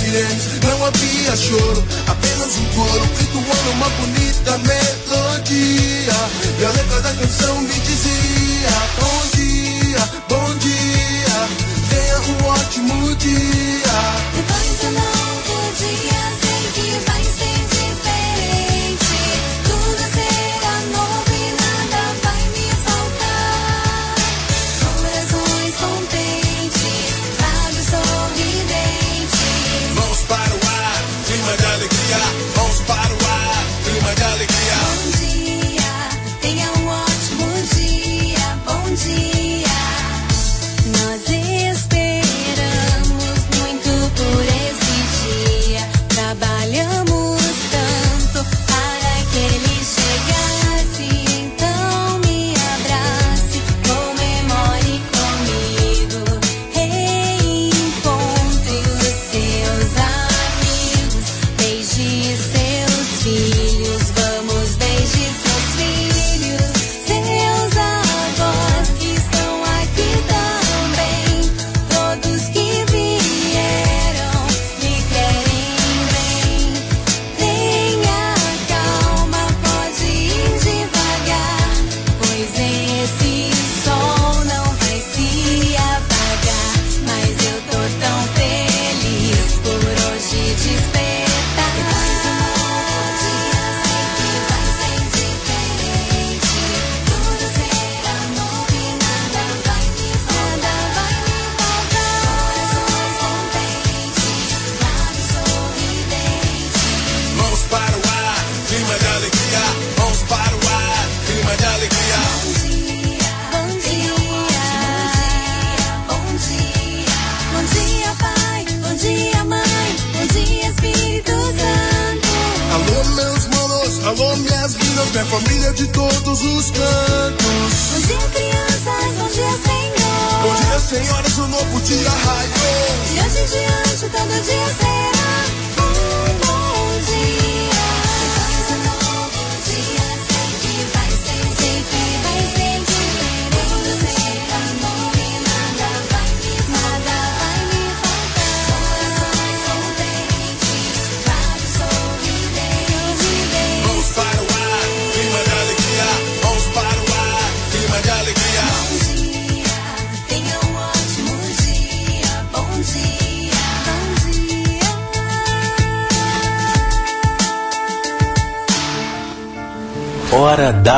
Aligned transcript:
sirenes, 0.00 0.60
não 0.64 0.86
havia 0.86 1.36
choro. 1.36 1.84
Apenas 2.06 2.56
um 2.56 2.64
coro 2.74 3.04
entoando 3.20 3.70
uma 3.72 3.88
bonita 3.90 4.58
melodia. 4.58 6.14
E 6.58 6.64
a 6.64 6.70
letra 6.70 7.00
da 7.02 7.12
canção 7.14 7.60
me 7.60 7.74
dizia: 7.80 8.70
Bom 8.98 9.22
dia, 9.36 10.08
bom 10.28 10.58
dia. 10.58 11.48
Tenha 11.90 12.18
um 12.20 12.46
ótimo 12.46 13.14
dia. 13.16 13.96
Depois 14.34 14.80
do 14.80 14.90
novo 14.92 15.72
dia, 15.78 16.20
sei 16.40 16.62
que 16.74 16.88
vai 17.10 17.24
ser 17.24 17.49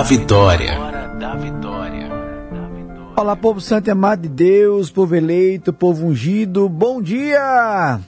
Vitória. 0.02 0.76
Olá, 3.16 3.36
povo 3.36 3.60
santo 3.60 3.86
e 3.86 3.90
amado 3.90 4.22
de 4.22 4.28
Deus, 4.28 4.90
povo 4.90 5.14
eleito, 5.14 5.72
povo 5.72 6.06
ungido, 6.06 6.68
bom 6.68 7.00
dia! 7.00 8.00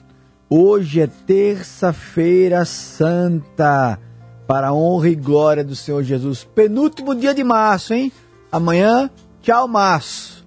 Hoje 0.49 0.99
é 0.99 1.07
terça-feira 1.07 2.65
santa, 2.65 3.97
para 4.45 4.67
a 4.67 4.73
honra 4.73 5.09
e 5.09 5.15
glória 5.15 5.63
do 5.63 5.75
Senhor 5.75 6.03
Jesus. 6.03 6.43
Penúltimo 6.43 7.15
dia 7.15 7.33
de 7.33 7.43
março, 7.45 7.93
hein? 7.93 8.11
Amanhã, 8.51 9.09
tchau, 9.41 9.65
março. 9.67 10.45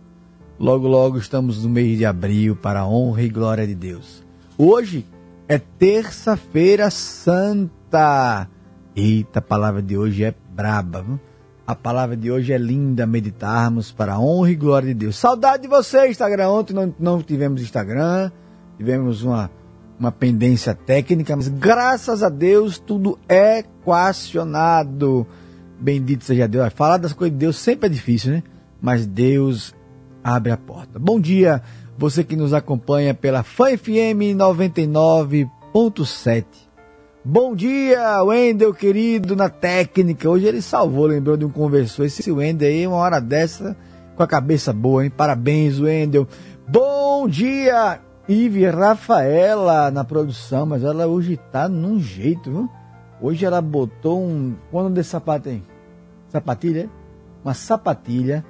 Logo, 0.58 0.87
logo 0.87 1.17
estamos 1.17 1.62
no 1.62 1.70
mês 1.70 1.96
de 1.96 2.05
abril, 2.05 2.56
para 2.56 2.81
a 2.81 2.87
honra 2.87 3.23
e 3.23 3.28
glória 3.31 3.67
de 3.67 3.75
Deus. 3.75 4.23
Hoje 4.58 5.06
é 5.49 5.58
terça-feira 5.58 6.90
santa. 6.90 8.49
Eita, 8.94 9.38
a 9.38 9.43
palavra 9.43 9.81
de 9.81 9.96
hoje 9.96 10.25
é 10.25 10.34
braba, 10.50 11.02
viu? 11.02 11.19
A 11.69 11.75
palavra 11.75 12.17
de 12.17 12.32
hoje 12.32 12.50
é 12.50 12.56
linda 12.56 13.06
meditarmos 13.06 13.93
para 13.93 14.15
a 14.15 14.19
honra 14.19 14.53
e 14.53 14.55
glória 14.55 14.88
de 14.88 14.94
Deus. 14.94 15.19
Saudade 15.19 15.65
de 15.65 15.69
você, 15.69 16.09
Instagram. 16.09 16.49
Ontem 16.49 16.73
não, 16.73 16.94
não 16.99 17.23
tivemos 17.23 17.61
Instagram, 17.61 18.31
tivemos 18.79 19.23
uma, 19.23 19.50
uma 20.00 20.11
pendência 20.11 20.75
técnica, 20.75 21.37
mas 21.37 21.49
graças 21.49 22.23
a 22.23 22.31
Deus 22.31 22.79
tudo 22.79 23.19
é 23.29 23.59
equacionado. 23.59 25.26
Bendito 25.79 26.25
seja 26.25 26.49
Deus. 26.49 26.73
Falar 26.73 26.97
das 26.97 27.12
coisas 27.12 27.35
de 27.35 27.41
Deus 27.41 27.59
sempre 27.59 27.88
é 27.88 27.91
difícil, 27.91 28.32
né? 28.32 28.43
Mas 28.81 29.05
Deus 29.05 29.75
abre 30.25 30.53
a 30.53 30.56
porta. 30.56 30.99
Bom 30.99 31.21
dia, 31.21 31.61
você 31.99 32.25
que 32.25 32.35
nos 32.35 32.55
acompanha 32.55 33.12
pela 33.12 33.43
Fã 33.43 33.76
FM 33.76 34.32
99.7. 34.35 36.68
Bom 37.30 37.54
dia, 37.54 38.22
Wendel, 38.22 38.72
querido, 38.72 39.36
na 39.36 39.50
técnica. 39.50 40.30
Hoje 40.30 40.46
ele 40.46 40.62
salvou, 40.62 41.04
lembrou 41.04 41.36
de 41.36 41.44
um 41.44 41.50
conversor. 41.50 42.06
Esse 42.06 42.32
Wendel 42.32 42.66
aí, 42.66 42.86
uma 42.86 42.96
hora 42.96 43.20
dessa, 43.20 43.76
com 44.16 44.22
a 44.22 44.26
cabeça 44.26 44.72
boa, 44.72 45.04
hein? 45.04 45.10
Parabéns, 45.10 45.78
Wendel. 45.78 46.26
Bom 46.66 47.28
dia, 47.28 48.00
Ive 48.26 48.64
Rafaela 48.70 49.90
na 49.90 50.04
produção, 50.04 50.64
mas 50.64 50.82
ela 50.82 51.06
hoje 51.06 51.38
tá 51.52 51.69
num 51.69 52.00
jeito, 52.00 52.50
viu? 52.50 52.70
Hoje 53.20 53.44
ela 53.44 53.60
botou 53.60 54.25
um. 54.25 54.54
Quando 54.70 54.94
de 54.94 55.04
sapato 55.04 55.50
aí? 55.50 55.62
Sapatilha? 56.30 56.88
Uma 57.44 57.52
sapatilha. 57.52 58.42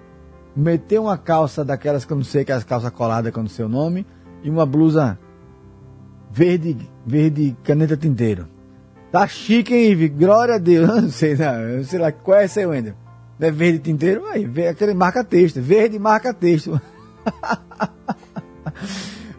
Meteu 0.55 1.03
uma 1.03 1.19
calça 1.19 1.65
daquelas 1.65 2.05
que 2.05 2.13
eu 2.13 2.17
não 2.17 2.23
sei, 2.23 2.45
que 2.45 2.53
as 2.53 2.63
calças 2.63 2.91
coladas 2.91 3.33
com 3.33 3.41
o 3.41 3.49
seu 3.49 3.69
nome. 3.69 4.07
E 4.41 4.49
uma 4.49 4.65
blusa 4.65 5.19
verde, 6.31 6.77
verde 7.05 7.57
caneta 7.65 7.97
tinteiro. 7.97 8.57
Tá 9.11 9.27
chique, 9.27 9.75
hein, 9.75 9.93
Ivi? 9.93 10.09
Glória 10.09 10.57
a 10.57 10.59
Deus. 10.59 10.89
Não 10.89 11.11
sei, 11.11 11.35
não. 11.35 11.77
não 11.77 11.85
sei 11.85 11.99
lá 11.99 12.13
qual 12.13 12.39
é 12.39 12.45
esse 12.45 12.61
aí, 12.61 12.67
Wender. 12.67 12.95
Não 13.39 13.49
é 13.49 13.51
verde 13.51 13.79
tinteiro? 13.79 14.27
Aí, 14.27 14.47
aquele 14.69 14.95
marca 14.95 15.25
texto. 15.25 15.63
Verde 15.63 15.99
marca 15.99 16.35
texto. 16.35 16.81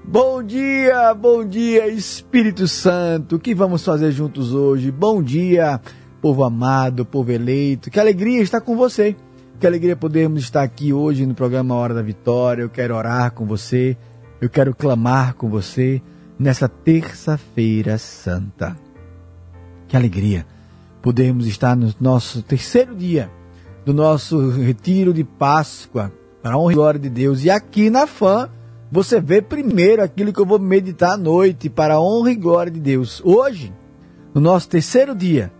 bom 0.04 0.42
dia, 0.42 1.14
bom 1.14 1.46
dia, 1.46 1.88
Espírito 1.88 2.68
Santo. 2.68 3.36
O 3.36 3.40
que 3.40 3.54
vamos 3.54 3.84
fazer 3.84 4.12
juntos 4.12 4.54
hoje? 4.54 4.90
Bom 4.90 5.22
dia, 5.22 5.80
povo 6.22 6.44
amado, 6.44 7.06
povo 7.06 7.32
eleito. 7.32 7.92
Que 7.92 8.00
alegria 8.00 8.42
estar 8.42 8.62
com 8.62 8.76
você. 8.76 9.16
Que 9.60 9.68
alegria 9.68 9.96
podermos 9.96 10.44
estar 10.44 10.64
aqui 10.64 10.94
hoje 10.94 11.26
no 11.26 11.36
programa 11.36 11.76
Hora 11.76 11.94
da 11.94 12.02
Vitória. 12.02 12.64
Eu 12.64 12.70
quero 12.70 12.96
orar 12.96 13.34
com 13.34 13.46
você. 13.46 13.98
Eu 14.42 14.50
quero 14.50 14.74
clamar 14.74 15.36
com 15.36 15.50
você 15.50 16.02
nessa 16.40 16.70
terça-feira 16.70 17.98
santa. 17.98 18.89
Que 19.90 19.98
alegria 19.98 20.46
podermos 21.02 21.48
estar 21.48 21.76
no 21.76 21.94
nosso 22.00 22.42
terceiro 22.44 22.96
dia 22.96 23.30
do 23.86 23.94
nosso 23.94 24.52
retiro 24.52 25.12
de 25.12 25.24
Páscoa, 25.24 26.12
para 26.44 26.54
a 26.54 26.58
honra 26.60 26.72
e 26.72 26.76
glória 26.76 27.00
de 27.00 27.10
Deus. 27.10 27.44
E 27.44 27.50
aqui 27.50 27.90
na 27.90 28.06
FAM, 28.06 28.48
você 28.92 29.20
vê 29.20 29.42
primeiro 29.42 30.04
aquilo 30.04 30.32
que 30.32 30.40
eu 30.40 30.46
vou 30.46 30.60
meditar 30.60 31.14
à 31.14 31.18
noite, 31.18 31.70
para 31.72 31.96
a 31.96 32.02
honra 32.02 32.32
e 32.32 32.36
glória 32.36 32.72
de 32.72 32.80
Deus. 32.80 33.20
Hoje, 33.26 33.74
no 34.32 34.40
nosso 34.40 34.70
terceiro 34.70 35.16
dia, 35.16 35.52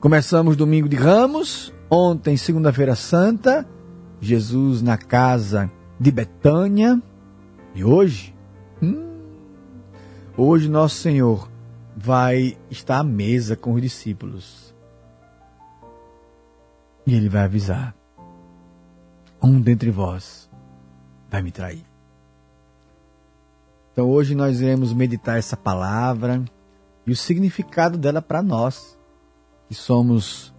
começamos 0.00 0.54
domingo 0.54 0.86
de 0.86 0.96
Ramos, 0.96 1.72
ontem, 1.90 2.36
segunda-feira 2.36 2.94
santa, 2.94 3.66
Jesus 4.20 4.82
na 4.82 4.98
casa 4.98 5.70
de 5.98 6.10
Betânia, 6.10 7.00
e 7.74 7.82
hoje, 7.82 8.34
hum, 8.82 9.02
hoje 10.36 10.68
nosso 10.68 10.96
Senhor 10.96 11.48
vai 12.00 12.56
estar 12.70 12.98
à 12.98 13.02
mesa 13.02 13.56
com 13.56 13.74
os 13.74 13.82
discípulos. 13.82 14.72
E 17.04 17.12
ele 17.12 17.28
vai 17.28 17.42
avisar: 17.42 17.94
um 19.42 19.60
dentre 19.60 19.90
vós 19.90 20.48
vai 21.28 21.42
me 21.42 21.50
trair. 21.50 21.84
Então 23.92 24.08
hoje 24.08 24.34
nós 24.34 24.60
iremos 24.60 24.92
meditar 24.92 25.38
essa 25.38 25.56
palavra 25.56 26.44
e 27.04 27.10
o 27.10 27.16
significado 27.16 27.98
dela 27.98 28.22
para 28.22 28.42
nós, 28.42 28.96
que 29.66 29.74
somos 29.74 30.54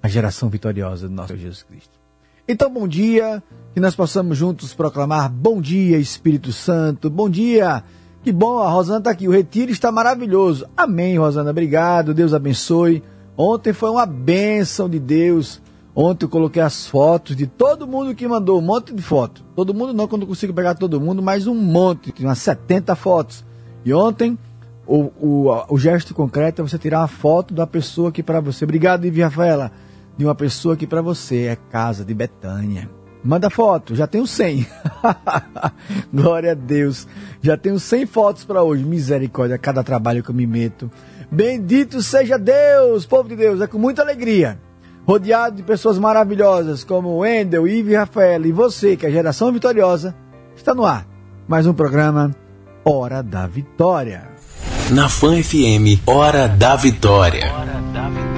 a 0.00 0.06
geração 0.06 0.48
vitoriosa 0.48 1.08
do 1.08 1.14
nosso 1.14 1.36
Jesus 1.36 1.64
Cristo. 1.64 1.98
Então, 2.46 2.70
bom 2.72 2.86
dia, 2.86 3.42
que 3.72 3.80
nós 3.80 3.96
possamos 3.96 4.36
juntos 4.36 4.74
proclamar 4.74 5.30
bom 5.30 5.60
dia, 5.60 5.98
Espírito 5.98 6.52
Santo, 6.52 7.08
bom 7.08 7.28
dia. 7.28 7.82
Que 8.24 8.32
bom, 8.32 8.58
a 8.58 8.70
Rosana 8.70 8.98
está 8.98 9.10
aqui, 9.10 9.28
o 9.28 9.30
retiro 9.30 9.70
está 9.70 9.92
maravilhoso. 9.92 10.66
Amém, 10.76 11.18
Rosana, 11.18 11.50
obrigado, 11.50 12.12
Deus 12.12 12.34
abençoe. 12.34 13.02
Ontem 13.36 13.72
foi 13.72 13.90
uma 13.90 14.06
bênção 14.06 14.88
de 14.88 14.98
Deus 14.98 15.60
Ontem 15.96 16.24
eu 16.24 16.28
coloquei 16.28 16.60
as 16.60 16.86
fotos 16.88 17.36
de 17.36 17.46
todo 17.46 17.86
mundo 17.86 18.14
que 18.16 18.26
mandou, 18.26 18.58
um 18.58 18.62
monte 18.62 18.92
de 18.92 19.00
fotos. 19.00 19.44
Todo 19.54 19.72
mundo 19.72 19.92
não, 19.92 20.08
quando 20.08 20.22
eu 20.22 20.28
consigo 20.28 20.52
pegar 20.52 20.74
todo 20.74 21.00
mundo, 21.00 21.22
mas 21.22 21.46
um 21.46 21.54
monte, 21.54 22.12
umas 22.20 22.38
70 22.38 22.96
fotos. 22.96 23.44
E 23.84 23.94
ontem, 23.94 24.36
o, 24.86 25.12
o, 25.20 25.64
o 25.68 25.78
gesto 25.78 26.12
concreto 26.12 26.60
é 26.60 26.68
você 26.68 26.78
tirar 26.78 27.00
uma 27.00 27.08
foto 27.08 27.54
da 27.54 27.66
pessoa 27.66 28.08
aqui 28.08 28.24
para 28.24 28.40
você. 28.40 28.64
Obrigado, 28.64 29.04
Ivy 29.06 29.22
Rafaela. 29.22 29.70
De 30.16 30.24
uma 30.24 30.34
pessoa 30.34 30.74
aqui 30.74 30.86
para 30.86 31.00
você, 31.00 31.42
é 31.42 31.56
Casa 31.56 32.04
de 32.04 32.12
Betânia. 32.12 32.90
Manda 33.24 33.48
foto, 33.48 33.94
já 33.94 34.06
tenho 34.06 34.26
100. 34.26 34.66
Glória 36.12 36.52
a 36.52 36.54
Deus. 36.54 37.08
Já 37.40 37.56
tenho 37.56 37.80
100 37.80 38.06
fotos 38.06 38.44
para 38.44 38.62
hoje. 38.62 38.84
Misericórdia, 38.84 39.56
cada 39.56 39.82
trabalho 39.82 40.22
que 40.22 40.30
eu 40.30 40.34
me 40.34 40.46
meto. 40.46 40.90
Bendito 41.30 42.02
seja 42.02 42.38
Deus, 42.38 43.06
povo 43.06 43.28
de 43.28 43.36
Deus, 43.36 43.60
é 43.60 43.66
com 43.66 43.78
muita 43.78 44.02
alegria 44.02 44.58
rodeado 45.06 45.56
de 45.56 45.62
pessoas 45.62 45.98
maravilhosas 45.98 46.82
como 46.82 47.18
Wendel, 47.18 47.68
Ive 47.68 47.92
e 47.92 47.96
Rafael 47.96 48.44
e 48.46 48.52
você, 48.52 48.96
que 48.96 49.06
é 49.06 49.08
a 49.08 49.12
geração 49.12 49.52
vitoriosa, 49.52 50.14
está 50.56 50.74
no 50.74 50.84
ar. 50.84 51.06
Mais 51.46 51.66
um 51.66 51.74
programa 51.74 52.34
Hora 52.84 53.22
da 53.22 53.46
Vitória. 53.46 54.28
Na 54.90 55.08
Fan 55.08 55.42
FM, 55.42 56.00
Hora 56.06 56.48
da 56.48 56.76
Vitória. 56.76 57.52
Hora 57.52 57.80
da 57.92 58.08
Vitória. 58.08 58.33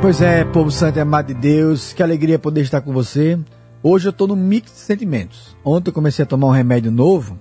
Pois 0.00 0.22
é, 0.22 0.46
povo 0.46 0.70
santo 0.70 0.96
e 0.96 1.00
amado 1.00 1.26
de 1.26 1.34
Deus, 1.34 1.92
que 1.92 2.02
alegria 2.02 2.38
poder 2.38 2.62
estar 2.62 2.80
com 2.80 2.90
você. 2.90 3.38
Hoje 3.82 4.08
eu 4.08 4.10
estou 4.10 4.26
no 4.26 4.34
mix 4.34 4.72
de 4.72 4.78
sentimentos. 4.78 5.54
Ontem 5.62 5.90
eu 5.90 5.94
comecei 5.94 6.22
a 6.22 6.26
tomar 6.26 6.46
um 6.46 6.52
remédio 6.52 6.90
novo, 6.90 7.38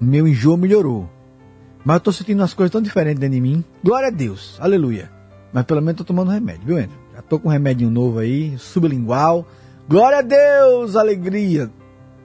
meu 0.00 0.26
enjoo 0.26 0.56
melhorou. 0.56 1.08
Mas 1.84 1.94
eu 1.94 1.98
estou 1.98 2.12
sentindo 2.12 2.40
umas 2.40 2.52
coisas 2.52 2.72
tão 2.72 2.82
diferentes 2.82 3.20
dentro 3.20 3.36
de 3.36 3.40
mim. 3.40 3.64
Glória 3.82 4.08
a 4.08 4.10
Deus, 4.10 4.58
aleluia. 4.60 5.08
Mas 5.52 5.64
pelo 5.64 5.80
menos 5.80 5.92
estou 5.92 6.06
tomando 6.06 6.32
remédio, 6.32 6.66
viu, 6.66 6.76
André? 6.78 6.90
Já 7.14 7.20
estou 7.20 7.38
com 7.38 7.48
um 7.48 7.52
remédio 7.52 7.88
novo 7.88 8.18
aí, 8.18 8.58
sublingual. 8.58 9.46
Glória 9.88 10.18
a 10.18 10.22
Deus, 10.22 10.96
alegria. 10.96 11.70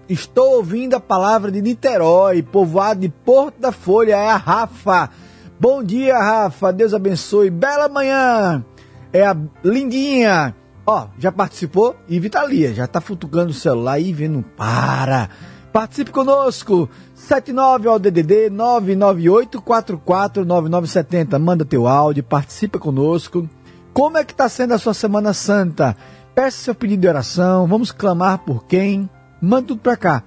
Estou 0.10 0.56
ouvindo 0.56 0.96
a 0.96 1.00
palavra 1.00 1.52
de 1.52 1.62
Niterói, 1.62 2.42
povoado 2.42 3.02
de 3.02 3.10
Porto 3.10 3.60
da 3.60 3.72
Folha, 3.72 4.16
é 4.16 4.30
a 4.32 4.36
Rafa. 4.36 5.12
Bom 5.60 5.84
dia, 5.84 6.18
Rafa, 6.18 6.74
Deus 6.74 6.92
abençoe. 6.92 7.52
Bela 7.52 7.88
manhã 7.88 8.66
é 9.12 9.26
a 9.26 9.36
Lindinha. 9.64 10.56
Ó, 10.86 11.08
já 11.20 11.32
participou? 11.32 11.96
E 12.08 12.20
Vitalia, 12.20 12.72
já 12.74 12.88
tá 12.88 13.02
futucando 13.02 13.52
o 13.52 13.54
celular 13.54 14.00
e 14.00 14.14
vendo 14.14 14.44
para. 14.56 15.30
Participe 15.74 16.12
conosco. 16.12 16.90
79 17.14 17.90
ao 17.90 18.00
DDD 18.00 18.50
998449970. 18.52 21.38
Manda 21.40 21.66
teu 21.66 21.86
áudio, 21.88 22.24
participa 22.24 22.80
conosco. 22.80 23.50
Como 23.94 24.18
é 24.18 24.24
que 24.24 24.34
tá 24.34 24.48
sendo 24.48 24.74
a 24.74 24.78
sua 24.78 24.94
Semana 24.94 25.34
Santa? 25.34 25.98
Peça 26.34 26.58
seu 26.58 26.74
pedido 26.76 27.02
de 27.02 27.08
oração, 27.08 27.68
vamos 27.68 27.92
clamar 27.92 28.38
por 28.40 28.66
quem? 28.66 29.10
Manda 29.42 29.70
tudo 29.70 29.82
pra 29.82 29.98
cá. 29.98 30.24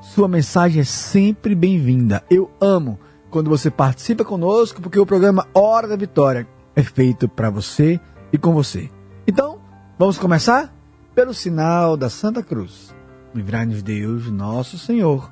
Sua 0.00 0.28
mensagem 0.28 0.80
é 0.80 0.84
sempre 0.84 1.54
bem-vinda. 1.54 2.24
Eu 2.30 2.50
amo 2.60 2.98
quando 3.28 3.50
você 3.50 3.70
participa 3.70 4.24
conosco, 4.24 4.80
porque 4.80 4.98
o 4.98 5.04
programa 5.04 5.46
Hora 5.52 5.86
da 5.88 5.96
Vitória 5.96 6.48
é 6.74 6.82
feito 6.82 7.28
para 7.28 7.50
você 7.50 8.00
e 8.32 8.38
com 8.38 8.52
você. 8.52 8.90
Então, 9.26 9.60
vamos 9.98 10.18
começar 10.18 10.74
pelo 11.14 11.34
sinal 11.34 11.96
da 11.96 12.08
Santa 12.08 12.42
Cruz. 12.42 12.94
Livrai-nos 13.34 13.82
Deus, 13.82 14.30
nosso 14.30 14.78
Senhor, 14.78 15.30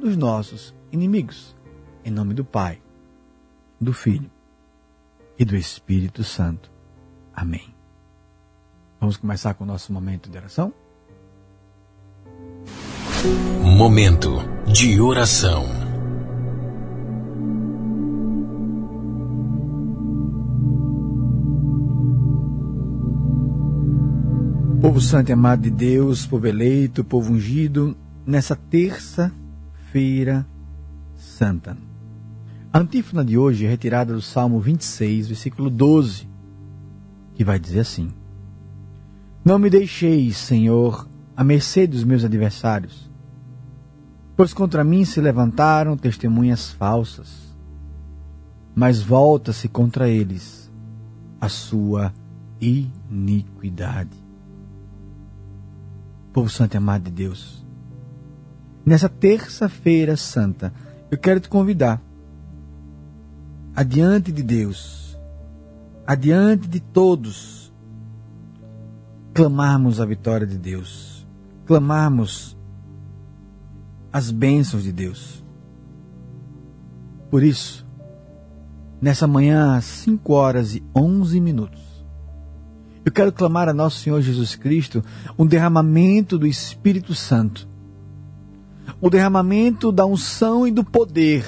dos 0.00 0.16
nossos 0.16 0.74
inimigos. 0.90 1.56
Em 2.04 2.10
nome 2.10 2.34
do 2.34 2.44
Pai, 2.44 2.80
do 3.80 3.92
Filho 3.92 4.30
e 5.38 5.44
do 5.44 5.56
Espírito 5.56 6.22
Santo. 6.24 6.70
Amém. 7.34 7.74
Vamos 9.00 9.16
começar 9.16 9.54
com 9.54 9.64
o 9.64 9.66
nosso 9.66 9.92
momento 9.92 10.30
de 10.30 10.38
oração? 10.38 10.72
Momento 13.62 14.38
de 14.66 15.00
oração. 15.00 15.85
Povo 24.86 25.00
santo 25.00 25.30
e 25.30 25.32
amado 25.32 25.62
de 25.62 25.70
Deus, 25.70 26.24
povo 26.26 26.46
eleito, 26.46 27.02
povo 27.02 27.32
ungido, 27.32 27.96
nessa 28.24 28.54
terça-feira 28.54 30.46
santa. 31.16 31.76
A 32.72 32.78
antífona 32.78 33.24
de 33.24 33.36
hoje 33.36 33.66
é 33.66 33.68
retirada 33.68 34.14
do 34.14 34.22
Salmo 34.22 34.60
26, 34.60 35.26
versículo 35.26 35.68
12, 35.70 36.28
que 37.34 37.42
vai 37.42 37.58
dizer 37.58 37.80
assim: 37.80 38.12
Não 39.44 39.58
me 39.58 39.68
deixeis, 39.68 40.36
Senhor, 40.36 41.08
à 41.36 41.42
mercê 41.42 41.84
dos 41.84 42.04
meus 42.04 42.22
adversários, 42.24 43.10
pois 44.36 44.54
contra 44.54 44.84
mim 44.84 45.04
se 45.04 45.20
levantaram 45.20 45.96
testemunhas 45.96 46.70
falsas, 46.70 47.56
mas 48.72 49.02
volta-se 49.02 49.68
contra 49.68 50.08
eles 50.08 50.70
a 51.40 51.48
sua 51.48 52.14
iniquidade 52.60 54.25
povo 56.36 56.50
santo 56.50 56.74
e 56.74 56.76
amado 56.76 57.04
de 57.04 57.10
Deus. 57.10 57.64
Nessa 58.84 59.08
terça-feira 59.08 60.18
santa, 60.18 60.70
eu 61.10 61.16
quero 61.16 61.40
te 61.40 61.48
convidar, 61.48 61.98
adiante 63.74 64.30
de 64.30 64.42
Deus, 64.42 65.18
adiante 66.06 66.68
de 66.68 66.78
todos, 66.78 67.72
clamarmos 69.32 69.98
a 69.98 70.04
vitória 70.04 70.46
de 70.46 70.58
Deus, 70.58 71.26
clamarmos 71.64 72.54
as 74.12 74.30
bênçãos 74.30 74.82
de 74.82 74.92
Deus. 74.92 75.42
Por 77.30 77.42
isso, 77.42 77.86
nessa 79.00 79.26
manhã, 79.26 79.74
às 79.74 79.86
5 79.86 80.34
horas 80.34 80.74
e 80.74 80.84
11 80.94 81.40
minutos, 81.40 81.85
eu 83.06 83.12
quero 83.12 83.30
clamar 83.30 83.68
a 83.68 83.72
nosso 83.72 84.00
Senhor 84.00 84.20
Jesus 84.20 84.56
Cristo 84.56 85.00
um 85.38 85.46
derramamento 85.46 86.36
do 86.36 86.44
Espírito 86.44 87.14
Santo, 87.14 87.68
o 89.00 89.08
derramamento 89.08 89.92
da 89.92 90.04
unção 90.04 90.66
e 90.66 90.72
do 90.72 90.82
poder, 90.82 91.46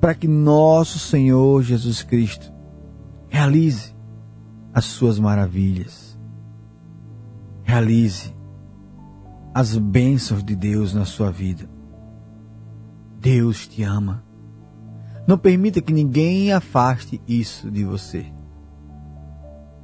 para 0.00 0.14
que 0.14 0.26
nosso 0.26 0.98
Senhor 0.98 1.62
Jesus 1.62 2.02
Cristo 2.02 2.50
realize 3.28 3.94
as 4.72 4.86
suas 4.86 5.18
maravilhas, 5.18 6.18
realize 7.62 8.34
as 9.52 9.76
bênçãos 9.76 10.42
de 10.42 10.56
Deus 10.56 10.94
na 10.94 11.04
sua 11.04 11.30
vida. 11.30 11.68
Deus 13.20 13.66
te 13.66 13.82
ama. 13.82 14.24
Não 15.26 15.36
permita 15.36 15.82
que 15.82 15.92
ninguém 15.92 16.54
afaste 16.54 17.20
isso 17.28 17.70
de 17.70 17.84
você. 17.84 18.37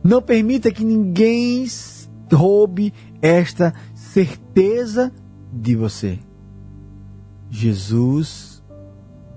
Não 0.04 0.20
permita 0.20 0.70
que 0.70 0.84
ninguém 0.84 1.64
roube 2.30 2.92
esta 3.22 3.72
certeza 3.94 5.10
de 5.50 5.74
você. 5.74 6.18
Jesus 7.48 8.62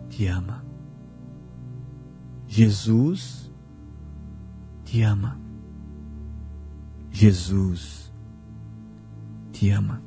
te 0.10 0.28
ama. 0.28 0.66
Jesus 2.46 3.50
te 4.84 5.02
ama. 5.04 5.40
Jesus 7.12 8.12
te 9.54 9.70
ama. 9.70 10.02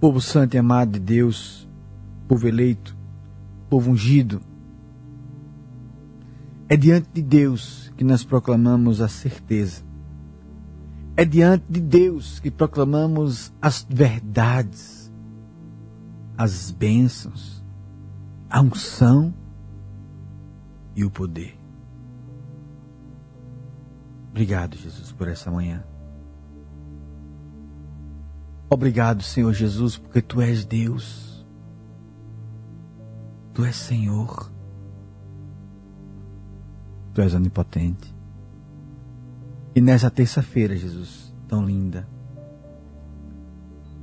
Povo 0.00 0.20
santo 0.20 0.54
e 0.54 0.58
amado 0.58 0.92
de 0.92 1.00
Deus, 1.00 1.68
povo 2.26 2.48
eleito, 2.48 2.96
povo 3.70 3.92
ungido. 3.92 4.40
É 6.68 6.76
diante 6.76 7.08
de 7.14 7.22
Deus 7.22 7.85
que 7.96 8.04
nós 8.04 8.24
proclamamos 8.24 9.00
a 9.00 9.08
certeza. 9.08 9.82
É 11.16 11.24
diante 11.24 11.64
de 11.68 11.80
Deus 11.80 12.38
que 12.38 12.50
proclamamos 12.50 13.52
as 13.60 13.86
verdades, 13.88 15.10
as 16.36 16.70
bênçãos, 16.70 17.64
a 18.50 18.60
unção 18.60 19.32
e 20.94 21.04
o 21.04 21.10
poder. 21.10 21.58
Obrigado, 24.30 24.76
Jesus, 24.76 25.10
por 25.12 25.28
essa 25.28 25.50
manhã. 25.50 25.82
Obrigado, 28.68 29.22
Senhor 29.22 29.54
Jesus, 29.54 29.96
porque 29.96 30.20
tu 30.20 30.42
és 30.42 30.66
Deus. 30.66 31.46
Tu 33.54 33.64
és 33.64 33.74
Senhor. 33.74 34.52
Tu 37.16 37.22
és 37.22 37.32
onipotente. 37.32 38.14
E 39.74 39.80
nessa 39.80 40.10
terça-feira, 40.10 40.76
Jesus, 40.76 41.32
tão 41.48 41.64
linda, 41.64 42.06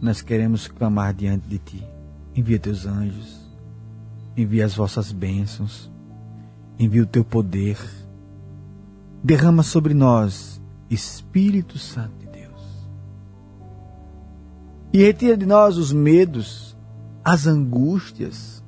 nós 0.02 0.24
queremos 0.24 0.68
clamar 0.68 1.14
diante 1.14 1.48
de 1.48 1.60
Ti. 1.60 1.88
Envia 2.36 2.58
Teus 2.58 2.88
anjos, 2.88 3.40
envia 4.36 4.66
as 4.66 4.74
vossas 4.74 5.12
bênçãos, 5.12 5.92
envia 6.80 7.04
o 7.04 7.06
Teu 7.06 7.24
poder. 7.24 7.78
Derrama 9.24 9.62
sobre 9.62 9.94
nós, 9.94 10.60
Espírito 10.90 11.78
Santo 11.78 12.18
de 12.18 12.26
Deus. 12.26 12.90
E 14.92 15.04
retira 15.04 15.38
de 15.38 15.46
nós 15.46 15.78
os 15.78 15.94
medos, 15.94 16.76
as 17.24 17.46
angústias, 17.46 18.64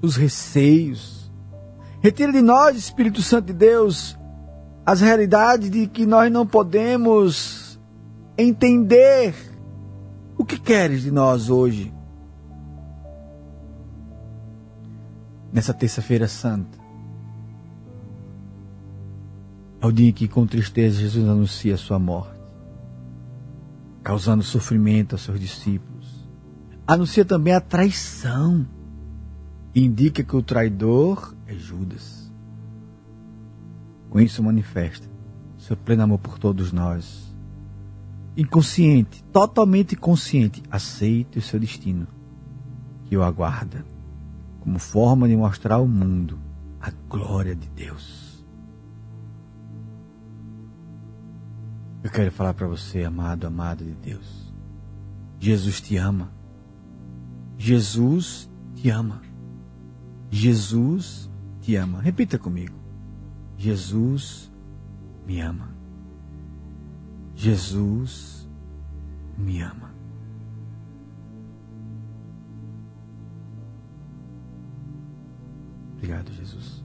os 0.00 0.14
receios. 0.14 1.21
Retira 2.02 2.32
de 2.32 2.42
nós, 2.42 2.76
Espírito 2.76 3.22
Santo 3.22 3.46
de 3.46 3.52
Deus, 3.52 4.18
as 4.84 5.00
realidades 5.00 5.70
de 5.70 5.86
que 5.86 6.04
nós 6.04 6.32
não 6.32 6.44
podemos 6.44 7.78
entender 8.36 9.32
o 10.36 10.44
que 10.44 10.58
queres 10.58 11.02
de 11.02 11.12
nós 11.12 11.48
hoje. 11.48 11.94
Nessa 15.52 15.72
terça-feira 15.72 16.26
santa. 16.26 16.76
É 19.80 19.86
o 19.86 19.92
dia 19.92 20.12
que, 20.12 20.26
com 20.26 20.44
tristeza, 20.44 20.98
Jesus 20.98 21.28
anuncia 21.28 21.74
a 21.74 21.78
sua 21.78 22.00
morte, 22.00 22.40
causando 24.02 24.42
sofrimento 24.42 25.12
aos 25.12 25.22
seus 25.22 25.38
discípulos. 25.38 26.28
Anuncia 26.84 27.24
também 27.24 27.54
a 27.54 27.60
traição 27.60 28.66
indica 29.74 30.22
que 30.22 30.36
o 30.36 30.42
traidor 30.42 31.34
é 31.52 31.58
Judas. 31.58 32.32
Com 34.10 34.20
isso 34.20 34.42
manifesta 34.42 35.12
seu 35.62 35.76
pleno 35.76 36.02
amor 36.02 36.18
por 36.18 36.38
todos 36.38 36.72
nós. 36.72 37.32
Inconsciente, 38.36 39.22
totalmente 39.32 39.94
consciente, 39.94 40.62
aceite 40.70 41.38
o 41.38 41.42
seu 41.42 41.60
destino, 41.60 42.06
que 43.04 43.16
o 43.16 43.22
aguarda, 43.22 43.84
como 44.60 44.78
forma 44.78 45.28
de 45.28 45.36
mostrar 45.36 45.76
ao 45.76 45.86
mundo 45.86 46.38
a 46.80 46.90
glória 47.08 47.54
de 47.54 47.68
Deus. 47.68 48.44
Eu 52.02 52.10
quero 52.10 52.32
falar 52.32 52.54
para 52.54 52.66
você, 52.66 53.04
amado, 53.04 53.46
amado 53.46 53.84
de 53.84 53.92
Deus. 53.92 54.52
Jesus 55.38 55.80
te 55.80 55.96
ama. 55.96 56.32
Jesus 57.56 58.50
te 58.74 58.90
ama. 58.90 59.22
Jesus 60.28 61.30
te 61.62 61.76
ama. 61.76 62.00
Repita 62.00 62.38
comigo. 62.38 62.74
Jesus 63.56 64.50
me 65.26 65.40
ama. 65.40 65.68
Jesus 67.34 68.48
me 69.38 69.62
ama. 69.62 69.92
Obrigado, 75.96 76.32
Jesus. 76.32 76.84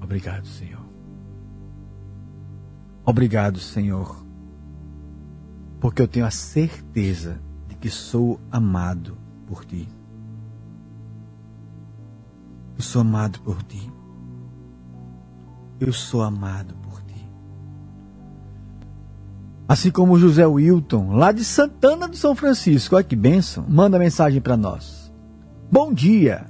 Obrigado, 0.00 0.46
Senhor. 0.46 0.86
Obrigado, 3.04 3.60
Senhor, 3.60 4.16
porque 5.80 6.02
eu 6.02 6.08
tenho 6.08 6.26
a 6.26 6.30
certeza 6.30 7.40
de 7.68 7.76
que 7.76 7.88
sou 7.88 8.40
amado 8.50 9.16
por 9.46 9.64
Ti. 9.64 9.86
Eu 12.76 12.82
sou 12.82 13.00
amado 13.00 13.40
por 13.40 13.62
ti. 13.62 13.90
Eu 15.80 15.92
sou 15.92 16.22
amado 16.22 16.74
por 16.82 17.02
ti. 17.02 17.30
Assim 19.66 19.90
como 19.90 20.18
José 20.18 20.46
Wilton, 20.46 21.12
lá 21.12 21.32
de 21.32 21.42
Santana 21.42 22.06
do 22.06 22.16
São 22.16 22.34
Francisco, 22.34 22.94
olha 22.94 23.04
que 23.04 23.16
bênção, 23.16 23.64
manda 23.66 23.98
mensagem 23.98 24.40
para 24.40 24.56
nós. 24.56 25.10
Bom 25.70 25.92
dia. 25.92 26.46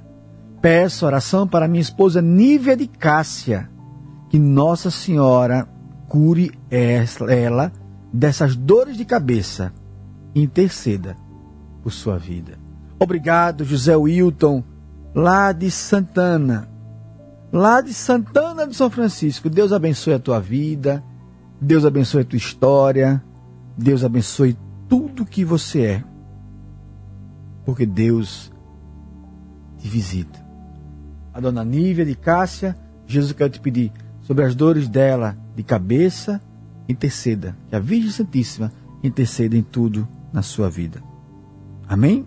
Peço 0.61 1.05
oração 1.05 1.47
para 1.47 1.67
minha 1.67 1.81
esposa 1.81 2.21
Nívia 2.21 2.75
de 2.75 2.87
Cássia, 2.87 3.69
que 4.29 4.37
Nossa 4.37 4.91
Senhora 4.91 5.67
cure 6.09 6.51
ela 6.69 7.71
dessas 8.11 8.55
dores 8.55 8.97
de 8.97 9.05
cabeça 9.05 9.73
interceda 10.35 11.15
por 11.81 11.91
sua 11.91 12.17
vida. 12.17 12.57
Obrigado, 12.99 13.63
José 13.63 13.95
Wilton 13.95 14.63
lá 15.17 15.51
de 15.51 15.71
Santana, 15.71 16.69
lá 17.51 17.81
de 17.81 17.91
Santana 17.91 18.67
de 18.67 18.75
São 18.75 18.87
Francisco. 18.87 19.49
Deus 19.49 19.73
abençoe 19.73 20.13
a 20.13 20.19
tua 20.19 20.39
vida, 20.39 21.03
Deus 21.59 21.85
abençoe 21.85 22.21
a 22.21 22.25
tua 22.25 22.37
história, 22.37 23.23
Deus 23.75 24.03
abençoe 24.03 24.55
tudo 24.87 25.25
que 25.25 25.43
você 25.43 25.81
é, 25.81 26.03
porque 27.65 27.83
Deus 27.83 28.51
te 29.79 29.87
visita. 29.87 30.45
A 31.33 31.39
dona 31.39 31.65
Nívia 31.65 32.05
de 32.05 32.13
Cássia, 32.13 32.77
Jesus 33.07 33.31
quer 33.31 33.49
te 33.49 33.59
pedir 33.59 33.91
sobre 34.21 34.45
as 34.45 34.53
dores 34.53 34.87
dela 34.87 35.35
de 35.55 35.63
cabeça, 35.63 36.39
interceda, 36.87 37.57
que 37.67 37.75
a 37.75 37.79
Virgem 37.79 38.11
Santíssima 38.11 38.71
interceda 39.03 39.57
em 39.57 39.63
tudo 39.63 40.07
na 40.31 40.43
sua 40.43 40.69
vida. 40.69 41.01
Amém? 41.87 42.23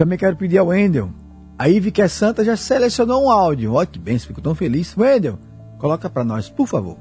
Também 0.00 0.16
quero 0.16 0.34
pedir 0.34 0.56
ao 0.56 0.68
Wendel. 0.68 1.10
A 1.58 1.68
Ive, 1.68 1.92
que 1.92 2.00
é 2.00 2.08
santa, 2.08 2.42
já 2.42 2.56
selecionou 2.56 3.26
um 3.26 3.30
áudio. 3.30 3.74
Olha 3.74 3.86
que 3.86 3.98
bem, 3.98 4.18
fico 4.18 4.40
tão 4.40 4.54
feliz. 4.54 4.96
Wendel, 4.96 5.38
coloca 5.78 6.08
para 6.08 6.24
nós, 6.24 6.48
por 6.48 6.66
favor. 6.66 6.96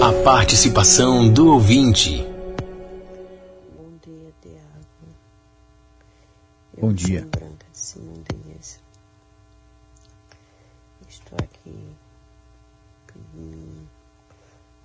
A 0.00 0.22
participação 0.22 1.28
do 1.28 1.48
ouvinte. 1.48 2.24
Bom 3.76 3.90
dia, 4.00 4.32
Tiago. 4.40 5.08
Bom 6.80 6.92
dia. 6.92 7.26
Branca 7.28 7.66
de 7.72 7.76
Simão 7.76 8.22
Diniz. 8.30 8.78
Estou 11.08 11.38
aqui 11.42 11.74
pedindo 13.08 13.88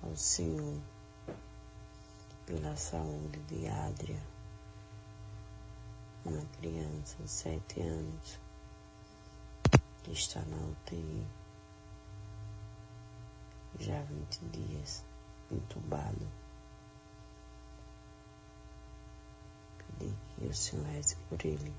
ao 0.02 0.16
Senhor 0.16 0.74
pela 2.46 2.74
saúde 2.74 3.38
de 3.48 3.68
Adria, 3.68 4.18
uma 6.28 6.44
criança 6.58 7.16
de 7.22 7.30
sete 7.30 7.80
anos 7.80 8.40
que 10.02 10.12
está 10.12 10.40
na 10.42 10.56
UTI 10.56 11.24
já 13.78 13.98
há 13.98 14.02
20 14.02 14.38
dias, 14.52 15.04
entubado. 15.50 16.26
Pedi 19.98 20.14
que 20.34 20.46
o 20.46 20.54
Senhor 20.54 20.86
reze 20.86 21.16
por 21.28 21.44
ele. 21.44 21.72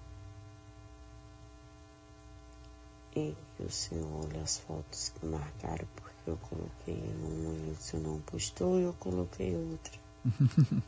E 3.15 3.35
que 3.55 3.63
o 3.63 3.71
Senhor 3.71 4.25
olhe 4.25 4.37
as 4.39 4.59
fotos 4.59 5.09
que 5.09 5.25
marcaram, 5.25 5.87
porque 5.95 6.29
eu 6.29 6.37
coloquei 6.37 7.01
uma 7.19 7.55
e 7.55 7.71
o 7.71 7.75
Senhor 7.75 8.03
não 8.03 8.21
postou 8.21 8.79
e 8.79 8.83
eu 8.83 8.93
coloquei 8.93 9.55
outra. 9.55 9.99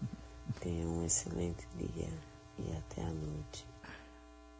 Tenha 0.62 0.88
um 0.88 1.04
excelente 1.06 1.68
dia 1.78 2.10
e 2.68 2.78
até 2.78 3.02
a 3.02 3.12
noite. 3.14 3.68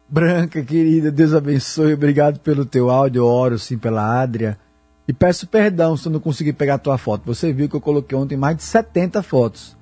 Branca, 0.08 0.62
querida, 0.62 1.10
Deus 1.10 1.32
abençoe. 1.32 1.94
Obrigado 1.94 2.40
pelo 2.40 2.64
teu 2.64 2.90
áudio. 2.90 3.20
Eu 3.20 3.26
oro 3.26 3.58
sim 3.58 3.78
pela 3.78 4.20
Adria. 4.20 4.58
E 5.06 5.12
peço 5.12 5.46
perdão 5.46 5.96
se 5.96 6.06
eu 6.06 6.12
não 6.12 6.20
consegui 6.20 6.52
pegar 6.52 6.74
a 6.74 6.78
tua 6.78 6.98
foto. 6.98 7.24
Você 7.26 7.52
viu 7.52 7.68
que 7.68 7.76
eu 7.76 7.80
coloquei 7.80 8.16
ontem 8.16 8.36
mais 8.36 8.56
de 8.56 8.62
70 8.62 9.22
fotos. 9.22 9.76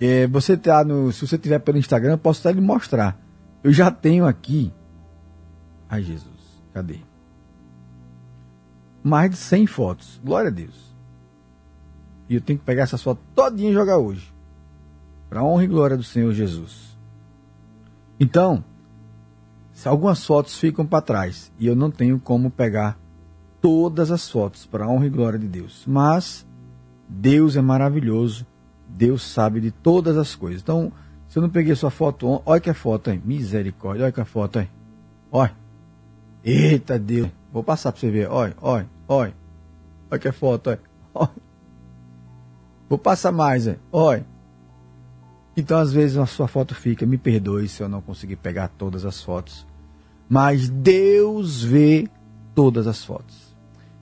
É, 0.00 0.26
você 0.26 0.56
tá 0.56 0.84
no, 0.84 1.12
se 1.12 1.26
você 1.26 1.36
tiver 1.36 1.58
pelo 1.58 1.78
Instagram, 1.78 2.12
eu 2.12 2.18
posso 2.18 2.40
até 2.40 2.54
lhe 2.54 2.60
mostrar. 2.60 3.18
Eu 3.62 3.72
já 3.72 3.90
tenho 3.90 4.26
aqui. 4.26 4.72
Ai, 5.88 6.02
Jesus, 6.02 6.62
cadê? 6.72 6.98
Mais 9.02 9.30
de 9.30 9.36
100 9.36 9.66
fotos. 9.66 10.20
Glória 10.24 10.48
a 10.48 10.52
Deus. 10.52 10.94
E 12.28 12.34
eu 12.34 12.40
tenho 12.40 12.58
que 12.58 12.64
pegar 12.64 12.82
essas 12.82 13.02
fotos 13.02 13.24
todinha 13.34 13.70
e 13.70 13.74
jogar 13.74 13.98
hoje. 13.98 14.32
Para 15.28 15.42
honra 15.42 15.64
e 15.64 15.68
glória 15.68 15.96
do 15.96 16.02
Senhor 16.02 16.32
Jesus. 16.32 16.97
Então, 18.20 18.64
se 19.72 19.88
algumas 19.88 20.24
fotos 20.24 20.58
ficam 20.58 20.84
para 20.84 21.00
trás 21.00 21.52
e 21.58 21.66
eu 21.66 21.76
não 21.76 21.90
tenho 21.90 22.18
como 22.18 22.50
pegar 22.50 22.98
todas 23.60 24.10
as 24.10 24.28
fotos 24.28 24.66
para 24.66 24.84
a 24.84 24.88
honra 24.88 25.06
e 25.06 25.10
glória 25.10 25.38
de 25.38 25.46
Deus. 25.46 25.84
Mas 25.86 26.46
Deus 27.08 27.56
é 27.56 27.60
maravilhoso, 27.60 28.46
Deus 28.88 29.22
sabe 29.22 29.60
de 29.60 29.70
todas 29.70 30.16
as 30.16 30.34
coisas. 30.34 30.62
Então, 30.62 30.92
se 31.28 31.38
eu 31.38 31.42
não 31.42 31.50
peguei 31.50 31.74
sua 31.74 31.90
foto, 31.90 32.42
olha 32.44 32.60
que 32.60 32.70
a 32.70 32.74
foto 32.74 33.10
aí, 33.10 33.20
misericórdia, 33.24 34.04
olha 34.04 34.12
que 34.12 34.20
a 34.20 34.24
foto 34.24 34.58
aí. 34.58 34.68
Olha. 35.30 35.52
Eita 36.44 36.98
Deus. 36.98 37.28
Vou 37.52 37.62
passar 37.62 37.92
para 37.92 38.00
você 38.00 38.10
ver. 38.10 38.28
Olha, 38.28 38.54
olha, 38.60 38.88
olha. 39.06 39.34
Olha 40.10 40.18
que 40.18 40.28
a 40.28 40.32
foto, 40.32 40.70
olha. 40.70 40.80
olha. 41.14 41.30
Vou 42.88 42.98
passar 42.98 43.32
mais, 43.32 43.66
hein? 43.66 43.76
olha. 43.92 44.24
Então, 45.58 45.76
às 45.76 45.92
vezes, 45.92 46.16
a 46.16 46.24
sua 46.24 46.46
foto 46.46 46.72
fica, 46.72 47.04
me 47.04 47.18
perdoe 47.18 47.66
se 47.66 47.82
eu 47.82 47.88
não 47.88 48.00
conseguir 48.00 48.36
pegar 48.36 48.68
todas 48.68 49.04
as 49.04 49.20
fotos. 49.20 49.66
Mas 50.28 50.68
Deus 50.68 51.64
vê 51.64 52.06
todas 52.54 52.86
as 52.86 53.04
fotos. 53.04 53.56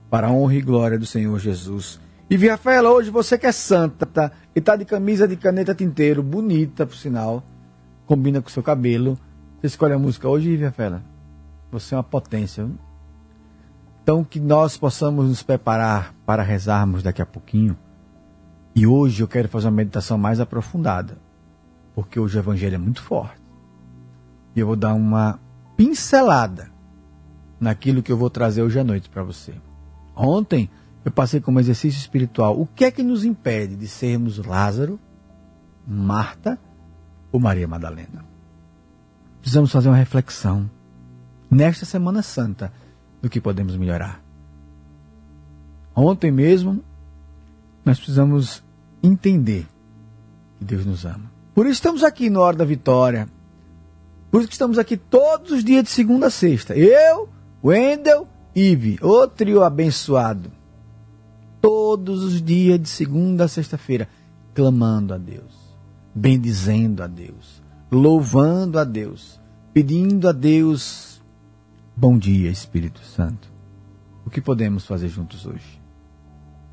Para 0.07 0.27
a 0.27 0.31
honra 0.31 0.53
e 0.53 0.61
glória 0.61 0.99
do 0.99 1.05
Senhor 1.07 1.39
Jesus. 1.39 1.99
E 2.29 2.37
Rafaela, 2.47 2.91
hoje 2.91 3.09
você 3.09 3.39
que 3.39 3.47
é 3.47 3.51
santa, 3.51 4.05
tá? 4.05 4.31
E 4.55 4.61
tá 4.61 4.75
de 4.75 4.85
camisa 4.85 5.27
de 5.27 5.35
caneta 5.35 5.73
tinteiro, 5.73 6.21
bonita, 6.21 6.85
por 6.85 6.95
sinal. 6.95 7.43
Combina 8.05 8.39
com 8.39 8.49
o 8.49 8.51
seu 8.51 8.61
cabelo. 8.61 9.17
Você 9.59 9.65
escolhe 9.65 9.93
a 9.93 9.99
música 9.99 10.29
hoje, 10.29 10.63
Rafaela? 10.63 11.01
Você 11.71 11.95
é 11.95 11.97
uma 11.97 12.03
potência. 12.03 12.69
Então, 14.03 14.23
que 14.23 14.39
nós 14.39 14.77
possamos 14.77 15.27
nos 15.27 15.41
preparar 15.41 16.13
para 16.23 16.43
rezarmos 16.43 17.01
daqui 17.01 17.23
a 17.23 17.25
pouquinho. 17.25 17.75
E 18.75 18.85
hoje 18.85 19.23
eu 19.23 19.27
quero 19.27 19.49
fazer 19.49 19.65
uma 19.65 19.77
meditação 19.77 20.19
mais 20.19 20.39
aprofundada 20.39 21.25
porque 21.97 22.19
hoje 22.19 22.37
o 22.37 22.41
evangelho 22.41 22.75
é 22.75 22.77
muito 22.77 23.01
forte. 23.01 23.41
E 24.55 24.59
eu 24.59 24.67
vou 24.67 24.75
dar 24.75 24.93
uma 24.93 25.39
pincelada 25.75 26.69
naquilo 27.59 28.03
que 28.03 28.11
eu 28.11 28.17
vou 28.17 28.29
trazer 28.29 28.61
hoje 28.61 28.79
à 28.79 28.83
noite 28.83 29.09
para 29.09 29.23
você. 29.23 29.55
Ontem 30.15 30.69
eu 31.03 31.11
passei 31.11 31.41
como 31.41 31.59
exercício 31.59 31.97
espiritual. 31.97 32.61
O 32.61 32.67
que 32.67 32.85
é 32.85 32.91
que 32.91 33.01
nos 33.01 33.25
impede 33.25 33.75
de 33.75 33.87
sermos 33.87 34.37
Lázaro, 34.37 34.99
Marta 35.87 36.59
ou 37.31 37.39
Maria 37.39 37.67
Madalena? 37.67 38.23
Precisamos 39.41 39.71
fazer 39.71 39.89
uma 39.89 39.97
reflexão 39.97 40.69
nesta 41.49 41.83
Semana 41.83 42.21
Santa 42.21 42.71
do 43.23 43.27
que 43.27 43.41
podemos 43.41 43.75
melhorar. 43.75 44.21
Ontem 45.95 46.29
mesmo 46.29 46.83
nós 47.83 47.97
precisamos 47.97 48.63
entender 49.01 49.65
que 50.59 50.63
Deus 50.63 50.85
nos 50.85 51.03
ama. 51.03 51.36
Por 51.57 51.65
isso 51.65 51.73
estamos 51.73 52.03
aqui 52.03 52.29
no 52.29 52.41
Hora 52.41 52.55
da 52.55 52.65
Vitória. 52.65 53.27
Por 54.29 54.41
isso 54.41 54.47
que 54.47 54.53
estamos 54.53 54.77
aqui 54.77 54.95
todos 54.95 55.51
os 55.53 55.63
dias 55.63 55.85
de 55.85 55.89
segunda 55.89 56.27
a 56.27 56.29
sexta. 56.29 56.77
Eu, 56.77 57.29
Wendel, 57.63 58.27
Ive, 58.55 58.99
o 59.01 59.27
trio 59.27 59.63
abençoado. 59.63 60.51
Todos 61.59 62.23
os 62.23 62.43
dias 62.43 62.79
de 62.79 62.87
segunda 62.87 63.45
a 63.45 63.47
sexta-feira, 63.47 64.07
clamando 64.53 65.15
a 65.15 65.17
Deus, 65.17 65.75
bendizendo 66.13 67.01
a 67.01 67.07
Deus, 67.07 67.59
louvando 67.91 68.77
a 68.77 68.83
Deus, 68.83 69.41
pedindo 69.73 70.29
a 70.29 70.33
Deus 70.33 71.23
bom 71.95 72.19
dia, 72.19 72.51
Espírito 72.51 72.99
Santo. 72.99 73.51
O 74.23 74.29
que 74.29 74.41
podemos 74.41 74.85
fazer 74.85 75.07
juntos 75.07 75.47
hoje? 75.47 75.81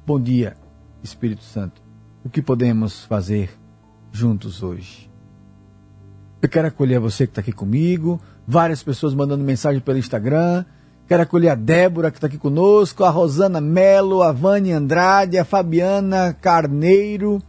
Bom 0.06 0.20
dia, 0.20 0.54
Espírito 1.02 1.42
Santo. 1.42 1.80
O 2.22 2.28
que 2.28 2.42
podemos 2.42 3.02
fazer 3.06 3.63
juntos 4.14 4.62
hoje. 4.62 5.10
Eu 6.40 6.48
quero 6.48 6.68
acolher 6.68 7.00
você 7.00 7.26
que 7.26 7.32
está 7.32 7.40
aqui 7.40 7.52
comigo, 7.52 8.20
várias 8.46 8.82
pessoas 8.82 9.12
mandando 9.12 9.42
mensagem 9.42 9.80
pelo 9.80 9.98
Instagram. 9.98 10.64
Quero 11.08 11.22
acolher 11.22 11.50
a 11.50 11.54
Débora 11.54 12.10
que 12.10 12.18
está 12.18 12.28
aqui 12.28 12.38
conosco, 12.38 13.02
a 13.02 13.10
Rosana 13.10 13.60
Melo, 13.60 14.22
a 14.22 14.30
Vânia 14.30 14.78
Andrade, 14.78 15.36
a 15.36 15.44
Fabiana 15.44 16.32
Carneiro. 16.40 17.42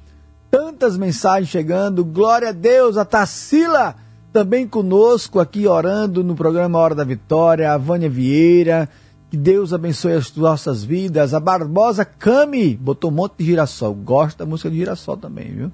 Tantas 0.50 0.98
mensagens 0.98 1.50
chegando. 1.50 2.04
Glória 2.04 2.50
a 2.50 2.52
Deus, 2.52 2.98
a 2.98 3.06
Tarsila 3.06 3.96
também 4.34 4.68
conosco 4.68 5.40
aqui 5.40 5.68
orando 5.68 6.24
no 6.24 6.36
programa 6.36 6.80
Hora 6.80 6.96
da 6.96 7.06
Vitória, 7.06 7.72
a 7.72 7.78
Vânia 7.78 8.10
Vieira. 8.10 8.90
Que 9.30 9.38
Deus 9.38 9.72
abençoe 9.72 10.14
as 10.14 10.36
nossas 10.36 10.84
vidas. 10.84 11.34
A 11.34 11.40
Barbosa 11.40 12.04
Cami 12.04 12.76
botou 12.76 13.12
um 13.12 13.14
monte 13.14 13.36
de 13.38 13.46
girassol. 13.46 13.94
Gosta 13.94 14.44
da 14.44 14.50
música 14.50 14.70
de 14.70 14.78
girassol 14.78 15.16
também, 15.16 15.52
viu? 15.52 15.72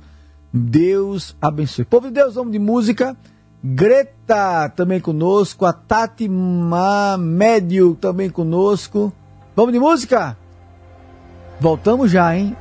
Deus 0.54 1.36
abençoe. 1.42 1.86
Povo 1.86 2.08
de 2.08 2.14
Deus, 2.14 2.36
vamos 2.36 2.52
de 2.52 2.60
música. 2.60 3.16
Greta 3.64 4.70
também 4.70 5.00
conosco. 5.00 5.66
A 5.66 5.74
Tati 5.74 6.28
Médio 7.18 7.96
também 7.96 8.30
conosco. 8.30 9.14
Vamos 9.56 9.74
de 9.74 9.80
música? 9.80 10.38
Voltamos 11.60 12.12
já, 12.12 12.36
hein? 12.36 12.56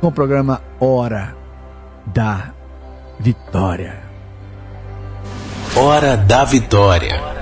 Com 0.00 0.08
o 0.08 0.12
programa 0.12 0.60
Hora 0.80 1.36
da 2.06 2.52
Vitória. 3.18 4.02
Hora 5.76 6.16
da 6.16 6.44
Vitória. 6.44 7.33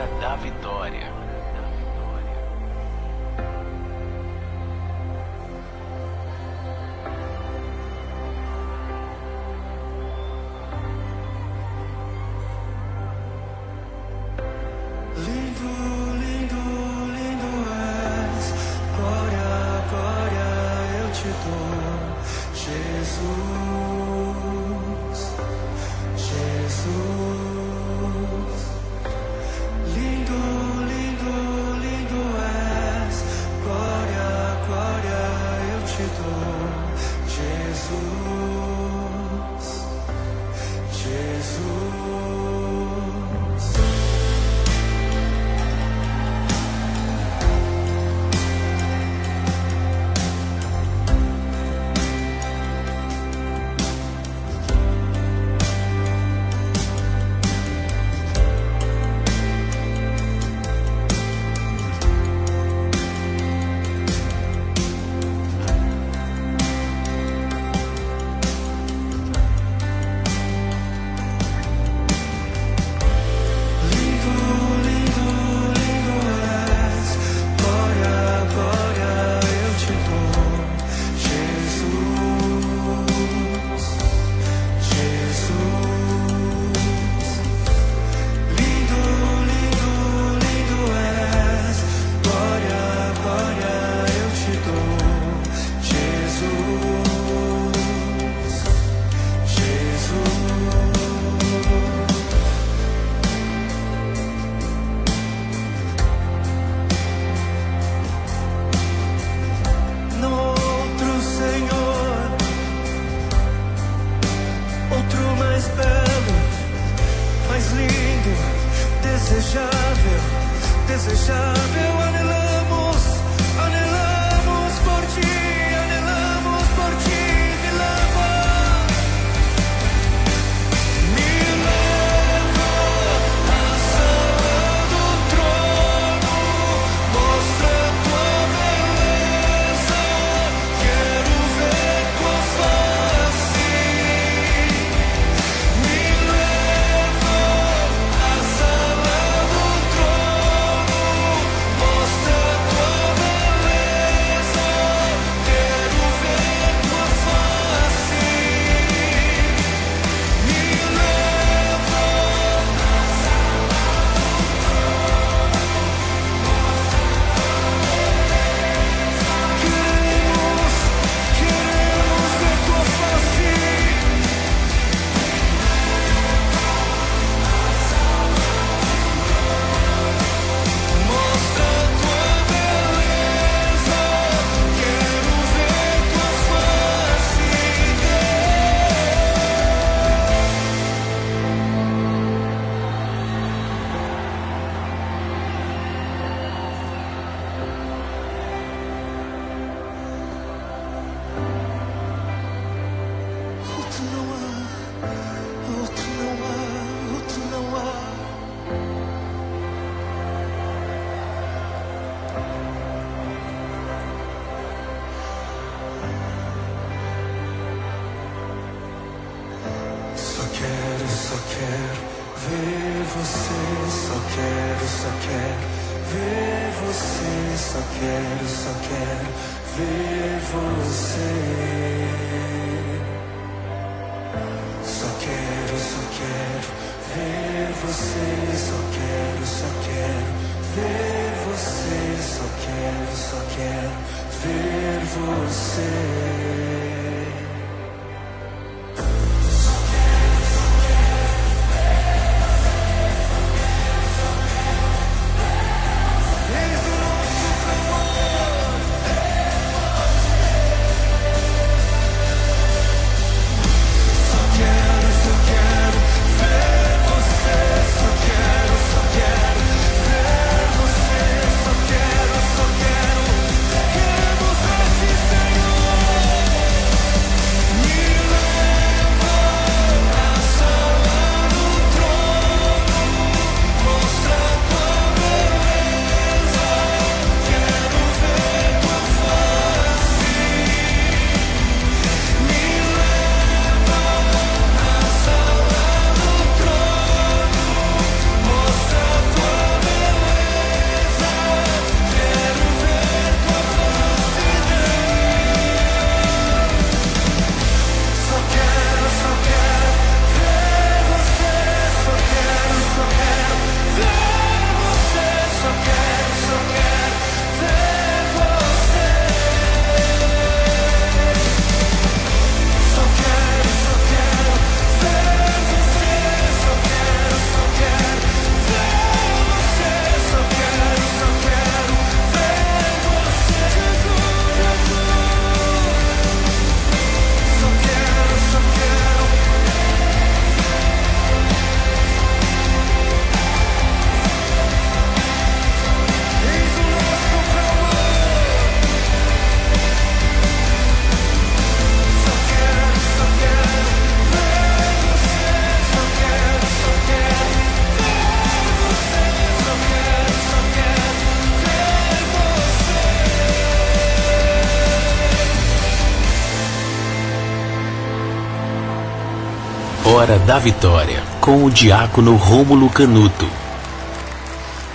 Da 370.39 370.59
Vitória, 370.59 371.23
com 371.41 371.65
o 371.65 371.71
diácono 371.71 372.35
Rômulo 372.37 372.91
Canuto. 372.91 373.49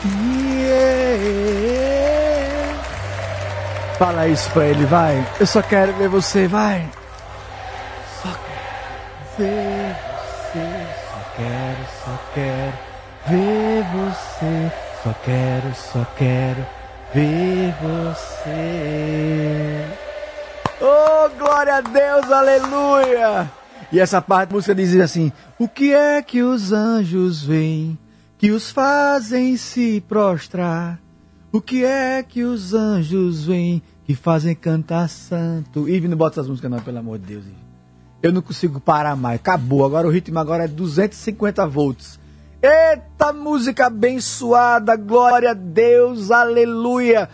Yeah. 0.04 1.28
Fala 3.97 4.28
isso 4.28 4.50
pra 4.52 4.65
ele, 4.65 4.86
vai. 4.86 5.26
Eu 5.39 5.47
só 5.47 5.62
quero 5.62 5.93
ver 5.93 6.10
você, 6.10 6.47
vai. 6.47 6.86
Só 8.21 8.30
quero 8.30 9.38
ver 9.38 9.95
você, 10.54 10.86
só 11.10 11.19
quero, 11.36 11.86
só 12.04 12.12
quero 12.34 12.73
ver 13.28 13.86
você. 13.93 14.71
Só 15.04 15.13
quero, 15.23 15.76
só 15.76 16.04
quero 16.17 16.65
ver 17.13 17.73
você. 17.82 19.86
Oh, 20.82 21.30
glória 21.38 21.76
a 21.76 21.82
Deus, 21.82 22.32
aleluia! 22.32 23.47
E 23.91 24.00
essa 24.00 24.21
parte 24.21 24.50
da 24.50 24.56
música 24.56 24.76
diz 24.76 24.95
assim: 25.00 25.32
O 25.58 25.67
que 25.67 25.93
é 25.93 26.21
que 26.21 26.43
os 26.43 26.71
anjos 26.71 27.43
veem 27.43 27.97
que 28.38 28.52
os 28.52 28.69
fazem 28.69 29.56
se 29.56 30.04
prostrar? 30.08 31.00
O 31.52 31.62
que 31.62 31.86
é 31.86 32.21
que 32.21 32.43
os 32.43 32.73
anjos 32.73 33.45
veem 33.45 33.82
que 34.06 34.13
fazem 34.13 34.54
cantar 34.54 35.08
santo? 35.08 35.88
Ive, 35.88 36.08
não 36.08 36.17
bota 36.17 36.36
essas 36.36 36.50
músicas 36.50 36.69
não, 36.69 36.80
pelo 36.80 36.97
amor 36.97 37.17
de 37.17 37.26
Deus. 37.26 37.45
Ive. 37.45 37.56
Eu 38.21 38.34
não 38.34 38.41
consigo 38.41 38.80
parar 38.80 39.15
mais. 39.15 39.39
Acabou. 39.39 39.86
Agora 39.86 40.08
o 40.08 40.12
ritmo 40.12 40.38
agora 40.38 40.65
é 40.65 40.67
250 40.67 41.65
volts. 41.67 42.19
Eita 42.62 43.32
música 43.32 43.86
abençoada, 43.86 44.95
glória 44.95 45.52
a 45.52 45.54
Deus, 45.54 46.32
aleluia. 46.32 47.30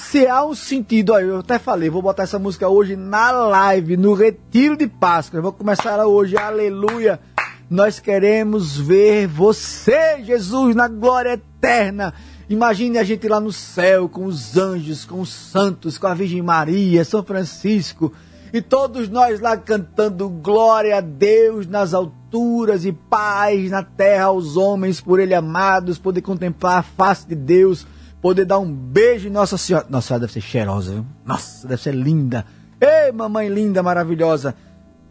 Se 0.00 0.26
há 0.26 0.44
um 0.44 0.54
sentido, 0.54 1.12
ó, 1.12 1.20
eu 1.20 1.38
até 1.38 1.58
falei, 1.58 1.88
vou 1.88 2.02
botar 2.02 2.24
essa 2.24 2.38
música 2.38 2.68
hoje 2.68 2.96
na 2.96 3.30
live, 3.30 3.96
no 3.96 4.12
Retiro 4.12 4.76
de 4.76 4.88
Páscoa. 4.88 5.40
Vou 5.40 5.52
começar 5.52 5.92
ela 5.92 6.06
hoje, 6.06 6.36
aleluia. 6.36 7.20
Nós 7.68 8.00
queremos 8.00 8.76
ver 8.76 9.28
você, 9.28 10.20
Jesus, 10.24 10.74
na 10.74 10.88
glória 10.88 11.34
eterna. 11.34 12.12
Imagine 12.48 12.98
a 12.98 13.04
gente 13.04 13.28
lá 13.28 13.38
no 13.38 13.52
céu, 13.52 14.08
com 14.08 14.24
os 14.24 14.56
anjos, 14.56 15.04
com 15.04 15.20
os 15.20 15.32
santos, 15.32 15.96
com 15.96 16.08
a 16.08 16.14
Virgem 16.14 16.42
Maria, 16.42 17.04
São 17.04 17.22
Francisco, 17.22 18.12
e 18.52 18.60
todos 18.60 19.08
nós 19.08 19.38
lá 19.38 19.56
cantando 19.56 20.28
glória 20.28 20.96
a 20.96 21.00
Deus 21.00 21.68
nas 21.68 21.94
alturas 21.94 22.84
e 22.84 22.90
paz 22.90 23.70
na 23.70 23.84
terra 23.84 24.24
aos 24.24 24.56
homens 24.56 25.00
por 25.00 25.20
Ele 25.20 25.34
amados, 25.34 25.98
poder 25.98 26.22
contemplar 26.22 26.78
a 26.78 26.82
face 26.82 27.28
de 27.28 27.36
Deus 27.36 27.86
poder 28.20 28.44
dar 28.44 28.58
um 28.58 28.70
beijo 28.70 29.28
em 29.28 29.30
Nossa 29.30 29.56
Senhora. 29.56 29.86
Nossa 29.88 30.08
Senhora 30.08 30.20
deve 30.20 30.32
ser 30.32 30.40
cheirosa, 30.40 30.92
viu? 30.92 31.06
Nossa, 31.24 31.66
deve 31.66 31.82
ser 31.82 31.94
linda. 31.94 32.44
Ei, 32.80 33.12
mamãe 33.12 33.48
linda, 33.48 33.82
maravilhosa. 33.82 34.54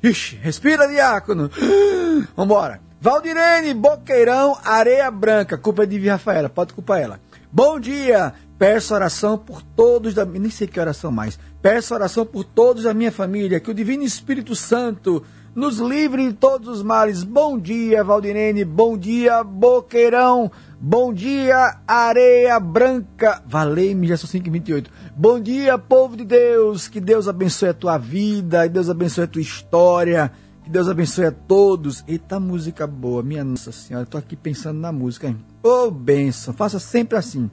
Ixi, 0.01 0.37
respira, 0.41 0.87
diácono. 0.87 1.49
Vambora. 2.35 2.81
Valdirene, 3.01 3.73
Boqueirão, 3.73 4.57
Areia 4.63 5.09
Branca. 5.09 5.57
Culpa 5.57 5.83
é 5.83 5.85
de 5.85 6.07
Rafaela, 6.07 6.49
pode 6.49 6.73
culpar 6.73 6.99
ela. 6.99 7.19
Bom 7.51 7.79
dia. 7.79 8.33
Peço 8.57 8.93
oração 8.93 9.37
por 9.37 9.61
todos 9.61 10.13
da 10.13 10.25
nem 10.25 10.49
sei 10.49 10.67
que 10.67 10.79
oração 10.79 11.11
mais. 11.11 11.39
Peço 11.61 11.93
oração 11.93 12.25
por 12.25 12.43
todos 12.43 12.83
da 12.83 12.93
minha 12.93 13.11
família, 13.11 13.59
que 13.59 13.71
o 13.71 13.73
Divino 13.73 14.03
Espírito 14.03 14.53
Santo 14.53 15.23
nos 15.55 15.79
livre 15.79 16.27
de 16.27 16.33
todos 16.33 16.67
os 16.67 16.83
males. 16.83 17.23
Bom 17.23 17.57
dia, 17.57 18.03
Valdirene. 18.03 18.63
Bom 18.63 18.97
dia, 18.97 19.43
Boqueirão. 19.43 20.51
Bom 20.79 21.13
dia, 21.13 21.77
areia 21.87 22.59
branca. 22.59 23.41
Valei-me, 23.45 24.07
já 24.07 24.15
são 24.15 24.29
5h28. 24.29 24.87
Bom 25.15 25.39
dia, 25.39 25.77
povo 25.77 26.15
de 26.15 26.23
Deus. 26.23 26.87
Que 26.87 27.01
Deus 27.01 27.27
abençoe 27.27 27.69
a 27.69 27.73
tua 27.73 27.97
vida, 27.97 28.63
que 28.63 28.73
Deus 28.73 28.89
abençoe 28.89 29.25
a 29.25 29.27
tua 29.27 29.41
história, 29.41 30.31
que 30.63 30.69
Deus 30.69 30.87
abençoe 30.87 31.25
a 31.25 31.31
todos. 31.31 32.03
Eita, 32.07 32.39
música 32.39 32.87
boa, 32.87 33.21
minha 33.21 33.43
Nossa 33.43 33.71
Senhora. 33.71 34.05
Tô 34.05 34.17
aqui 34.17 34.35
pensando 34.35 34.79
na 34.79 34.91
música, 34.91 35.27
hein? 35.27 35.37
Ô, 35.61 35.87
oh, 35.87 35.91
benção, 35.91 36.53
faça 36.53 36.79
sempre 36.79 37.17
assim. 37.17 37.51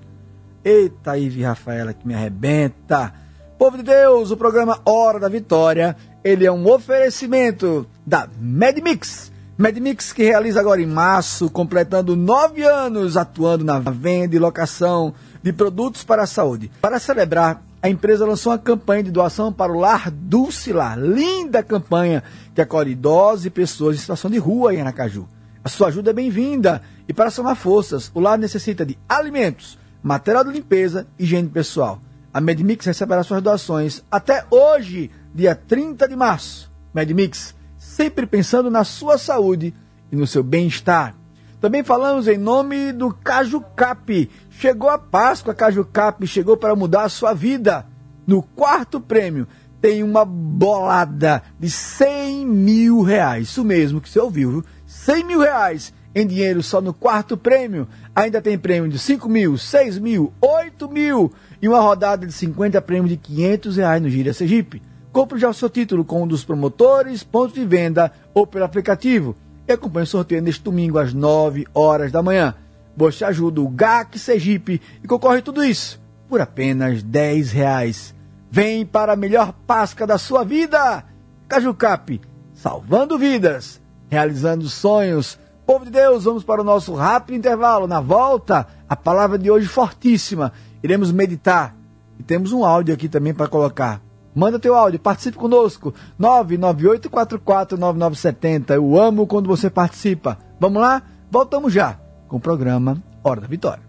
Eita, 0.65 1.19
Ive 1.19 1.43
Rafaela, 1.43 1.93
que 1.93 2.07
me 2.07 2.15
arrebenta. 2.15 3.13
Povo 3.59 3.79
de 3.79 3.83
Deus, 3.83 4.31
o 4.31 4.37
programa 4.37 4.79
Hora 4.85 5.19
da 5.19 5.29
Vitória, 5.29 5.97
ele 6.27 6.45
é 6.45 6.51
um 6.51 6.69
oferecimento 6.69 7.87
da 8.05 8.29
MedMix 8.41 9.31
Medmix 9.59 10.13
que 10.13 10.23
realiza 10.23 10.61
agora 10.61 10.83
em 10.83 10.87
março, 10.87 11.49
completando 11.49 12.15
nove 12.15 12.63
anos 12.63 13.17
atuando 13.17 13.65
na 13.65 13.79
venda 13.79 14.37
e 14.37 14.39
locação 14.39 15.15
de 15.43 15.51
produtos 15.51 16.05
para 16.05 16.25
a 16.25 16.27
saúde. 16.27 16.71
Para 16.83 16.99
celebrar, 16.99 17.63
a 17.81 17.89
empresa 17.89 18.27
lançou 18.27 18.53
uma 18.53 18.59
campanha 18.59 19.05
de 19.05 19.11
doação 19.11 19.51
para 19.51 19.73
o 19.73 19.79
Lar 19.79 20.11
Dulcilar. 20.11 20.99
Linda 20.99 21.63
campanha 21.63 22.23
que 22.55 22.61
acolhe 22.61 22.91
idosos 22.91 23.47
e 23.47 23.51
pessoas 23.51 23.97
em 23.97 24.01
situação 24.01 24.31
de 24.31 24.37
rua 24.37 24.75
em 24.75 24.83
Aracaju. 24.83 25.27
A 25.65 25.71
sua 25.71 25.89
ajuda 25.89 26.11
é 26.11 26.13
bem-vinda. 26.13 26.83
E 27.09 27.15
para 27.15 27.31
somar 27.31 27.57
forças, 27.57 28.11
o 28.13 28.21
lar 28.21 28.37
necessita 28.37 28.85
de 28.85 28.99
alimentos, 29.09 29.79
material 30.03 30.45
de 30.45 30.51
limpeza 30.51 31.07
e 31.19 31.25
higiene 31.25 31.49
pessoal. 31.49 31.99
A 32.31 32.43
Medmix 32.43 32.85
receberá 32.85 33.23
suas 33.23 33.41
doações 33.41 34.03
até 34.11 34.45
hoje, 34.51 35.11
dia 35.37 35.55
30 35.55 36.09
de 36.09 36.17
março. 36.17 36.73
Medmix, 36.95 37.55
sempre 37.77 38.27
pensando 38.27 38.71
na 38.71 38.85
sua 38.85 39.19
saúde 39.19 39.75
e 40.11 40.17
no 40.17 40.27
seu 40.27 40.43
bem-estar. 40.43 41.15
Também 41.61 41.85
falamos 41.85 42.27
em 42.27 42.39
nome 42.39 42.91
do 42.91 43.13
Caju 43.13 43.61
Cap. 43.77 44.31
Chegou 44.51 44.89
a 44.89 44.99
Páscoa, 44.99 45.55
Caju 45.55 45.85
Cap 45.85 46.27
chegou 46.27 46.57
para 46.57 46.75
mudar 46.75 47.03
a 47.03 47.09
sua 47.11 47.35
vida. 47.35 47.87
No 48.27 48.43
quarto 48.43 48.99
prêmio 48.99 49.47
tem 49.79 50.03
uma 50.03 50.25
bolada 50.25 51.43
de 51.61 51.69
100 51.69 52.47
mil 52.47 53.03
reais. 53.03 53.49
Isso 53.49 53.63
mesmo 53.63 54.01
que 54.01 54.09
você 54.09 54.19
ouviu, 54.19 54.51
viu? 54.51 54.65
100 54.87 55.25
mil 55.25 55.41
reais 55.41 55.93
em 56.15 56.27
dinheiro 56.27 56.63
só 56.63 56.81
no 56.81 56.95
quarto 56.95 57.37
prêmio. 57.37 57.87
Ainda 58.15 58.41
tem 58.41 58.57
prêmio 58.57 58.89
de 58.91 58.99
5 58.99 59.29
mil, 59.29 59.59
6 59.59 59.99
mil, 59.99 60.33
8 60.41 60.89
mil 60.89 61.31
e 61.61 61.69
uma 61.69 61.81
rodada 61.81 62.27
de 62.27 62.33
50 62.33 62.81
prêmios 62.81 63.11
de 63.11 63.19
500 63.19 63.77
reais 63.77 64.03
no 64.03 64.09
Gira 64.09 64.33
Sergipe. 64.33 64.81
Compre 65.17 65.39
já 65.39 65.49
o 65.49 65.55
seu 65.55 65.71
título 65.71 66.05
com 66.05 66.25
um 66.25 66.27
dos 66.27 66.45
promotores, 66.45 67.25
pontos 67.25 67.55
de 67.55 67.65
venda 67.65 68.13
ou 68.35 68.47
pelo 68.47 68.67
aplicativo 68.67 69.35
e 69.67 69.73
acompanhe 69.73 70.05
o 70.05 70.07
sorteio 70.07 70.43
neste 70.43 70.63
domingo 70.63 70.99
às 70.99 71.15
9 71.15 71.67
horas 71.73 72.13
da 72.13 72.23
manhã. 72.23 72.55
Você 72.95 73.25
ajuda 73.25 73.63
o 73.63 73.69
GAC 73.71 74.19
Sergipe 74.19 74.79
e 75.03 75.09
concorre 75.09 75.41
tudo 75.41 75.65
isso 75.65 75.99
por 76.29 76.39
apenas 76.43 77.03
10 77.03 77.51
reais. 77.51 78.15
Vem 78.51 78.85
para 78.85 79.15
a 79.15 79.17
melhor 79.17 79.55
Páscoa 79.67 80.07
da 80.07 80.19
sua 80.19 80.45
vida! 80.45 81.03
Cajucap, 81.49 82.21
salvando 82.53 83.19
vidas, 83.19 83.81
realizando 84.11 84.69
sonhos. 84.69 85.39
Povo 85.65 85.87
de 85.87 85.93
Deus, 85.93 86.25
vamos 86.25 86.45
para 86.45 86.61
o 86.61 86.65
nosso 86.65 86.93
rápido 86.93 87.39
intervalo. 87.39 87.87
Na 87.87 88.03
volta, 88.03 88.67
a 88.87 88.95
palavra 88.95 89.39
de 89.39 89.51
hoje 89.51 89.67
fortíssima. 89.67 90.53
Iremos 90.83 91.11
meditar. 91.11 91.75
E 92.19 92.23
temos 92.23 92.53
um 92.53 92.67
áudio 92.67 92.93
aqui 92.93 93.09
também 93.09 93.33
para 93.33 93.49
colocar. 93.49 94.05
Manda 94.37 94.59
teu 94.59 94.75
áudio, 94.75 95.01
participe 95.01 95.39
conosco. 95.39 95.95
998449970. 96.21 98.75
Eu 98.75 99.01
amo 99.01 99.27
quando 99.27 99.47
você 99.47 99.71
participa. 99.71 100.37
Vamos 100.61 100.83
lá? 100.83 101.01
Voltamos 101.31 101.73
já 101.73 101.99
com 102.29 102.37
o 102.37 102.41
programa 102.41 103.03
Hora 103.25 103.41
da 103.41 103.47
Vitória. 103.47 103.83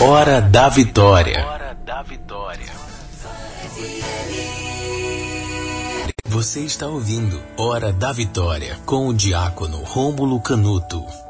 Hora 0.00 0.40
da 0.40 0.68
Vitória. 0.68 1.46
Hora 1.46 1.78
da 1.86 2.02
Vitória. 2.02 2.80
Você 6.26 6.58
está 6.60 6.88
ouvindo 6.88 7.40
Hora 7.56 7.92
da 7.92 8.10
Vitória 8.12 8.76
com 8.84 9.06
o 9.06 9.14
diácono 9.14 9.78
Rômulo 9.84 10.40
Canuto. 10.40 11.29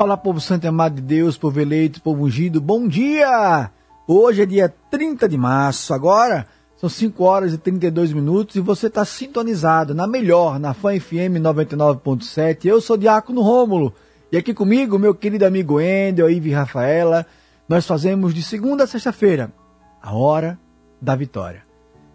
Olá, 0.00 0.16
povo 0.16 0.40
santo 0.40 0.62
e 0.62 0.68
amado 0.68 0.94
de 0.94 1.02
Deus, 1.02 1.36
povo 1.36 1.58
eleito, 1.58 2.00
povo 2.00 2.22
ungido, 2.22 2.60
bom 2.60 2.86
dia! 2.86 3.68
Hoje 4.06 4.42
é 4.42 4.46
dia 4.46 4.72
30 4.92 5.28
de 5.28 5.36
março, 5.36 5.92
agora 5.92 6.46
são 6.76 6.88
5 6.88 7.24
horas 7.24 7.52
e 7.52 7.58
32 7.58 8.12
minutos 8.12 8.54
e 8.54 8.60
você 8.60 8.86
está 8.86 9.04
sintonizado 9.04 9.96
na 9.96 10.06
melhor, 10.06 10.60
na 10.60 10.72
Fã 10.72 10.96
FM 10.96 11.42
99.7. 11.42 12.66
Eu 12.66 12.80
sou 12.80 12.96
Diácono 12.96 13.42
Rômulo 13.42 13.92
e 14.30 14.36
aqui 14.36 14.54
comigo, 14.54 15.00
meu 15.00 15.12
querido 15.16 15.44
amigo 15.44 15.80
Endel, 15.80 16.30
Ive 16.30 16.52
Rafaela, 16.52 17.26
nós 17.68 17.84
fazemos 17.84 18.32
de 18.32 18.42
segunda 18.44 18.84
a 18.84 18.86
sexta-feira 18.86 19.52
a 20.00 20.14
Hora 20.14 20.56
da 21.02 21.16
Vitória. 21.16 21.64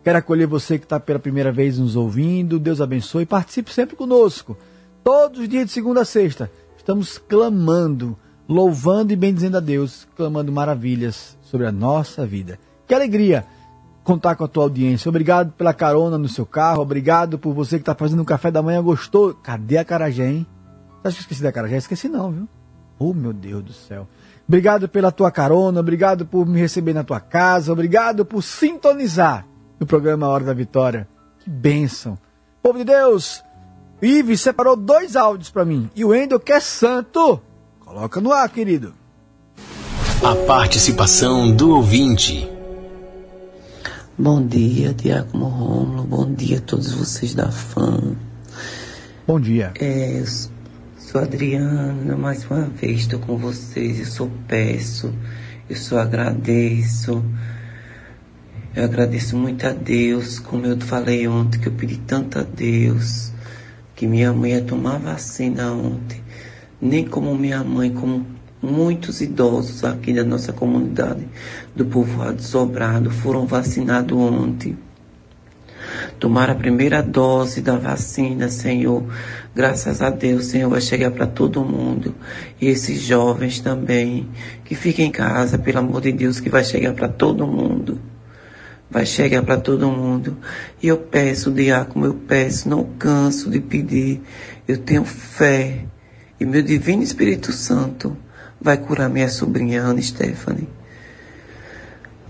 Quero 0.05 0.19
acolher 0.19 0.47
você 0.47 0.79
que 0.79 0.85
está 0.85 1.01
pela 1.01 1.19
primeira 1.19 1.51
vez 1.51 1.77
nos 1.77 1.97
ouvindo, 1.97 2.59
Deus 2.59 2.79
abençoe, 2.79 3.25
participe 3.25 3.73
sempre 3.73 3.97
conosco. 3.97 4.57
Todos 5.03 5.41
os 5.41 5.49
dias 5.49 5.65
de 5.65 5.71
segunda 5.73 6.03
a 6.03 6.05
sexta 6.05 6.49
estamos 6.83 7.17
clamando, 7.17 8.17
louvando 8.47 9.13
e 9.13 9.15
bendizendo 9.15 9.55
a 9.55 9.61
Deus, 9.61 10.05
clamando 10.17 10.51
maravilhas 10.51 11.37
sobre 11.41 11.65
a 11.65 11.71
nossa 11.71 12.25
vida. 12.25 12.59
Que 12.85 12.93
alegria 12.93 13.45
contar 14.03 14.35
com 14.35 14.43
a 14.43 14.49
tua 14.49 14.65
audiência. 14.65 15.07
Obrigado 15.07 15.53
pela 15.53 15.73
carona 15.73 16.17
no 16.17 16.27
seu 16.27 16.45
carro, 16.45 16.81
obrigado 16.81 17.39
por 17.39 17.53
você 17.53 17.77
que 17.77 17.83
está 17.83 17.95
fazendo 17.95 18.21
um 18.21 18.25
café 18.25 18.51
da 18.51 18.61
manhã, 18.61 18.83
gostou? 18.83 19.33
Cadê 19.33 19.77
a 19.77 19.85
Carajé, 19.85 20.29
hein? 20.29 20.45
Você 21.01 21.07
acha 21.07 21.15
que 21.15 21.19
eu 21.19 21.23
esqueci 21.23 21.41
da 21.41 21.53
Carajé? 21.53 21.77
Esqueci 21.77 22.09
não, 22.09 22.31
viu? 22.31 22.49
Oh, 22.99 23.13
meu 23.13 23.31
Deus 23.31 23.63
do 23.63 23.73
céu. 23.73 24.05
Obrigado 24.45 24.89
pela 24.89 25.09
tua 25.09 25.31
carona, 25.31 25.79
obrigado 25.79 26.25
por 26.25 26.45
me 26.45 26.59
receber 26.59 26.93
na 26.93 27.03
tua 27.03 27.21
casa, 27.21 27.71
obrigado 27.71 28.25
por 28.25 28.43
sintonizar 28.43 29.47
no 29.79 29.85
programa 29.85 30.27
Hora 30.27 30.43
da 30.43 30.53
Vitória. 30.53 31.07
Que 31.39 31.49
bênção. 31.49 32.17
Povo 32.61 32.77
de 32.77 32.83
Deus, 32.83 33.41
Ives 34.03 34.41
separou 34.41 34.75
dois 34.75 35.15
áudios 35.15 35.49
para 35.49 35.63
mim. 35.63 35.89
E 35.95 36.03
o 36.03 36.09
Wendel, 36.09 36.39
que 36.39 36.51
é 36.51 36.59
santo, 36.59 37.39
coloca 37.79 38.19
no 38.19 38.33
ar, 38.33 38.49
querido. 38.49 38.93
A 40.21 40.35
participação 40.45 41.55
do 41.55 41.71
ouvinte. 41.71 42.49
Bom 44.17 44.45
dia, 44.45 44.93
Diácono 44.93 45.47
Rômulo. 45.47 46.03
Bom 46.03 46.33
dia 46.33 46.57
a 46.57 46.61
todos 46.61 46.91
vocês 46.91 47.33
da 47.33 47.49
FAM. 47.49 48.15
Bom 49.25 49.39
dia. 49.39 49.71
É, 49.79 50.19
eu 50.19 50.25
sou 50.97 51.21
Adriana, 51.21 52.17
mais 52.17 52.45
uma 52.45 52.61
vez 52.61 53.01
estou 53.01 53.19
com 53.19 53.37
vocês. 53.37 53.99
Eu 53.99 54.05
sou 54.05 54.31
peço, 54.47 55.13
eu 55.69 55.75
só 55.77 55.99
agradeço. 55.99 57.23
Eu 58.75 58.83
agradeço 58.83 59.37
muito 59.37 59.65
a 59.65 59.71
Deus, 59.71 60.39
como 60.39 60.65
eu 60.65 60.79
falei 60.81 61.27
ontem, 61.27 61.59
que 61.59 61.67
eu 61.67 61.73
pedi 61.73 61.97
tanto 61.97 62.39
a 62.39 62.43
Deus 62.43 63.32
que 64.03 64.07
minha 64.07 64.33
mãe 64.33 64.51
ia 64.51 64.61
tomar 64.61 64.99
vacina 64.99 65.71
ontem. 65.71 66.21
Nem 66.81 67.05
como 67.05 67.33
minha 67.35 67.63
mãe, 67.63 67.89
como 67.89 68.25
muitos 68.61 69.21
idosos 69.21 69.81
aqui 69.85 70.11
da 70.11 70.25
nossa 70.25 70.51
comunidade 70.51 71.25
do 71.73 71.85
povoado 71.85 72.41
sobrado 72.43 73.09
foram 73.09 73.45
vacinados 73.45 74.17
ontem. 74.17 74.77
Tomaram 76.19 76.51
a 76.51 76.57
primeira 76.57 77.01
dose 77.01 77.61
da 77.61 77.77
vacina, 77.77 78.49
Senhor. 78.49 79.05
Graças 79.55 80.01
a 80.01 80.09
Deus, 80.09 80.47
Senhor, 80.47 80.69
vai 80.69 80.81
chegar 80.81 81.11
para 81.11 81.25
todo 81.25 81.63
mundo. 81.63 82.13
E 82.59 82.67
esses 82.67 82.99
jovens 82.99 83.61
também, 83.61 84.27
que 84.65 84.75
fiquem 84.75 85.07
em 85.07 85.11
casa, 85.11 85.57
pelo 85.57 85.79
amor 85.79 86.01
de 86.01 86.11
Deus, 86.11 86.41
que 86.41 86.49
vai 86.49 86.65
chegar 86.65 86.91
para 86.91 87.07
todo 87.07 87.47
mundo 87.47 88.01
vai 88.93 89.07
chegar 89.07 89.41
para 89.41 89.57
todo 89.57 89.89
mundo. 89.89 90.37
E 90.81 90.87
eu 90.87 90.97
peço, 90.97 91.51
diácono, 91.51 92.05
eu 92.05 92.13
peço, 92.13 92.69
não 92.69 92.83
canso 92.83 93.49
de 93.49 93.59
pedir. 93.59 94.21
Eu 94.67 94.77
tenho 94.77 95.03
fé. 95.03 95.85
E 96.39 96.45
meu 96.45 96.61
divino 96.61 97.01
Espírito 97.01 97.51
Santo 97.51 98.15
vai 98.61 98.77
curar 98.77 99.09
minha 99.09 99.27
sobrinha 99.27 99.81
Ana 99.81 100.01
Stephanie. 100.01 100.69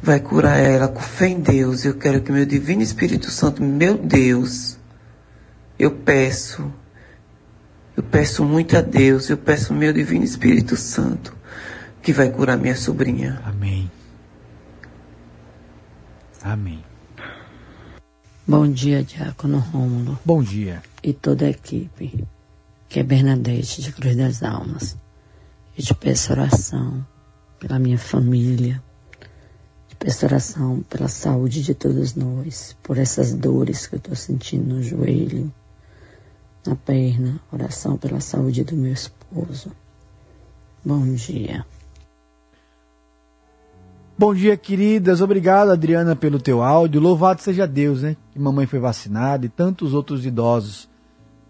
Vai 0.01 0.21
curar 0.21 0.57
ela 0.57 0.87
com 0.87 1.01
fé 1.01 1.27
em 1.27 1.41
Deus. 1.41 1.83
Eu 1.83 1.95
quero 1.95 2.21
que 2.21 2.31
meu 2.31 2.45
divino 2.45 2.81
Espírito 2.81 3.29
Santo, 3.29 3.61
meu 3.61 3.97
Deus, 3.97 4.77
eu 5.77 5.91
peço, 5.91 6.73
eu 7.95 8.03
peço 8.03 8.43
muito 8.45 8.77
a 8.77 8.81
Deus, 8.81 9.29
eu 9.29 9.37
peço 9.37 9.73
meu 9.73 9.91
divino 9.91 10.23
Espírito 10.23 10.77
Santo, 10.77 11.35
que 12.01 12.13
vai 12.13 12.29
curar 12.29 12.57
minha 12.57 12.75
sobrinha. 12.75 13.41
Amém. 13.45 13.89
Amém. 16.43 16.83
Bom 18.45 18.69
dia, 18.69 19.01
Diácono 19.01 19.59
Rômulo. 19.59 20.19
Bom 20.25 20.43
dia. 20.43 20.83
E 21.01 21.13
toda 21.13 21.45
a 21.45 21.49
equipe, 21.49 22.27
que 22.89 22.99
é 22.99 23.03
Bernadette 23.03 23.81
de 23.81 23.93
Cruz 23.93 24.17
das 24.17 24.43
Almas. 24.43 24.97
Eu 25.77 25.85
te 25.85 25.95
peço 25.95 26.33
oração 26.33 27.07
pela 27.59 27.79
minha 27.79 27.97
família. 27.97 28.83
Te 29.87 29.95
peço 29.95 30.25
oração 30.25 30.81
pela 30.89 31.07
saúde 31.07 31.63
de 31.63 31.73
todos 31.73 32.13
nós, 32.13 32.75
por 32.83 32.97
essas 32.97 33.33
dores 33.33 33.87
que 33.87 33.95
eu 33.95 33.99
estou 33.99 34.15
sentindo 34.15 34.75
no 34.75 34.83
joelho, 34.83 35.49
na 36.67 36.75
perna. 36.75 37.39
Oração 37.53 37.95
pela 37.95 38.19
saúde 38.19 38.65
do 38.65 38.75
meu 38.75 38.91
esposo. 38.91 39.71
Bom 40.83 41.13
dia. 41.13 41.65
Bom 44.23 44.33
dia, 44.33 44.55
queridas. 44.55 45.19
Obrigado, 45.19 45.71
Adriana, 45.71 46.15
pelo 46.15 46.39
teu 46.39 46.63
áudio. 46.63 47.01
Louvado 47.01 47.41
seja 47.41 47.67
Deus, 47.67 48.03
né? 48.03 48.15
Que 48.31 48.39
mamãe 48.39 48.65
foi 48.65 48.79
vacinada 48.79 49.45
e 49.45 49.49
tantos 49.49 49.93
outros 49.93 50.25
idosos. 50.25 50.87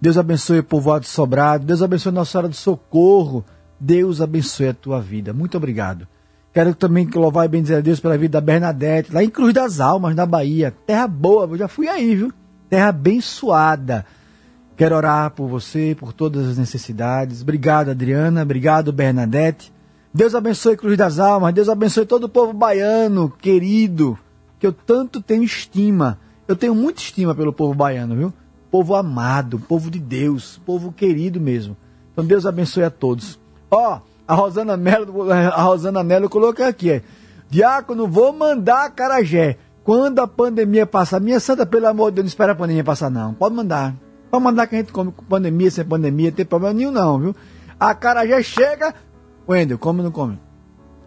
Deus 0.01 0.17
abençoe 0.17 0.57
o 0.57 0.63
povoado 0.63 1.05
sobrado. 1.05 1.67
Deus 1.67 1.83
abençoe 1.83 2.11
Nossa 2.11 2.31
Senhora 2.31 2.49
do 2.49 2.55
Socorro. 2.55 3.45
Deus 3.79 4.21
abençoe 4.21 4.69
a 4.69 4.73
tua 4.73 4.99
vida. 4.99 5.33
Muito 5.33 5.55
obrigado. 5.55 6.07
Quero 6.51 6.73
também 6.73 7.07
louvar 7.13 7.45
e 7.45 7.47
bendizer 7.47 7.77
a 7.77 7.79
Deus 7.79 7.99
pela 7.99 8.17
vida 8.17 8.39
da 8.39 8.41
Bernadette, 8.41 9.13
lá 9.13 9.23
em 9.23 9.29
Cruz 9.29 9.53
das 9.53 9.79
Almas, 9.79 10.15
na 10.15 10.25
Bahia. 10.25 10.73
Terra 10.87 11.07
boa, 11.07 11.45
eu 11.45 11.57
já 11.59 11.67
fui 11.67 11.87
aí, 11.87 12.15
viu? 12.15 12.33
Terra 12.71 12.87
abençoada. 12.87 14.03
Quero 14.75 14.95
orar 14.95 15.29
por 15.29 15.47
você, 15.47 15.95
por 15.99 16.11
todas 16.11 16.47
as 16.47 16.57
necessidades. 16.57 17.43
Obrigado, 17.43 17.91
Adriana. 17.91 18.41
Obrigado, 18.41 18.91
Bernadette. 18.91 19.71
Deus 20.13 20.35
abençoe 20.35 20.77
Cruz 20.77 20.95
das 20.95 21.17
Almas, 21.17 21.53
Deus 21.55 21.67
abençoe 21.67 22.05
todo 22.05 22.25
o 22.25 22.29
povo 22.29 22.53
baiano, 22.53 23.33
querido, 23.41 24.15
que 24.59 24.67
eu 24.67 24.71
tanto 24.71 25.19
tenho 25.19 25.43
estima 25.43 26.19
Eu 26.47 26.55
tenho 26.55 26.75
muita 26.75 27.01
estima 27.01 27.33
pelo 27.33 27.51
povo 27.51 27.73
baiano, 27.73 28.15
viu? 28.15 28.33
Povo 28.69 28.95
amado, 28.95 29.57
povo 29.59 29.89
de 29.89 29.97
Deus, 29.97 30.61
povo 30.65 30.91
querido 30.91 31.41
mesmo. 31.41 31.75
Então 32.11 32.23
Deus 32.23 32.45
abençoe 32.45 32.83
a 32.83 32.91
todos. 32.91 33.39
Ó, 33.71 34.01
a 34.27 34.35
Rosana 34.35 34.77
Melo, 34.77 35.31
a 35.33 35.61
Rosana 35.63 36.03
Melo 36.03 36.29
colocou 36.29 36.63
aqui, 36.63 36.91
é. 36.91 37.01
Diácono, 37.49 38.07
vou 38.07 38.31
mandar 38.33 38.91
Carajé. 38.91 39.57
Quando 39.83 40.19
a 40.19 40.27
pandemia 40.27 40.85
passar, 40.85 41.19
minha 41.19 41.39
santa, 41.39 41.65
pelo 41.65 41.87
amor 41.87 42.11
de 42.11 42.15
Deus, 42.15 42.25
não 42.25 42.29
espera 42.29 42.51
a 42.51 42.55
pandemia 42.55 42.83
passar, 42.83 43.09
não. 43.09 43.33
Pode 43.33 43.55
mandar. 43.55 43.95
Pode 44.29 44.43
mandar 44.43 44.67
que 44.67 44.75
a 44.75 44.79
gente 44.79 44.93
come 44.93 45.11
com 45.11 45.23
pandemia, 45.25 45.71
sem 45.71 45.83
pandemia, 45.83 46.29
não 46.29 46.35
tem 46.35 46.45
problema 46.45 46.73
nenhum, 46.73 46.91
não, 46.91 47.19
viu? 47.19 47.35
A 47.79 47.95
Carajé 47.95 48.41
chega. 48.43 48.93
Wendel, 49.47 49.77
come 49.77 49.99
ou 49.99 50.05
não 50.05 50.11
come? 50.11 50.39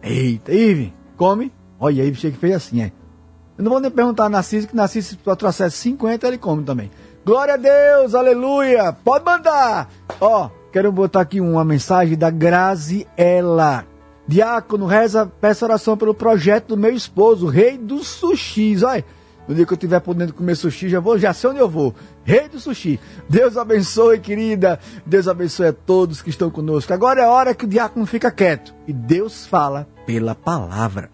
Eita, 0.02 0.52
Ive, 0.52 0.92
come? 1.16 1.52
Olha, 1.78 2.04
Ive 2.04 2.18
chega 2.18 2.34
que 2.34 2.40
fez 2.40 2.54
assim, 2.54 2.82
é. 2.82 2.92
Eu 3.56 3.64
não 3.64 3.70
vou 3.70 3.80
nem 3.80 3.90
perguntar 3.90 4.26
a 4.26 4.28
Narciso, 4.28 4.68
que 4.68 4.76
Narciso, 4.76 5.08
se 5.10 5.16
tu 5.16 5.36
trouxer 5.36 5.70
50, 5.70 6.28
ele 6.28 6.36
come 6.36 6.62
também. 6.62 6.90
Glória 7.24 7.54
a 7.54 7.56
Deus, 7.56 8.14
aleluia. 8.14 8.92
Pode 8.92 9.24
mandar. 9.24 9.88
Ó, 10.20 10.50
quero 10.70 10.92
botar 10.92 11.22
aqui 11.22 11.40
uma 11.40 11.64
mensagem 11.64 12.16
da 12.16 12.30
Graziela. 12.30 13.86
Diácono, 14.28 14.86
reza, 14.86 15.26
peça 15.40 15.64
oração 15.64 15.96
pelo 15.96 16.12
projeto 16.12 16.68
do 16.68 16.76
meu 16.76 16.92
esposo, 16.92 17.46
rei 17.46 17.78
dos 17.78 18.06
sushis. 18.06 18.82
Olha, 18.82 19.04
no 19.48 19.54
dia 19.54 19.64
que 19.64 19.72
eu 19.72 19.76
estiver 19.76 20.00
podendo 20.00 20.34
comer 20.34 20.54
sushi, 20.54 20.88
já 20.88 21.00
vou, 21.00 21.18
já 21.18 21.32
sei 21.32 21.50
onde 21.50 21.60
eu 21.60 21.68
vou. 21.68 21.94
Rei 22.26 22.48
do 22.48 22.58
sushi. 22.58 22.98
Deus 23.30 23.56
abençoe, 23.56 24.18
querida. 24.18 24.80
Deus 25.06 25.28
abençoe 25.28 25.68
a 25.68 25.72
todos 25.72 26.20
que 26.20 26.28
estão 26.28 26.50
conosco. 26.50 26.92
Agora 26.92 27.22
é 27.22 27.26
hora 27.28 27.54
que 27.54 27.64
o 27.64 27.68
diácono 27.68 28.04
fica 28.04 28.32
quieto 28.32 28.74
e 28.84 28.92
Deus 28.92 29.46
fala 29.46 29.86
pela 30.04 30.34
palavra. 30.34 31.08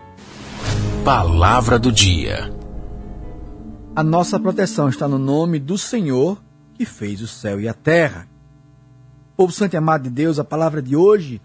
Palavra 1.04 1.78
do 1.78 1.92
dia. 1.92 2.50
A 3.94 4.02
nossa 4.02 4.40
proteção 4.40 4.88
está 4.88 5.06
no 5.06 5.18
nome 5.18 5.58
do 5.58 5.76
Senhor 5.76 6.42
que 6.72 6.86
fez 6.86 7.20
o 7.20 7.28
céu 7.28 7.60
e 7.60 7.68
a 7.68 7.74
terra. 7.74 8.26
Povo 9.36 9.52
santo 9.52 9.74
e 9.74 9.76
amado 9.76 10.04
de 10.04 10.10
Deus, 10.10 10.38
a 10.38 10.44
palavra 10.44 10.80
de 10.80 10.96
hoje 10.96 11.42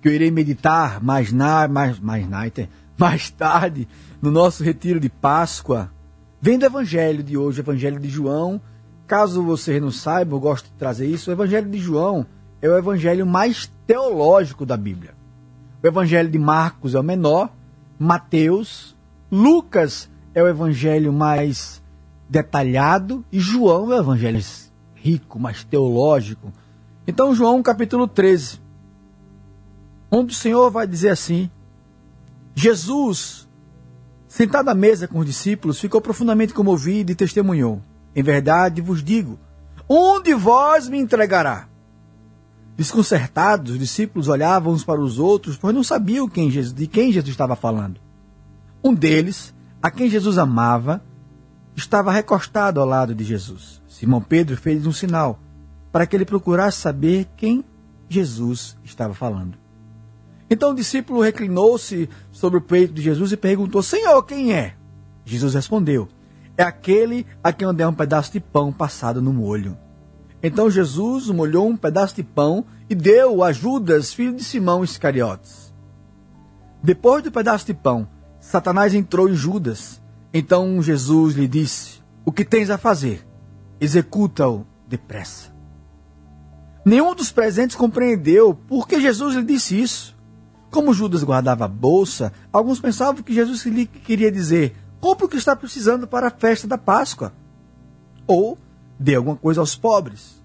que 0.00 0.08
eu 0.08 0.12
irei 0.12 0.30
meditar 0.30 1.04
mais 1.04 1.30
na 1.30 1.68
mais 1.68 2.00
mais 2.00 2.26
na, 2.26 2.44
mais 2.96 3.30
tarde 3.30 3.86
no 4.22 4.30
nosso 4.30 4.64
retiro 4.64 4.98
de 4.98 5.10
Páscoa, 5.10 5.92
vem 6.40 6.58
do 6.58 6.64
evangelho 6.64 7.22
de 7.22 7.36
hoje, 7.36 7.60
o 7.60 7.62
evangelho 7.62 8.00
de 8.00 8.08
João. 8.08 8.58
Caso 9.06 9.42
vocês 9.42 9.80
não 9.80 9.90
saibam, 9.90 10.36
eu 10.36 10.40
gosto 10.40 10.66
de 10.66 10.72
trazer 10.72 11.06
isso, 11.06 11.30
o 11.30 11.32
evangelho 11.32 11.68
de 11.68 11.78
João 11.78 12.26
é 12.60 12.68
o 12.68 12.78
evangelho 12.78 13.26
mais 13.26 13.70
teológico 13.86 14.64
da 14.64 14.76
Bíblia. 14.76 15.14
O 15.82 15.86
evangelho 15.86 16.30
de 16.30 16.38
Marcos 16.38 16.94
é 16.94 17.00
o 17.00 17.02
menor, 17.02 17.50
Mateus, 17.98 18.96
Lucas 19.30 20.08
é 20.34 20.42
o 20.42 20.48
evangelho 20.48 21.12
mais 21.12 21.82
detalhado 22.28 23.24
e 23.30 23.38
João 23.38 23.92
é 23.92 23.96
o 23.96 24.00
evangelho 24.00 24.40
rico, 24.94 25.38
mais 25.38 25.64
teológico. 25.64 26.52
Então, 27.06 27.34
João 27.34 27.62
capítulo 27.62 28.06
13, 28.06 28.60
onde 30.10 30.32
o 30.32 30.36
Senhor 30.36 30.70
vai 30.70 30.86
dizer 30.86 31.10
assim: 31.10 31.50
Jesus, 32.54 33.48
sentado 34.28 34.68
à 34.68 34.74
mesa 34.74 35.08
com 35.08 35.18
os 35.18 35.26
discípulos, 35.26 35.80
ficou 35.80 36.00
profundamente 36.00 36.54
comovido 36.54 37.10
e 37.10 37.16
testemunhou: 37.16 37.82
Em 38.14 38.22
verdade 38.22 38.80
vos 38.80 39.02
digo, 39.02 39.38
um 39.88 40.22
de 40.22 40.34
vós 40.34 40.88
me 40.88 40.98
entregará. 40.98 41.68
Desconcertados, 42.76 43.72
os 43.72 43.78
discípulos 43.78 44.28
olhavam 44.28 44.72
uns 44.72 44.84
para 44.84 45.00
os 45.00 45.18
outros, 45.18 45.56
pois 45.56 45.74
não 45.74 45.84
sabiam 45.84 46.28
quem 46.28 46.50
Jesus, 46.50 46.74
de 46.74 46.86
quem 46.86 47.12
Jesus 47.12 47.30
estava 47.30 47.54
falando. 47.54 48.00
Um 48.82 48.94
deles, 48.94 49.54
a 49.82 49.90
quem 49.90 50.08
Jesus 50.08 50.38
amava, 50.38 51.02
estava 51.76 52.10
recostado 52.10 52.80
ao 52.80 52.86
lado 52.86 53.14
de 53.14 53.24
Jesus. 53.24 53.80
Simão 53.86 54.20
Pedro 54.20 54.56
fez 54.56 54.86
um 54.86 54.92
sinal 54.92 55.38
para 55.90 56.06
que 56.06 56.16
ele 56.16 56.24
procurasse 56.24 56.78
saber 56.78 57.28
quem 57.36 57.64
Jesus 58.08 58.76
estava 58.82 59.14
falando. 59.14 59.56
Então 60.48 60.70
o 60.72 60.74
discípulo 60.74 61.22
reclinou-se 61.22 62.08
sobre 62.30 62.58
o 62.58 62.62
peito 62.62 62.92
de 62.92 63.02
Jesus 63.02 63.32
e 63.32 63.36
perguntou: 63.36 63.82
Senhor, 63.82 64.22
quem 64.22 64.52
é? 64.52 64.74
Jesus 65.24 65.54
respondeu: 65.54 66.08
É 66.56 66.62
aquele 66.62 67.26
a 67.42 67.52
quem 67.52 67.66
eu 67.66 67.72
dei 67.72 67.86
um 67.86 67.94
pedaço 67.94 68.32
de 68.32 68.40
pão 68.40 68.72
passado 68.72 69.22
no 69.22 69.32
molho. 69.32 69.76
Então 70.42 70.70
Jesus 70.70 71.28
molhou 71.28 71.68
um 71.68 71.76
pedaço 71.76 72.16
de 72.16 72.22
pão 72.22 72.64
e 72.90 72.94
deu 72.94 73.44
a 73.44 73.52
Judas, 73.52 74.12
filho 74.12 74.34
de 74.34 74.42
Simão 74.42 74.82
Iscariotes. 74.82 75.72
Depois 76.82 77.22
do 77.22 77.30
pedaço 77.30 77.64
de 77.64 77.74
pão, 77.74 78.08
Satanás 78.40 78.92
entrou 78.92 79.28
em 79.28 79.34
Judas. 79.34 80.02
Então 80.34 80.82
Jesus 80.82 81.34
lhe 81.34 81.46
disse: 81.46 82.02
O 82.24 82.32
que 82.32 82.44
tens 82.44 82.70
a 82.70 82.76
fazer? 82.76 83.24
Executa-o 83.80 84.66
depressa. 84.88 85.52
Nenhum 86.84 87.14
dos 87.14 87.30
presentes 87.30 87.76
compreendeu 87.76 88.52
por 88.52 88.88
que 88.88 89.00
Jesus 89.00 89.36
lhe 89.36 89.44
disse 89.44 89.80
isso. 89.80 90.16
Como 90.72 90.92
Judas 90.92 91.22
guardava 91.22 91.66
a 91.66 91.68
bolsa, 91.68 92.32
alguns 92.52 92.80
pensavam 92.80 93.22
que 93.22 93.32
Jesus 93.32 93.64
lhe 93.66 93.86
queria 93.86 94.32
dizer: 94.32 94.74
compre 95.02 95.24
o 95.24 95.28
que 95.28 95.36
está 95.36 95.56
precisando 95.56 96.06
para 96.06 96.28
a 96.28 96.30
festa 96.30 96.68
da 96.68 96.78
Páscoa. 96.78 97.32
Ou 98.24 98.56
dê 98.96 99.16
alguma 99.16 99.34
coisa 99.34 99.60
aos 99.60 99.74
pobres. 99.74 100.40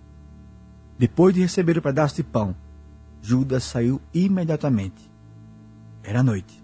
Depois 0.97 1.35
de 1.35 1.41
receber 1.41 1.77
o 1.77 1.81
pedaço 1.81 2.15
de 2.15 2.23
pão, 2.23 2.55
Judas 3.21 3.63
saiu 3.63 4.01
imediatamente. 4.11 5.11
Era 6.03 6.23
noite. 6.23 6.63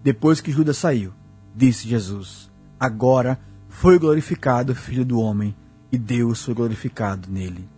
Depois 0.00 0.40
que 0.40 0.52
Judas 0.52 0.76
saiu, 0.76 1.12
disse 1.52 1.88
Jesus: 1.88 2.48
Agora 2.78 3.36
foi 3.68 3.98
glorificado 3.98 4.70
o 4.70 4.76
Filho 4.76 5.04
do 5.04 5.18
Homem, 5.18 5.56
e 5.90 5.98
Deus 5.98 6.44
foi 6.44 6.54
glorificado 6.54 7.28
nele. 7.28 7.68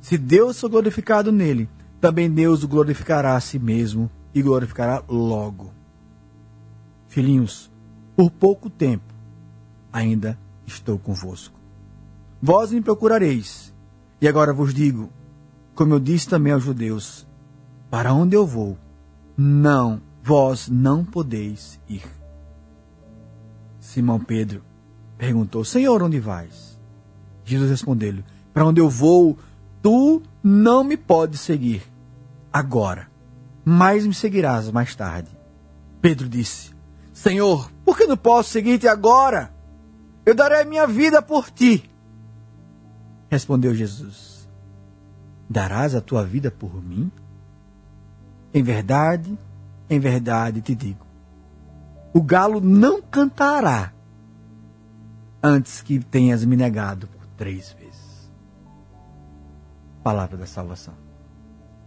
Se 0.00 0.18
Deus 0.18 0.58
foi 0.58 0.68
glorificado 0.68 1.30
nele, 1.30 1.68
também 2.00 2.28
Deus 2.28 2.64
o 2.64 2.68
glorificará 2.68 3.36
a 3.36 3.40
si 3.40 3.56
mesmo 3.56 4.10
e 4.34 4.42
glorificará 4.42 5.00
logo. 5.08 5.72
Filhinhos, 7.06 7.72
por 8.16 8.30
pouco 8.30 8.68
tempo 8.70 9.12
ainda 9.92 10.38
estou 10.66 10.98
convosco. 10.98 11.58
Vós 12.42 12.72
me 12.72 12.80
procurareis, 12.80 13.72
e 14.20 14.28
agora 14.28 14.52
vos 14.52 14.74
digo, 14.74 15.10
como 15.74 15.94
eu 15.94 16.00
disse 16.00 16.28
também 16.28 16.52
aos 16.52 16.62
judeus: 16.62 17.26
para 17.90 18.12
onde 18.12 18.36
eu 18.36 18.46
vou, 18.46 18.76
não, 19.36 20.00
vós 20.22 20.68
não 20.68 21.04
podeis 21.04 21.80
ir. 21.88 22.02
Simão 23.80 24.18
Pedro 24.18 24.62
perguntou: 25.16 25.64
Senhor, 25.64 26.02
onde 26.02 26.18
vais? 26.18 26.78
Jesus 27.44 27.70
respondeu-lhe: 27.70 28.24
Para 28.52 28.66
onde 28.66 28.80
eu 28.80 28.90
vou, 28.90 29.38
tu 29.80 30.20
não 30.42 30.82
me 30.82 30.96
podes 30.96 31.40
seguir 31.40 31.82
agora, 32.52 33.08
mas 33.64 34.06
me 34.06 34.12
seguirás 34.12 34.70
mais 34.70 34.94
tarde. 34.94 35.30
Pedro 36.00 36.28
disse: 36.28 36.73
Senhor, 37.24 37.70
por 37.84 37.96
que 37.96 38.06
não 38.06 38.16
posso 38.16 38.50
seguir-te 38.50 38.86
agora? 38.86 39.50
Eu 40.26 40.34
darei 40.34 40.60
a 40.60 40.64
minha 40.64 40.86
vida 40.86 41.22
por 41.22 41.50
ti. 41.50 41.90
Respondeu 43.30 43.74
Jesus: 43.74 44.48
Darás 45.48 45.94
a 45.94 46.00
tua 46.00 46.22
vida 46.24 46.50
por 46.50 46.82
mim? 46.82 47.10
Em 48.52 48.62
verdade, 48.62 49.38
em 49.88 49.98
verdade 49.98 50.60
te 50.60 50.74
digo: 50.74 51.06
o 52.12 52.22
galo 52.22 52.60
não 52.60 53.00
cantará 53.00 53.92
antes 55.42 55.80
que 55.80 55.98
tenhas 55.98 56.44
me 56.44 56.56
negado 56.56 57.06
por 57.06 57.26
três 57.38 57.72
vezes 57.72 57.84
palavra 60.04 60.36
da 60.36 60.46
salvação. 60.46 60.92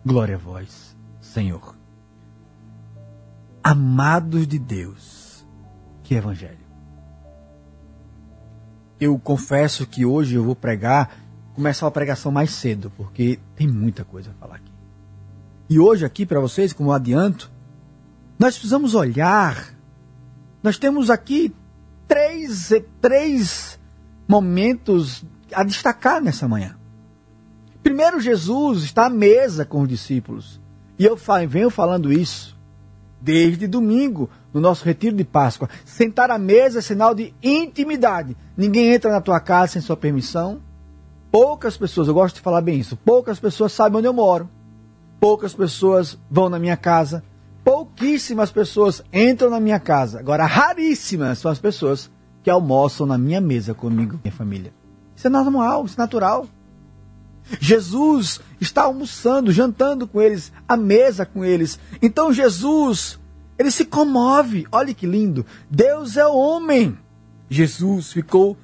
Glória 0.04 0.36
a 0.36 0.40
vós, 0.40 0.98
Senhor. 1.22 1.76
Amados 3.64 4.48
de 4.48 4.58
Deus, 4.58 5.17
que 6.08 6.16
evangelho. 6.16 6.66
Eu 8.98 9.20
confesso 9.20 9.86
que 9.86 10.06
hoje 10.06 10.36
eu 10.36 10.44
vou 10.44 10.56
pregar, 10.56 11.18
começar 11.54 11.86
a 11.86 11.92
pregação 11.92 12.32
mais 12.32 12.52
cedo, 12.52 12.90
porque 12.96 13.38
tem 13.58 13.68
muita 13.68 14.06
coisa 14.06 14.32
a 14.32 14.34
falar 14.34 14.56
aqui. 14.56 14.72
E 15.70 15.78
hoje 15.78 16.06
aqui 16.06 16.26
para 16.26 16.40
vocês, 16.40 16.72
como 16.72 16.94
adianto, 16.94 17.52
nós 18.40 18.54
precisamos 18.54 18.96
olhar. 18.96 19.76
Nós 20.64 20.78
temos 20.78 21.10
aqui 21.10 21.54
três, 22.08 22.72
três 23.02 23.78
momentos 24.26 25.26
a 25.54 25.66
destacar 25.66 26.22
nessa 26.22 26.48
manhã. 26.48 26.78
Primeiro, 27.84 28.22
Jesus 28.22 28.84
está 28.84 29.08
à 29.08 29.10
mesa 29.10 29.66
com 29.66 29.82
os 29.82 29.90
discípulos. 29.90 30.62
E 30.98 31.04
eu 31.04 31.18
venho 31.50 31.70
falando 31.70 32.14
isso 32.14 32.58
desde 33.22 33.68
domingo, 33.68 34.30
no 34.58 34.62
nosso 34.62 34.84
retiro 34.84 35.16
de 35.16 35.24
Páscoa. 35.24 35.70
Sentar 35.86 36.32
à 36.32 36.38
mesa 36.38 36.80
é 36.80 36.82
sinal 36.82 37.14
de 37.14 37.34
intimidade. 37.42 38.36
Ninguém 38.58 38.92
entra 38.92 39.12
na 39.12 39.22
tua 39.22 39.40
casa 39.40 39.74
sem 39.74 39.82
sua 39.82 39.96
permissão. 39.96 40.60
Poucas 41.32 41.78
pessoas, 41.78 42.08
eu 42.08 42.14
gosto 42.14 42.36
de 42.36 42.42
falar 42.42 42.62
bem 42.62 42.80
isso, 42.80 42.98
poucas 42.98 43.40
pessoas 43.40 43.72
sabem 43.72 44.00
onde 44.00 44.08
eu 44.08 44.14
moro. 44.14 44.50
Poucas 45.20 45.54
pessoas 45.54 46.18
vão 46.30 46.50
na 46.50 46.58
minha 46.58 46.76
casa. 46.76 47.24
Pouquíssimas 47.64 48.52
pessoas 48.52 49.04
entram 49.14 49.50
na 49.50 49.60
minha 49.60 49.80
casa. 49.80 50.20
Agora, 50.20 50.46
raríssimas 50.46 51.38
são 51.38 51.52
as 51.52 51.60
pessoas 51.60 52.10
que 52.42 52.50
almoçam 52.50 53.06
na 53.06 53.18
minha 53.18 53.42
mesa 53.42 53.74
comigo, 53.74 54.20
minha 54.24 54.32
família. 54.32 54.74
Isso 55.16 55.28
é 55.28 55.30
normal, 55.30 55.86
isso 55.86 55.96
é 55.96 56.02
natural. 56.02 56.48
Jesus 57.60 58.40
está 58.60 58.84
almoçando, 58.84 59.52
jantando 59.52 60.08
com 60.08 60.22
eles, 60.22 60.52
à 60.68 60.76
mesa 60.76 61.26
com 61.26 61.46
eles. 61.46 61.80
Então 62.02 62.34
Jesus, 62.34 63.20
ele 63.58 63.72
se 63.72 63.86
comove. 63.86 64.66
Olha 64.72 64.94
que 64.94 65.06
lindo. 65.06 65.46
Deus 65.70 66.18
é 66.18 66.26
homem. 66.28 66.98
Jesus 67.50 68.12
ficou 68.12 68.58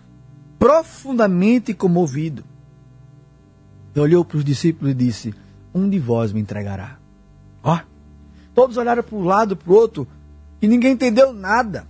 profundamente 0.59 1.73
comovido. 1.73 2.43
E 3.95 3.99
olhou 3.99 4.23
para 4.23 4.37
os 4.37 4.45
discípulos 4.45 4.91
e 4.91 4.95
disse: 4.95 5.33
Um 5.73 5.89
de 5.89 5.99
vós 5.99 6.31
me 6.31 6.41
entregará. 6.41 6.97
Ó, 7.63 7.79
todos 8.53 8.77
olharam 8.77 9.03
para 9.03 9.15
um 9.15 9.23
lado, 9.23 9.55
para 9.55 9.71
o 9.71 9.75
outro, 9.75 10.07
e 10.61 10.67
ninguém 10.67 10.93
entendeu 10.93 11.33
nada. 11.33 11.87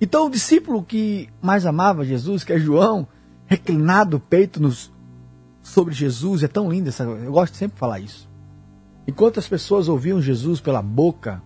Então 0.00 0.26
o 0.26 0.30
discípulo 0.30 0.82
que 0.82 1.28
mais 1.42 1.66
amava 1.66 2.04
Jesus, 2.04 2.44
que 2.44 2.52
é 2.52 2.58
João, 2.58 3.06
reclinado 3.46 4.18
o 4.18 4.20
peito 4.20 4.60
nos, 4.60 4.92
sobre 5.62 5.92
Jesus, 5.94 6.42
é 6.42 6.48
tão 6.48 6.70
lindo 6.70 6.88
essa, 6.88 7.02
eu 7.02 7.32
gosto 7.32 7.52
de 7.52 7.58
sempre 7.58 7.78
falar 7.78 7.98
isso. 7.98 8.27
Enquanto 9.08 9.40
as 9.40 9.48
pessoas 9.48 9.88
ouviam 9.88 10.20
Jesus 10.20 10.60
pela 10.60 10.82
boca, 10.82 11.42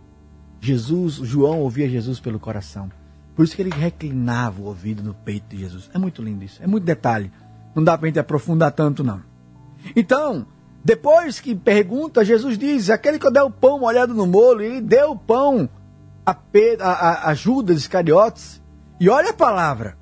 Jesus, 0.60 1.14
João 1.14 1.60
ouvia 1.60 1.88
Jesus 1.88 2.18
pelo 2.18 2.40
coração. 2.40 2.90
Por 3.36 3.44
isso 3.44 3.54
que 3.54 3.62
ele 3.62 3.70
reclinava 3.70 4.60
o 4.60 4.64
ouvido 4.64 5.00
no 5.00 5.14
peito 5.14 5.46
de 5.50 5.58
Jesus. 5.58 5.88
É 5.94 5.98
muito 5.98 6.20
lindo 6.20 6.42
isso, 6.42 6.60
é 6.60 6.66
muito 6.66 6.82
detalhe. 6.82 7.30
Não 7.72 7.84
dá 7.84 7.96
para 7.96 8.06
a 8.06 8.08
gente 8.08 8.18
aprofundar 8.18 8.72
tanto, 8.72 9.04
não. 9.04 9.22
Então, 9.94 10.44
depois 10.84 11.38
que 11.38 11.54
pergunta, 11.54 12.24
Jesus 12.24 12.58
diz: 12.58 12.90
aquele 12.90 13.16
que 13.16 13.30
der 13.30 13.44
o 13.44 13.50
pão 13.50 13.78
molhado 13.78 14.12
no 14.12 14.26
molho, 14.26 14.62
ele 14.62 14.80
deu 14.80 15.12
o 15.12 15.16
pão 15.16 15.70
a, 16.26 16.34
Pedro, 16.34 16.84
a, 16.84 17.28
a 17.28 17.34
Judas 17.34 17.76
Iscariotes. 17.78 18.60
E 18.98 19.08
olha 19.08 19.30
a 19.30 19.34
palavra. 19.34 19.96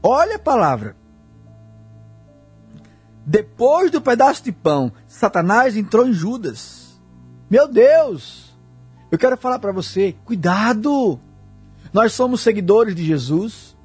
Olha 0.00 0.36
a 0.36 0.38
palavra. 0.38 0.94
Depois 3.26 3.90
do 3.90 4.00
pedaço 4.00 4.44
de 4.44 4.52
pão, 4.52 4.92
Satanás 5.08 5.76
entrou 5.76 6.06
em 6.06 6.12
Judas. 6.12 6.83
Meu 7.54 7.68
Deus! 7.68 8.52
Eu 9.12 9.16
quero 9.16 9.36
falar 9.36 9.60
para 9.60 9.70
você, 9.70 10.16
cuidado! 10.24 11.20
Nós 11.92 12.12
somos 12.12 12.40
seguidores 12.40 12.96
de 12.96 13.04
Jesus, 13.04 13.76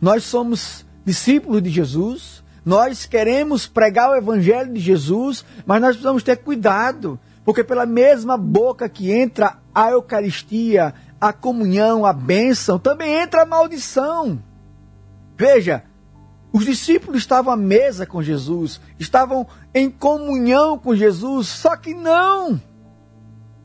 nós 0.00 0.24
somos 0.24 0.86
discípulos 1.04 1.62
de 1.62 1.68
Jesus, 1.68 2.42
nós 2.64 3.04
queremos 3.04 3.66
pregar 3.66 4.08
o 4.08 4.14
evangelho 4.14 4.72
de 4.72 4.80
Jesus, 4.80 5.44
mas 5.66 5.78
nós 5.78 5.90
precisamos 5.90 6.22
ter 6.22 6.36
cuidado, 6.36 7.20
porque 7.44 7.62
pela 7.62 7.84
mesma 7.84 8.38
boca 8.38 8.88
que 8.88 9.12
entra 9.12 9.58
a 9.74 9.90
Eucaristia, 9.90 10.94
a 11.20 11.30
comunhão, 11.30 12.06
a 12.06 12.14
bênção, 12.14 12.78
também 12.78 13.12
entra 13.12 13.42
a 13.42 13.46
maldição. 13.46 14.42
Veja, 15.36 15.84
os 16.50 16.64
discípulos 16.64 17.18
estavam 17.18 17.52
à 17.52 17.56
mesa 17.58 18.06
com 18.06 18.22
Jesus, 18.22 18.80
estavam 18.98 19.46
em 19.74 19.90
comunhão 19.90 20.78
com 20.78 20.96
Jesus, 20.96 21.46
só 21.46 21.76
que 21.76 21.92
não. 21.92 22.58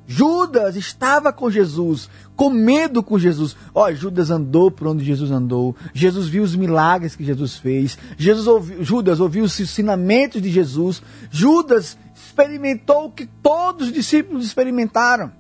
Judas 0.06 0.76
estava 0.76 1.32
com 1.32 1.50
Jesus, 1.50 2.10
comendo 2.36 3.02
com 3.02 3.18
Jesus. 3.18 3.56
Ó, 3.74 3.92
Judas 3.94 4.30
andou 4.30 4.70
por 4.70 4.88
onde 4.88 5.06
Jesus 5.06 5.32
andou. 5.32 5.76
Jesus 5.94 6.28
viu 6.28 6.44
os 6.44 6.56
milagres 6.56 7.16
que 7.16 7.24
Jesus 7.24 7.56
fez. 7.56 7.98
Jesus 8.18 8.72
Judas 8.82 9.20
ouviu 9.20 9.46
os 9.46 9.60
ensinamentos 9.60 10.42
de 10.42 10.50
Jesus. 10.50 11.02
Judas 11.32 11.98
experimentou 12.14 13.06
o 13.06 13.12
que 13.12 13.26
todos 13.26 13.88
os 13.88 13.94
discípulos 13.94 14.46
experimentaram. 14.46 15.32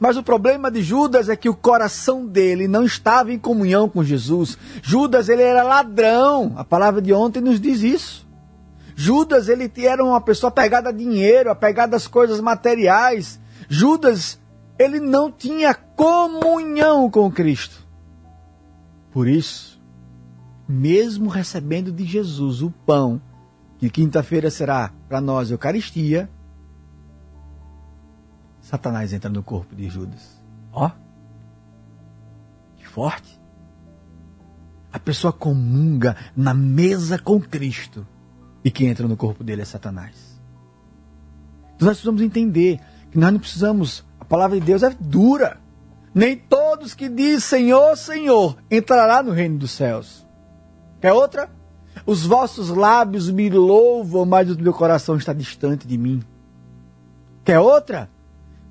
Mas 0.00 0.16
o 0.16 0.22
problema 0.22 0.70
de 0.70 0.82
Judas 0.82 1.28
é 1.28 1.36
que 1.36 1.48
o 1.48 1.54
coração 1.54 2.26
dele 2.26 2.66
não 2.66 2.84
estava 2.84 3.32
em 3.32 3.38
comunhão 3.38 3.88
com 3.88 4.02
Jesus. 4.02 4.56
Judas, 4.82 5.28
ele 5.28 5.42
era 5.42 5.62
ladrão. 5.62 6.54
A 6.56 6.64
palavra 6.64 7.02
de 7.02 7.12
ontem 7.12 7.42
nos 7.42 7.60
diz 7.60 7.82
isso. 7.82 8.26
Judas, 8.96 9.48
ele 9.48 9.70
era 9.76 10.04
uma 10.04 10.20
pessoa 10.20 10.48
apegada 10.48 10.90
a 10.90 10.92
dinheiro, 10.92 11.50
apegada 11.50 11.96
às 11.96 12.06
coisas 12.06 12.40
materiais. 12.40 13.39
Judas, 13.72 14.40
ele 14.76 14.98
não 14.98 15.30
tinha 15.30 15.72
comunhão 15.72 17.08
com 17.08 17.30
Cristo. 17.30 17.86
Por 19.12 19.28
isso, 19.28 19.80
mesmo 20.68 21.30
recebendo 21.30 21.92
de 21.92 22.04
Jesus 22.04 22.62
o 22.62 22.70
pão, 22.72 23.22
que 23.78 23.88
quinta-feira 23.88 24.50
será 24.50 24.92
para 25.08 25.20
nós 25.20 25.52
Eucaristia, 25.52 26.28
Satanás 28.60 29.12
entra 29.12 29.30
no 29.30 29.42
corpo 29.42 29.76
de 29.76 29.88
Judas. 29.88 30.42
Ó, 30.72 30.90
que 32.76 32.88
forte. 32.88 33.40
A 34.92 34.98
pessoa 34.98 35.32
comunga 35.32 36.16
na 36.36 36.52
mesa 36.52 37.20
com 37.20 37.40
Cristo 37.40 38.04
e 38.64 38.70
quem 38.70 38.88
entra 38.88 39.06
no 39.06 39.16
corpo 39.16 39.44
dele 39.44 39.62
é 39.62 39.64
Satanás. 39.64 40.40
Então 41.76 41.86
nós 41.86 41.98
precisamos 41.98 42.20
entender 42.20 42.80
que 43.10 43.18
nós 43.18 43.32
não 43.32 43.40
precisamos, 43.40 44.04
a 44.18 44.24
palavra 44.24 44.58
de 44.58 44.66
Deus 44.66 44.82
é 44.82 44.90
dura. 44.98 45.58
Nem 46.14 46.36
todos 46.36 46.94
que 46.94 47.08
dizem 47.08 47.40
Senhor, 47.40 47.96
Senhor 47.96 48.56
entrará 48.70 49.22
no 49.22 49.32
reino 49.32 49.58
dos 49.58 49.70
céus. 49.70 50.26
Quer 51.00 51.12
outra? 51.12 51.48
Os 52.06 52.24
vossos 52.24 52.68
lábios 52.68 53.30
me 53.30 53.48
louvam, 53.50 54.24
mas 54.24 54.50
o 54.50 54.58
meu 54.58 54.72
coração 54.72 55.16
está 55.16 55.32
distante 55.32 55.86
de 55.86 55.96
mim. 55.96 56.22
Quer 57.44 57.58
outra? 57.58 58.08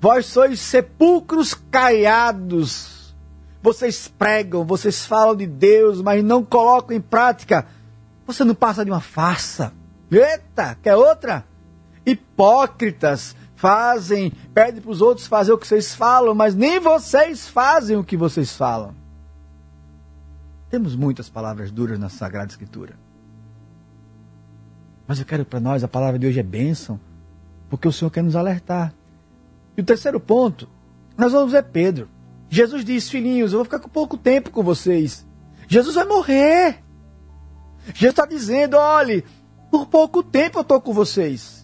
Vós 0.00 0.26
sois 0.26 0.60
sepulcros 0.60 1.54
caiados. 1.54 3.14
Vocês 3.62 4.08
pregam, 4.08 4.64
vocês 4.64 5.04
falam 5.04 5.36
de 5.36 5.46
Deus, 5.46 6.00
mas 6.00 6.24
não 6.24 6.42
colocam 6.42 6.96
em 6.96 7.00
prática. 7.00 7.66
Você 8.26 8.42
não 8.44 8.54
passa 8.54 8.84
de 8.84 8.90
uma 8.90 9.00
farsa. 9.00 9.72
Eita, 10.10 10.78
quer 10.82 10.96
outra? 10.96 11.44
Hipócritas 12.06 13.36
fazem, 13.60 14.32
pedem 14.54 14.80
para 14.80 14.90
os 14.90 15.02
outros 15.02 15.26
fazer 15.26 15.52
o 15.52 15.58
que 15.58 15.68
vocês 15.68 15.94
falam, 15.94 16.34
mas 16.34 16.54
nem 16.54 16.80
vocês 16.80 17.46
fazem 17.46 17.94
o 17.94 18.02
que 18.02 18.16
vocês 18.16 18.56
falam. 18.56 18.94
Temos 20.70 20.96
muitas 20.96 21.28
palavras 21.28 21.70
duras 21.70 21.98
na 21.98 22.08
Sagrada 22.08 22.50
Escritura. 22.50 22.94
Mas 25.06 25.18
eu 25.18 25.26
quero 25.26 25.44
para 25.44 25.60
nós, 25.60 25.84
a 25.84 25.88
palavra 25.88 26.18
de 26.18 26.26
hoje 26.26 26.40
é 26.40 26.42
bênção, 26.42 26.98
porque 27.68 27.86
o 27.86 27.92
Senhor 27.92 28.10
quer 28.10 28.22
nos 28.22 28.34
alertar. 28.34 28.94
E 29.76 29.82
o 29.82 29.84
terceiro 29.84 30.18
ponto, 30.18 30.66
nós 31.14 31.32
vamos 31.32 31.52
ver 31.52 31.64
Pedro. 31.64 32.08
Jesus 32.48 32.82
diz, 32.82 33.10
filhinhos, 33.10 33.52
eu 33.52 33.58
vou 33.58 33.64
ficar 33.66 33.78
com 33.78 33.90
pouco 33.90 34.16
tempo 34.16 34.50
com 34.50 34.62
vocês. 34.62 35.26
Jesus 35.68 35.96
vai 35.96 36.06
morrer. 36.06 36.82
Jesus 37.88 38.12
está 38.12 38.24
dizendo, 38.24 38.78
olhe, 38.78 39.22
por 39.70 39.86
pouco 39.86 40.22
tempo 40.22 40.58
eu 40.58 40.62
estou 40.62 40.80
com 40.80 40.94
vocês. 40.94 41.59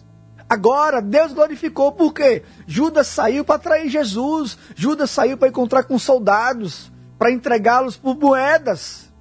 Agora, 0.49 1.01
Deus 1.01 1.33
glorificou, 1.33 1.91
por 1.91 2.13
quê? 2.13 2.43
Judas 2.65 3.07
saiu 3.07 3.43
para 3.43 3.59
trair 3.59 3.89
Jesus. 3.89 4.57
Judas 4.75 5.11
saiu 5.11 5.37
para 5.37 5.49
encontrar 5.49 5.83
com 5.83 5.99
soldados, 5.99 6.91
para 7.17 7.31
entregá-los 7.31 7.97
por 7.97 8.17
moedas. 8.17 9.11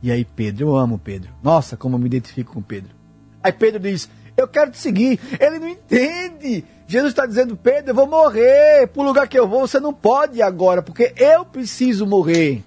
E 0.00 0.12
aí, 0.12 0.24
Pedro, 0.24 0.68
eu 0.68 0.76
amo 0.76 0.98
Pedro. 0.98 1.30
Nossa, 1.42 1.76
como 1.76 1.96
eu 1.96 1.98
me 1.98 2.06
identifico 2.06 2.54
com 2.54 2.62
Pedro. 2.62 2.94
Aí 3.42 3.52
Pedro 3.52 3.80
diz: 3.80 4.08
eu 4.38 4.46
quero 4.46 4.70
te 4.70 4.78
seguir. 4.78 5.18
Ele 5.40 5.58
não 5.58 5.68
entende. 5.68 6.64
Jesus 6.86 7.10
está 7.10 7.26
dizendo, 7.26 7.56
Pedro, 7.56 7.90
eu 7.90 7.94
vou 7.94 8.06
morrer. 8.06 8.86
Para 8.86 9.02
o 9.02 9.04
lugar 9.04 9.26
que 9.26 9.38
eu 9.38 9.48
vou, 9.48 9.66
você 9.66 9.80
não 9.80 9.92
pode 9.92 10.38
ir 10.38 10.42
agora, 10.42 10.80
porque 10.80 11.12
eu 11.16 11.44
preciso 11.44 12.06
morrer. 12.06 12.62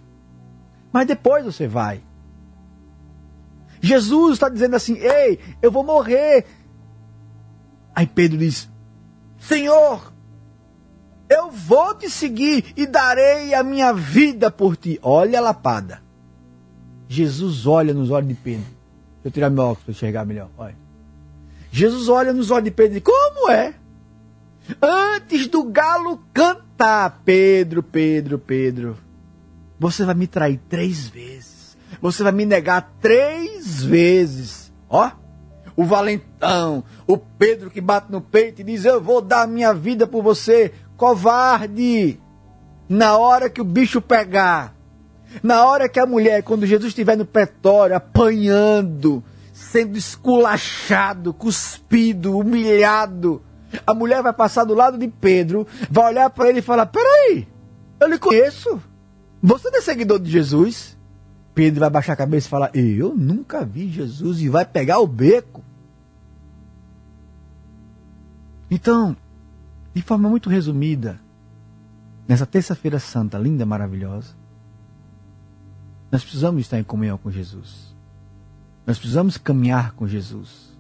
Mas 0.92 1.08
depois 1.08 1.46
você 1.46 1.68
vai. 1.68 2.02
Jesus 3.82 4.34
está 4.34 4.48
dizendo 4.48 4.76
assim, 4.76 4.98
ei, 4.98 5.40
eu 5.62 5.72
vou 5.72 5.84
morrer. 5.84 6.46
Aí 7.96 8.06
Pedro 8.06 8.38
diz, 8.38 8.70
Senhor, 9.40 10.14
eu 11.28 11.50
vou 11.50 11.96
te 11.96 12.10
seguir 12.10 12.74
e 12.78 12.86
darei 12.86 13.54
a 13.54 13.64
minha 13.64 13.92
vida 13.92 14.52
por 14.52 14.78
ti. 14.78 15.00
Olha 15.02 15.40
a 15.40 15.42
lapada. 15.42 16.02
Jesus 17.08 17.66
olha 17.66 17.94
nos 17.94 18.12
olhos 18.12 18.30
de 18.30 18.36
Pedro. 18.36 18.66
Deixa 18.66 19.28
eu 19.28 19.32
tirar 19.32 19.50
meu 19.50 19.64
óculos 19.64 19.84
para 19.84 19.92
enxergar 19.92 20.26
melhor. 20.26 20.50
Olha. 20.58 20.76
Jesus 21.72 22.08
olha 22.10 22.34
nos 22.34 22.52
olhos 22.52 22.66
de 22.66 22.72
Pedro 22.72 22.98
e 22.98 23.00
diz: 23.00 23.04
Como 23.04 23.52
é? 23.52 23.74
Antes 24.82 25.48
do 25.48 25.64
galo 25.64 26.20
cantar, 26.34 27.22
Pedro, 27.26 27.82
Pedro, 27.82 28.38
Pedro, 28.38 28.98
você 29.80 30.06
vai 30.06 30.16
me 30.16 30.28
trair 30.28 30.60
três 30.70 31.08
vezes. 31.08 31.61
Você 32.00 32.24
vai 32.24 32.32
me 32.32 32.46
negar 32.46 32.94
três 33.02 33.84
vezes. 33.84 34.72
Ó, 34.90 35.12
o 35.76 35.84
valentão, 35.84 36.84
o 37.08 37.18
Pedro 37.18 37.70
que 37.70 37.82
bate 37.82 38.12
no 38.12 38.22
peito 38.22 38.62
e 38.62 38.64
diz: 38.64 38.86
Eu 38.86 39.02
vou 39.02 39.22
dar 39.22 39.48
minha 39.48 39.74
vida 39.74 40.06
por 40.06 40.22
você. 40.22 40.72
Covarde! 40.96 42.20
Na 42.88 43.18
hora 43.18 43.50
que 43.50 43.62
o 43.62 43.66
bicho 43.66 44.02
pegar, 44.02 44.76
na 45.42 45.66
hora 45.66 45.88
que 45.88 46.00
a 46.00 46.06
mulher, 46.06 46.44
quando 46.44 46.66
Jesus 46.66 46.90
estiver 46.90 47.16
no 47.16 47.26
pretório, 47.26 47.96
apanhando, 47.96 49.24
sendo 49.54 49.98
esculachado, 49.98 51.34
cuspido, 51.34 52.38
humilhado. 52.38 53.42
A 53.88 53.94
mulher 53.94 54.22
vai 54.22 54.34
passar 54.34 54.66
do 54.66 54.74
lado 54.74 54.98
de 54.98 55.08
Pedro, 55.08 55.66
vai 55.90 56.12
olhar 56.12 56.30
para 56.30 56.50
ele 56.50 56.60
e 56.60 56.64
falar: 56.64 56.88
Peraí, 56.88 57.48
eu 58.00 58.08
lhe 58.10 58.20
conheço. 58.20 58.82
Você 59.42 59.70
não 59.70 59.80
é 59.80 59.82
seguidor 59.82 60.20
de 60.20 60.30
Jesus? 60.30 60.98
Pedro 61.54 61.82
vai 61.82 61.90
baixar 61.90 62.14
a 62.14 62.18
cabeça 62.18 62.48
e 62.48 62.50
falar: 62.50 62.72
Eu 62.76 63.16
nunca 63.16 63.66
vi 63.66 63.90
Jesus 63.90 64.40
e 64.42 64.50
vai 64.50 64.66
pegar 64.66 65.00
o 65.00 65.08
beco. 65.08 65.64
Então, 68.70 69.16
de 69.94 70.02
forma 70.02 70.30
muito 70.30 70.50
resumida, 70.50 71.20
nessa 72.28 72.46
terça-feira 72.46 73.00
santa, 73.00 73.38
linda, 73.38 73.66
maravilhosa, 73.66 74.34
nós 76.10 76.24
precisamos 76.24 76.62
estar 76.62 76.80
em 76.80 76.84
comunhão 76.84 77.18
com 77.18 77.30
Jesus. 77.30 77.94
Nós 78.86 78.98
precisamos 78.98 79.38
caminhar 79.38 79.94
com 79.94 80.08
Jesus. 80.08 80.72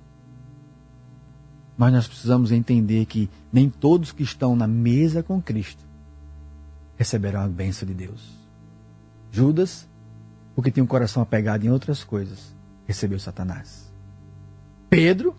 Mas 1.77 1.93
nós 1.93 2.07
precisamos 2.07 2.51
entender 2.51 3.05
que 3.05 3.29
nem 3.51 3.69
todos 3.69 4.11
que 4.11 4.23
estão 4.23 4.55
na 4.55 4.67
mesa 4.67 5.23
com 5.23 5.41
Cristo 5.41 5.83
receberão 6.97 7.41
a 7.41 7.47
bênção 7.47 7.87
de 7.87 7.93
Deus. 7.93 8.29
Judas, 9.31 9.87
porque 10.55 10.71
tinha 10.71 10.83
um 10.83 10.87
coração 10.87 11.21
apegado 11.21 11.65
em 11.65 11.69
outras 11.69 12.03
coisas, 12.03 12.55
recebeu 12.85 13.19
Satanás. 13.19 13.91
Pedro 14.89 15.35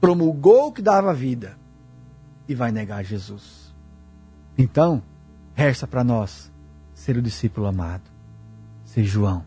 promulgou 0.00 0.68
o 0.68 0.72
que 0.72 0.82
dava 0.82 1.12
vida 1.12 1.56
e 2.48 2.54
vai 2.54 2.70
negar 2.70 3.04
Jesus. 3.04 3.74
Então, 4.56 5.02
resta 5.54 5.86
para 5.86 6.04
nós 6.04 6.52
ser 6.94 7.16
o 7.16 7.22
discípulo 7.22 7.66
amado, 7.66 8.08
ser 8.84 9.04
João, 9.04 9.44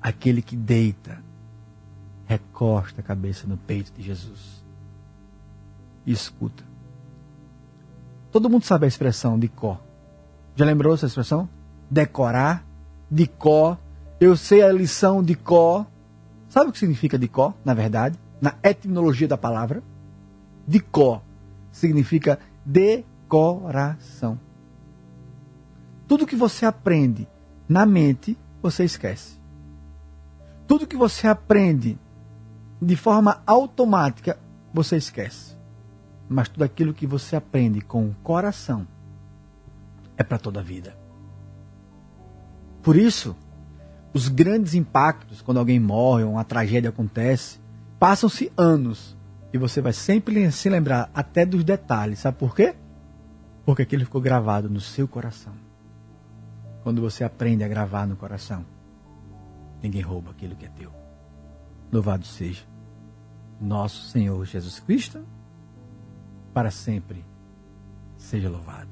aquele 0.00 0.42
que 0.42 0.56
deita, 0.56 1.22
recosta 2.26 3.00
a 3.00 3.04
cabeça 3.04 3.46
no 3.46 3.56
peito 3.56 3.92
de 3.92 4.02
Jesus 4.02 4.64
e 6.04 6.12
escuta. 6.12 6.64
Todo 8.30 8.48
mundo 8.48 8.64
sabe 8.64 8.84
a 8.84 8.88
expressão 8.88 9.38
de 9.38 9.48
có. 9.48 9.80
Já 10.54 10.64
lembrou 10.64 10.94
essa 10.94 11.06
expressão? 11.06 11.48
Decorar, 11.90 12.64
de 13.10 13.26
có. 13.26 13.76
Eu 14.20 14.36
sei 14.36 14.62
a 14.62 14.72
lição 14.72 15.22
de 15.22 15.34
có. 15.34 15.86
Sabe 16.48 16.70
o 16.70 16.72
que 16.72 16.78
significa 16.78 17.18
de 17.18 17.28
có, 17.28 17.54
na 17.64 17.74
verdade? 17.74 18.18
Na 18.40 18.54
etimologia 18.62 19.28
da 19.28 19.36
palavra? 19.36 19.82
De 20.66 20.80
có 20.80 21.22
significa 21.72 22.38
decoração. 22.64 24.38
Tudo 26.06 26.26
que 26.26 26.36
você 26.36 26.66
aprende 26.66 27.26
na 27.68 27.86
mente, 27.86 28.36
você 28.60 28.84
esquece. 28.84 29.38
Tudo 30.66 30.86
que 30.86 30.96
você 30.96 31.28
aprende 31.28 31.98
de 32.82 32.96
forma 32.96 33.42
automática, 33.46 34.38
você 34.72 34.96
esquece. 34.96 35.56
Mas 36.28 36.48
tudo 36.48 36.64
aquilo 36.64 36.94
que 36.94 37.06
você 37.06 37.36
aprende 37.36 37.80
com 37.80 38.08
o 38.08 38.14
coração 38.22 38.86
é 40.16 40.22
para 40.22 40.38
toda 40.38 40.60
a 40.60 40.62
vida. 40.62 40.99
Por 42.82 42.96
isso, 42.96 43.36
os 44.12 44.28
grandes 44.28 44.74
impactos, 44.74 45.42
quando 45.42 45.58
alguém 45.58 45.78
morre 45.78 46.24
ou 46.24 46.32
uma 46.32 46.44
tragédia 46.44 46.90
acontece, 46.90 47.58
passam-se 47.98 48.52
anos 48.56 49.16
e 49.52 49.58
você 49.58 49.80
vai 49.80 49.92
sempre 49.92 50.50
se 50.50 50.68
lembrar 50.68 51.10
até 51.14 51.44
dos 51.44 51.62
detalhes. 51.62 52.20
Sabe 52.20 52.38
por 52.38 52.54
quê? 52.54 52.74
Porque 53.64 53.82
aquilo 53.82 54.04
ficou 54.04 54.20
gravado 54.20 54.68
no 54.68 54.80
seu 54.80 55.06
coração. 55.06 55.52
Quando 56.82 57.00
você 57.00 57.24
aprende 57.24 57.62
a 57.62 57.68
gravar 57.68 58.06
no 58.06 58.16
coração, 58.16 58.64
ninguém 59.82 60.00
rouba 60.00 60.30
aquilo 60.30 60.56
que 60.56 60.64
é 60.64 60.70
teu. 60.70 60.90
Louvado 61.92 62.24
seja 62.24 62.64
nosso 63.60 64.08
Senhor 64.08 64.42
Jesus 64.46 64.80
Cristo, 64.80 65.22
para 66.54 66.70
sempre 66.70 67.24
seja 68.16 68.48
louvado. 68.48 68.88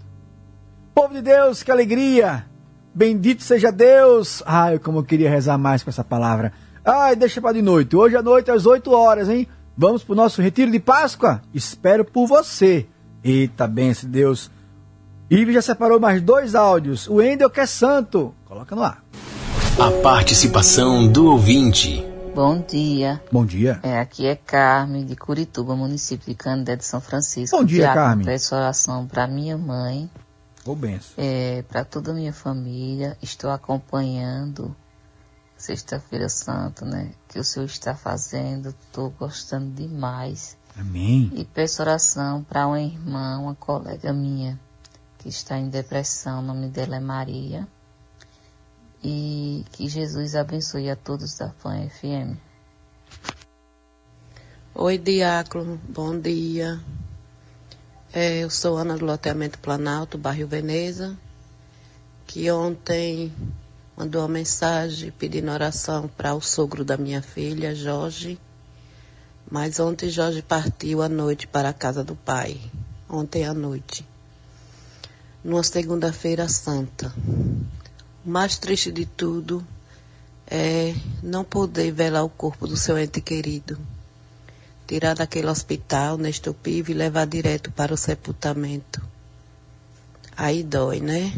Povo 0.95 1.14
de 1.14 1.22
Deus, 1.22 1.62
que 1.62 1.70
alegria! 1.70 2.47
Bendito 2.95 3.43
seja 3.43 3.70
Deus! 3.70 4.43
Ai, 4.47 4.78
como 4.78 4.99
eu 4.99 5.05
queria 5.05 5.30
rezar 5.30 5.59
mais 5.59 5.82
com 5.82 5.91
essa 5.91 6.05
palavra. 6.05 6.53
Ai, 6.84 7.14
deixa 7.14 7.41
para 7.41 7.55
de 7.55 7.62
noite. 7.62 7.95
Hoje 7.95 8.16
à 8.16 8.22
noite 8.22 8.51
às 8.51 8.66
8 8.66 8.91
horas, 8.91 9.28
hein? 9.28 9.47
Vamos 9.76 10.03
para 10.03 10.12
o 10.12 10.16
nosso 10.16 10.43
retiro 10.43 10.70
de 10.72 10.80
Páscoa? 10.80 11.41
Espero 11.55 12.05
por 12.05 12.26
você. 12.26 12.86
Eita, 13.22 13.66
benção 13.66 14.11
Deus. 14.11 14.51
Ive 15.30 15.53
já 15.53 15.62
separou 15.62 16.01
mais 16.01 16.22
dois 16.22 16.55
áudios. 16.55 17.07
O 17.09 17.20
Endel 17.20 17.51
que 17.51 17.61
é 17.61 17.66
santo. 17.66 18.34
Coloca 18.47 18.74
no 18.74 18.82
ar. 18.82 19.05
A 19.78 19.91
participação 20.03 21.07
do 21.07 21.26
ouvinte. 21.26 22.05
Bom 22.34 22.64
dia. 22.66 23.20
Bom 23.30 23.45
dia. 23.45 23.78
É, 23.82 23.99
aqui 23.99 24.26
é 24.26 24.34
Carmen, 24.34 25.05
de 25.05 25.14
Curituba, 25.14 25.76
município 25.76 26.26
de 26.26 26.34
Candé 26.34 26.76
de 26.76 26.84
São 26.84 27.01
Francisco. 27.01 27.57
Bom 27.57 27.64
dia, 27.64 27.93
Carmen. 27.93 28.24
Peço 28.24 28.55
oração 28.55 29.07
para 29.07 29.26
minha 29.26 29.59
mãe, 29.59 30.09
Ô, 30.69 30.75
benção. 30.75 31.14
é, 31.16 31.62
para 31.62 31.83
toda 31.85 32.11
a 32.11 32.14
minha 32.14 32.33
família. 32.33 33.16
Estou 33.23 33.51
acompanhando 33.51 34.77
Sexta-feira 35.57 36.29
Santa, 36.29 36.85
né? 36.85 37.12
Que 37.27 37.39
o 37.39 37.45
senhor 37.45 37.64
está 37.64 37.95
fazendo. 37.95 38.69
Estou 38.69 39.11
gostando 39.11 39.75
demais. 39.75 40.57
Amém. 40.77 41.33
E 41.35 41.45
peço 41.45 41.81
oração 41.83 42.45
para 42.45 42.66
uma 42.66 42.81
irmã, 42.81 43.39
uma 43.39 43.55
colega 43.55 44.12
minha, 44.12 44.61
que 45.19 45.29
está 45.29 45.59
em 45.59 45.69
depressão. 45.71 46.41
O 46.41 46.43
nome 46.43 46.69
dela 46.69 46.97
é 46.97 47.01
Maria. 47.01 47.66
E 49.03 49.64
que 49.73 49.89
Jesus 49.89 50.37
abençoe 50.37 50.91
a 50.91 50.97
todos 50.97 51.37
da 51.39 51.51
FAM 51.51 51.89
FM. 51.89 52.37
Oi, 54.75 54.99
Diácono, 54.99 55.81
bom 55.89 56.21
dia. 56.21 56.79
É, 58.11 58.38
eu 58.38 58.48
sou 58.48 58.78
Ana 58.78 58.96
do 58.96 59.04
Loteamento 59.04 59.59
Planalto, 59.59 60.16
bairro 60.16 60.48
Veneza, 60.48 61.14
que 62.26 62.50
ontem 62.50 63.30
mandou 63.94 64.22
uma 64.22 64.28
mensagem 64.28 65.11
pedindo 65.11 65.50
oração 65.50 66.09
para 66.09 66.34
o 66.34 66.40
sogro 66.40 66.86
da 66.86 66.96
minha 66.96 67.20
filha, 67.20 67.74
Jorge. 67.74 68.40
Mas 69.50 69.78
ontem 69.78 70.09
Jorge 70.09 70.40
partiu 70.40 71.02
à 71.02 71.09
noite 71.09 71.46
para 71.46 71.68
a 71.68 71.74
casa 71.74 72.02
do 72.02 72.16
pai, 72.16 72.59
ontem 73.11 73.44
à 73.44 73.52
noite, 73.52 74.09
numa 75.44 75.62
segunda-feira 75.62 76.48
santa. 76.48 77.12
O 78.24 78.30
mais 78.30 78.56
triste 78.56 78.90
de 78.90 79.04
tudo 79.04 79.62
é 80.46 80.94
não 81.22 81.44
poder 81.44 81.92
velar 81.92 82.24
o 82.24 82.30
corpo 82.30 82.66
do 82.66 82.76
seu 82.76 82.96
ente 82.96 83.20
querido 83.20 83.78
tirar 84.89 85.14
daquele 85.14 85.47
hospital, 85.47 86.16
Nestor 86.16 86.55
Pive, 86.55 86.93
e 86.93 86.97
levar 86.97 87.26
direto 87.26 87.70
para 87.70 87.93
o 87.93 87.97
sepultamento. 87.97 89.03
Aí 90.34 90.62
dói, 90.62 90.99
né? 90.99 91.30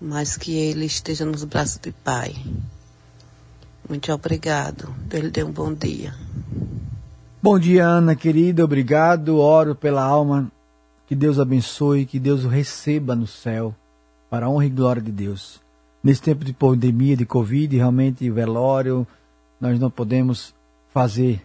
Mas 0.00 0.36
que 0.36 0.54
ele 0.54 0.86
esteja 0.86 1.24
nos 1.24 1.42
braços 1.42 1.78
do 1.78 1.92
Pai. 1.92 2.32
Muito 3.88 4.12
obrigado. 4.12 4.94
Lhe 5.12 5.30
dê 5.30 5.42
um 5.42 5.50
bom 5.50 5.74
dia. 5.74 6.14
Bom 7.42 7.58
dia, 7.58 7.86
Ana 7.86 8.14
querida. 8.14 8.64
Obrigado. 8.64 9.38
Oro 9.38 9.74
pela 9.74 10.04
alma. 10.04 10.50
Que 11.08 11.14
Deus 11.16 11.40
abençoe, 11.40 12.06
que 12.06 12.20
Deus 12.20 12.44
o 12.44 12.48
receba 12.48 13.16
no 13.16 13.26
céu, 13.26 13.74
para 14.30 14.46
a 14.46 14.48
honra 14.48 14.66
e 14.66 14.70
glória 14.70 15.02
de 15.02 15.12
Deus. 15.12 15.60
Nesse 16.02 16.22
tempo 16.22 16.44
de 16.44 16.52
pandemia, 16.52 17.16
de 17.16 17.26
Covid, 17.26 17.76
realmente 17.76 18.30
velório, 18.30 19.06
nós 19.60 19.78
não 19.78 19.90
podemos 19.90 20.54
fazer 20.92 21.42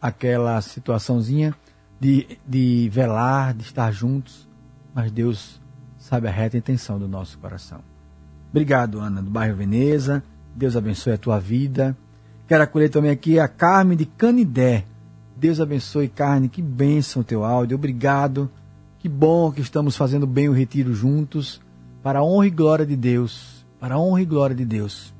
aquela 0.00 0.60
situaçãozinha 0.60 1.54
de, 2.00 2.38
de 2.46 2.88
velar, 2.92 3.54
de 3.54 3.62
estar 3.62 3.90
juntos, 3.92 4.48
mas 4.94 5.10
Deus 5.10 5.60
sabe 5.98 6.28
a 6.28 6.30
reta 6.30 6.56
intenção 6.56 6.98
do 6.98 7.08
nosso 7.08 7.38
coração. 7.38 7.80
Obrigado, 8.50 9.00
Ana, 9.00 9.22
do 9.22 9.30
bairro 9.30 9.56
Veneza. 9.56 10.22
Deus 10.54 10.76
abençoe 10.76 11.12
a 11.12 11.18
tua 11.18 11.38
vida. 11.38 11.96
Quero 12.46 12.62
acolher 12.62 12.88
também 12.88 13.10
aqui 13.10 13.38
a 13.38 13.46
Carmen 13.46 13.96
de 13.96 14.06
Canidé. 14.06 14.84
Deus 15.36 15.60
abençoe, 15.60 16.08
Carmen. 16.08 16.48
Que 16.48 16.62
bênção 16.62 17.20
o 17.20 17.24
teu 17.24 17.44
áudio. 17.44 17.76
Obrigado. 17.76 18.50
Que 18.98 19.08
bom 19.08 19.52
que 19.52 19.60
estamos 19.60 19.96
fazendo 19.96 20.26
bem 20.26 20.48
o 20.48 20.52
retiro 20.52 20.94
juntos. 20.94 21.60
Para 22.02 22.20
a 22.20 22.24
honra 22.24 22.46
e 22.46 22.50
glória 22.50 22.86
de 22.86 22.96
Deus. 22.96 23.66
Para 23.78 23.96
a 23.96 23.98
honra 24.00 24.22
e 24.22 24.24
glória 24.24 24.56
de 24.56 24.64
Deus. 24.64 25.14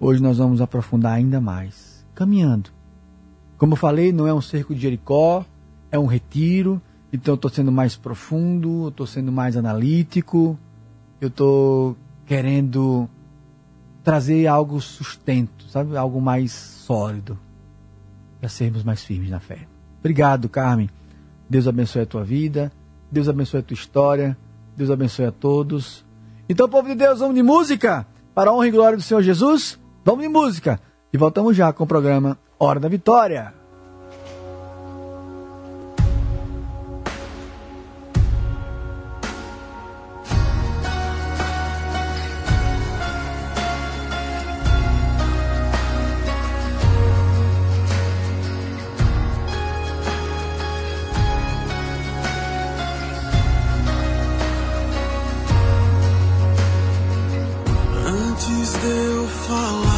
Hoje 0.00 0.20
nós 0.20 0.38
vamos 0.38 0.60
aprofundar 0.60 1.12
ainda 1.12 1.40
mais. 1.40 2.04
Caminhando 2.14 2.77
como 3.58 3.72
eu 3.72 3.76
falei, 3.76 4.12
não 4.12 4.26
é 4.26 4.32
um 4.32 4.40
cerco 4.40 4.74
de 4.74 4.80
Jericó, 4.80 5.44
é 5.90 5.98
um 5.98 6.06
retiro. 6.06 6.80
Então 7.12 7.32
eu 7.32 7.36
estou 7.36 7.50
sendo 7.50 7.72
mais 7.72 7.96
profundo, 7.96 8.84
eu 8.84 8.88
estou 8.88 9.06
sendo 9.06 9.32
mais 9.32 9.56
analítico, 9.56 10.58
eu 11.20 11.28
estou 11.28 11.96
querendo 12.24 13.08
trazer 14.04 14.46
algo 14.46 14.80
sustento, 14.80 15.64
sabe? 15.68 15.96
Algo 15.96 16.20
mais 16.20 16.52
sólido 16.52 17.38
para 18.38 18.48
sermos 18.48 18.84
mais 18.84 19.02
firmes 19.02 19.30
na 19.30 19.40
fé. 19.40 19.66
Obrigado, 19.98 20.48
Carmen. 20.48 20.88
Deus 21.50 21.66
abençoe 21.66 22.02
a 22.02 22.06
tua 22.06 22.22
vida, 22.22 22.70
Deus 23.10 23.28
abençoe 23.28 23.60
a 23.60 23.62
tua 23.62 23.74
história, 23.74 24.36
Deus 24.76 24.90
abençoe 24.90 25.24
a 25.24 25.32
todos. 25.32 26.04
Então, 26.48 26.68
povo 26.68 26.88
de 26.88 26.94
Deus, 26.94 27.18
vamos 27.18 27.34
de 27.34 27.42
música 27.42 28.06
para 28.34 28.50
a 28.50 28.54
honra 28.54 28.68
e 28.68 28.70
glória 28.70 28.96
do 28.96 29.02
Senhor 29.02 29.22
Jesus. 29.22 29.78
Vamos 30.04 30.22
de 30.22 30.28
música 30.28 30.80
e 31.12 31.18
voltamos 31.18 31.56
já 31.56 31.72
com 31.72 31.84
o 31.84 31.86
programa 31.86 32.38
Hora 32.60 32.80
da 32.80 32.88
Vitória. 32.88 33.54
Antes 58.04 58.72
de 58.80 58.88
eu 58.88 59.28
falar 59.28 59.97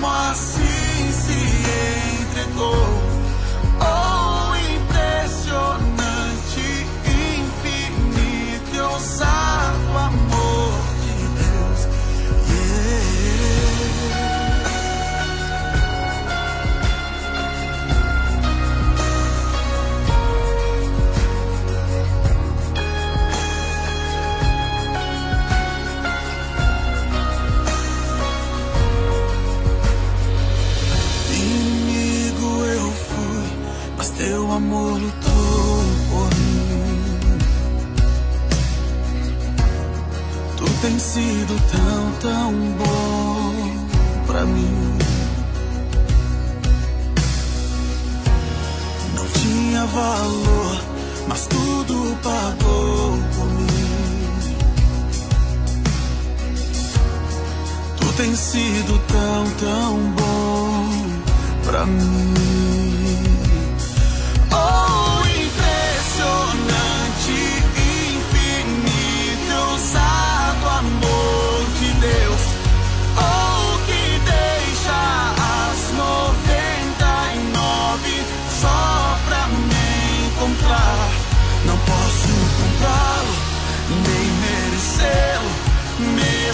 Mesmo 0.00 0.49
sido 41.12 41.56
tão, 41.72 42.12
tão 42.20 42.52
bom 42.78 44.26
pra 44.28 44.46
mim. 44.46 44.98
Não 49.16 49.26
tinha 49.26 49.86
valor, 49.86 50.84
mas 51.26 51.46
tudo 51.48 52.16
pagou 52.22 53.18
por 53.34 53.46
mim. 53.46 53.90
Tu 57.98 58.12
tens 58.16 58.38
sido 58.38 59.00
tão, 59.08 59.50
tão 59.58 59.98
bom 60.12 60.88
pra 61.64 61.86
mim. 61.86 62.69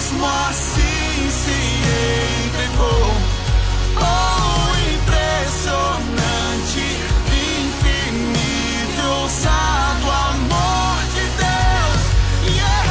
Mesmo 0.06 0.24
assim 0.24 1.30
se 1.30 1.50
entregou. 2.46 3.10
Oh, 3.98 4.70
impressionante, 4.94 6.84
infinito, 7.66 9.02
ousado 9.20 10.06
amor 10.08 10.98
de 11.12 11.24
Deus. 11.42 12.02
Yeah. 12.54 12.86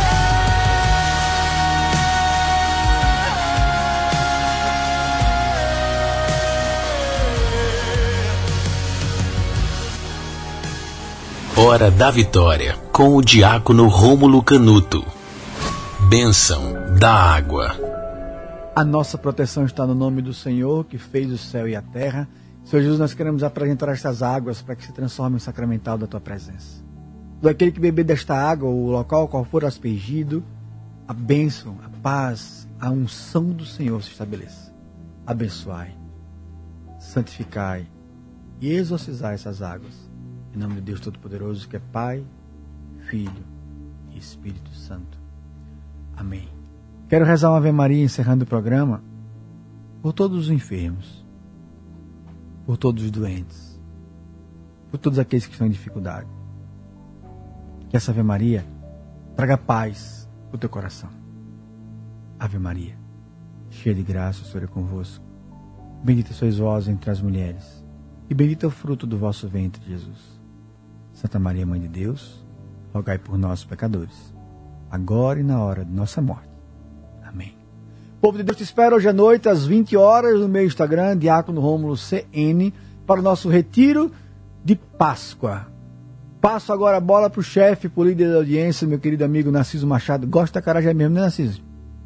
Hora 11.55 11.89
da 11.89 12.11
Vitória, 12.11 12.77
com 12.91 13.15
o 13.15 13.21
diácono 13.21 13.87
Rômulo 13.87 14.43
Canuto. 14.43 15.05
Bênção 16.09 16.74
da 16.99 17.11
água. 17.11 17.75
A 18.75 18.83
nossa 18.83 19.17
proteção 19.17 19.65
está 19.65 19.85
no 19.85 19.93
nome 19.93 20.21
do 20.21 20.33
Senhor, 20.33 20.85
que 20.85 20.97
fez 20.97 21.31
o 21.31 21.37
céu 21.37 21.67
e 21.67 21.75
a 21.75 21.81
terra. 21.81 22.27
Senhor 22.63 22.81
Jesus, 22.81 22.99
nós 22.99 23.13
queremos 23.13 23.43
apresentar 23.43 23.89
estas 23.89 24.23
águas 24.23 24.61
para 24.61 24.75
que 24.75 24.85
se 24.85 24.93
transformem 24.93 25.37
em 25.37 25.39
sacramental 25.39 25.97
da 25.97 26.07
tua 26.07 26.21
presença. 26.21 26.83
Do 27.41 27.49
aquele 27.49 27.71
que 27.71 27.79
beber 27.79 28.05
desta 28.05 28.33
água, 28.33 28.69
o 28.69 28.89
local 28.89 29.27
qual 29.27 29.43
for 29.43 29.65
aspergido, 29.65 30.43
a 31.07 31.13
bênção, 31.13 31.77
a 31.83 31.89
paz, 32.01 32.67
a 32.79 32.89
unção 32.89 33.49
do 33.49 33.65
Senhor 33.65 34.01
se 34.01 34.11
estabeleça. 34.11 34.73
Abençoai, 35.27 35.95
santificai 36.99 37.87
e 38.61 38.71
exorcizai 38.71 39.35
essas 39.35 39.61
águas. 39.61 40.09
Em 40.53 40.57
nome 40.57 40.75
de 40.75 40.81
Deus 40.81 41.01
Todo-Poderoso, 41.01 41.67
que 41.67 41.75
é 41.75 41.81
Pai, 41.91 42.25
Filho 43.09 43.45
e 44.11 44.17
Espírito 44.17 44.73
Santo. 44.73 45.19
Amém. 46.15 46.54
Quero 47.15 47.23
rezar 47.23 47.49
uma 47.49 47.59
Ave 47.59 47.71
Maria 47.71 48.03
encerrando 48.03 48.43
o 48.43 48.45
programa 48.45 49.01
por 50.01 50.11
todos 50.11 50.37
os 50.37 50.51
enfermos, 50.51 51.25
por 52.65 52.75
todos 52.75 53.05
os 53.05 53.09
doentes, 53.09 53.81
por 54.91 54.97
todos 54.97 55.17
aqueles 55.17 55.45
que 55.45 55.53
estão 55.53 55.65
em 55.65 55.69
dificuldade. 55.69 56.27
Que 57.87 57.95
essa 57.95 58.11
Ave 58.11 58.21
Maria 58.21 58.65
traga 59.33 59.57
paz 59.57 60.29
para 60.49 60.57
o 60.57 60.59
teu 60.59 60.67
coração. 60.67 61.09
Ave 62.37 62.59
Maria, 62.59 62.97
cheia 63.69 63.95
de 63.95 64.03
graça, 64.03 64.41
o 64.41 64.45
Senhor 64.45 64.65
é 64.65 64.67
convosco. 64.67 65.23
Bendita 66.03 66.33
sois 66.33 66.57
vós 66.57 66.89
entre 66.89 67.09
as 67.09 67.21
mulheres, 67.21 67.81
e 68.29 68.33
bendito 68.33 68.65
é 68.65 68.67
o 68.67 68.71
fruto 68.71 69.07
do 69.07 69.17
vosso 69.17 69.47
ventre, 69.47 69.81
Jesus. 69.87 70.37
Santa 71.13 71.39
Maria, 71.39 71.65
Mãe 71.65 71.79
de 71.79 71.87
Deus, 71.87 72.45
rogai 72.93 73.17
por 73.17 73.37
nós, 73.37 73.63
pecadores, 73.63 74.35
agora 74.91 75.39
e 75.39 75.43
na 75.43 75.63
hora 75.63 75.85
de 75.85 75.93
nossa 75.93 76.21
morte. 76.21 76.54
Amém. 77.35 77.53
Povo 78.21 78.37
de 78.37 78.43
Deus, 78.43 78.57
te 78.57 78.63
espero 78.63 78.95
hoje 78.95 79.07
à 79.09 79.13
noite, 79.13 79.47
às 79.49 79.65
20 79.65 79.95
horas, 79.97 80.39
no 80.39 80.47
meu 80.47 80.65
Instagram, 80.65 81.17
Diácono 81.17 81.59
Rômulo 81.61 81.95
CN, 81.97 82.73
para 83.05 83.19
o 83.19 83.23
nosso 83.23 83.49
retiro 83.49 84.11
de 84.63 84.75
Páscoa. 84.75 85.67
Passo 86.41 86.71
agora 86.71 86.97
a 86.97 87.01
bola 87.01 87.29
para 87.29 87.39
o 87.39 87.43
chefe, 87.43 87.89
para 87.89 88.01
o 88.01 88.05
líder 88.05 88.29
da 88.31 88.37
audiência, 88.37 88.87
meu 88.87 88.99
querido 88.99 89.23
amigo 89.25 89.51
Narciso 89.51 89.85
Machado. 89.85 90.25
Gosta 90.27 90.59
da 90.59 90.63
carajé 90.65 90.93
mesmo, 90.93 91.13
né, 91.15 91.21
Narciso? 91.21 91.61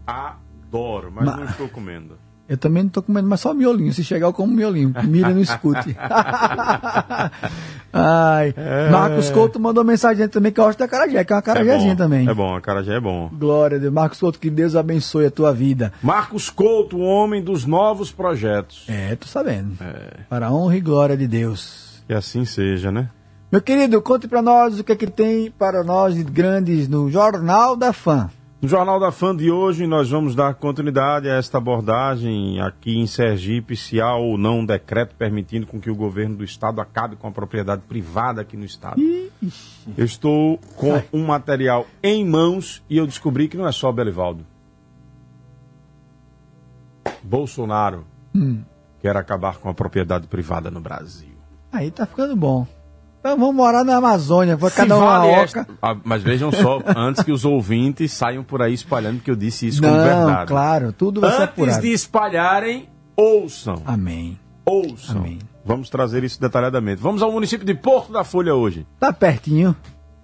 Adoro, 0.08 1.12
mas 1.14 1.26
Ma- 1.26 1.38
não 1.38 1.46
estou 1.46 1.70
comendo. 1.70 2.18
Eu 2.48 2.58
também 2.58 2.82
não 2.84 2.88
estou 2.88 3.04
comendo, 3.04 3.28
mas 3.30 3.40
só 3.42 3.54
miolinho. 3.54 3.94
Se 3.94 4.04
chegar, 4.04 4.26
eu 4.26 4.34
como 4.34 4.52
miolinho. 4.52 4.92
Mira 5.08 5.30
não 5.30 5.40
escute. 5.42 5.96
Ai. 7.92 8.54
Marcos 8.92 9.30
Couto 9.30 9.60
mandou 9.60 9.84
mensagem 9.84 10.28
também 10.28 10.52
que 10.52 10.60
eu 10.60 10.66
gosto 10.66 10.80
da 10.80 10.88
carajé, 10.88 11.24
que 11.24 11.34
é 11.34 11.36
uma 11.36 11.42
carajézinha 11.42 11.94
é 11.94 11.96
também. 11.96 12.28
É 12.28 12.34
bom, 12.34 12.56
a 12.56 12.62
carajé 12.62 12.96
é 12.96 13.00
bom. 13.00 13.30
Glória 13.34 13.78
a 13.78 13.80
Deus. 13.80 13.94
Marcos 13.94 14.20
Couto, 14.20 14.40
que 14.40 14.50
Deus 14.50 14.76
abençoe 14.76 15.26
a 15.26 15.32
tua 15.32 15.54
vida. 15.54 15.92
Marcos 16.02 16.50
Couto, 16.50 16.98
o 16.98 17.02
homem 17.02 17.44
dos 17.44 17.66
novos 17.66 18.12
projetos. 18.12 18.86
É, 18.88 19.16
tô 19.16 19.28
sabendo. 19.28 19.78
É, 19.82 20.22
Para 20.30 20.48
a 20.48 20.54
honra 20.54 20.78
e 20.78 20.82
glória 20.82 21.18
de 21.18 21.28
Deus. 21.28 22.04
que 22.08 22.14
assim 22.14 22.46
seja, 22.46 22.92
né? 22.92 23.10
Meu 23.52 23.62
querido, 23.62 24.00
conte 24.02 24.28
para 24.28 24.44
nós 24.44 24.80
o 24.80 24.84
que 24.84 24.92
é 24.92 24.96
que 24.96 25.08
tem 25.08 25.50
para 25.50 25.84
nós 25.84 26.14
de 26.14 26.24
grandes 26.24 26.88
no 26.88 27.10
Jornal 27.10 27.76
da 27.76 27.92
Fã. 27.92 28.30
No 28.62 28.68
Jornal 28.68 29.00
da 29.00 29.10
Fã 29.10 29.34
de 29.34 29.50
hoje, 29.50 29.88
nós 29.88 30.10
vamos 30.10 30.36
dar 30.36 30.54
continuidade 30.54 31.30
a 31.30 31.36
esta 31.36 31.58
abordagem 31.58 32.60
aqui 32.60 32.98
em 32.98 33.08
Sergipe, 33.08 33.74
se 33.78 34.02
há 34.02 34.14
ou 34.16 34.38
não 34.38 34.60
um 34.60 34.66
decreto 34.66 35.16
permitindo 35.16 35.66
com 35.66 35.80
que 35.80 35.90
o 35.90 35.96
governo 35.96 36.36
do 36.36 36.44
estado 36.44 36.82
acabe 36.82 37.16
com 37.16 37.26
a 37.28 37.32
propriedade 37.32 37.84
privada 37.88 38.42
aqui 38.42 38.58
no 38.58 38.66
estado. 38.66 39.02
Eu 39.98 40.04
estou 40.04 40.60
com 40.76 41.02
um 41.14 41.26
material 41.26 41.88
em 42.04 42.26
mãos 42.26 42.84
e 42.90 42.98
eu 42.98 43.08
descobri 43.08 43.48
que 43.48 43.56
não 43.56 43.66
é 43.66 43.72
só 43.72 43.92
Belivaldo. 43.94 44.46
Bolsonaro 47.24 48.06
Hum. 48.36 48.62
quer 49.02 49.16
acabar 49.16 49.58
com 49.58 49.70
a 49.70 49.74
propriedade 49.74 50.28
privada 50.28 50.70
no 50.70 50.82
Brasil. 50.82 51.36
Aí 51.72 51.90
tá 51.92 52.06
ficando 52.06 52.36
bom. 52.36 52.68
Então 53.20 53.38
vamos 53.38 53.56
morar 53.56 53.84
na 53.84 53.98
Amazônia, 53.98 54.58
Se 54.58 54.72
cada 54.76 54.96
um 54.98 55.02
uma 55.02 55.20
vale 55.20 55.44
oca. 55.44 55.68
Ah, 55.82 55.96
Mas 56.04 56.24
vejam 56.24 56.52
só, 56.52 56.80
antes 56.96 57.22
que 57.22 57.32
os 57.32 57.44
ouvintes 57.44 58.14
saiam 58.14 58.44
por 58.44 58.62
aí 58.62 58.74
espalhando 58.74 59.20
que 59.22 59.30
eu 59.30 59.36
disse 59.36 59.68
isso 59.68 59.82
como 59.82 59.94
Não, 59.94 60.04
verdade. 60.04 60.48
claro, 60.48 60.94
tudo 60.94 61.20
vai 61.20 61.32
Antes 61.44 61.80
de 61.80 61.92
espalharem, 61.92 62.88
ouçam. 63.18 63.82
Amém. 63.86 64.40
Ouçam. 64.66 65.18
Amém. 65.18 65.40
Vamos 65.66 65.90
trazer 65.90 66.24
isso 66.24 66.40
detalhadamente. 66.40 67.02
Vamos 67.02 67.22
ao 67.22 67.32
município 67.32 67.66
de 67.66 67.74
Porto 67.76 68.14
da 68.14 68.24
Folha 68.24 68.56
hoje. 68.56 68.88
Tá 69.00 69.12
pertinho. 69.12 69.76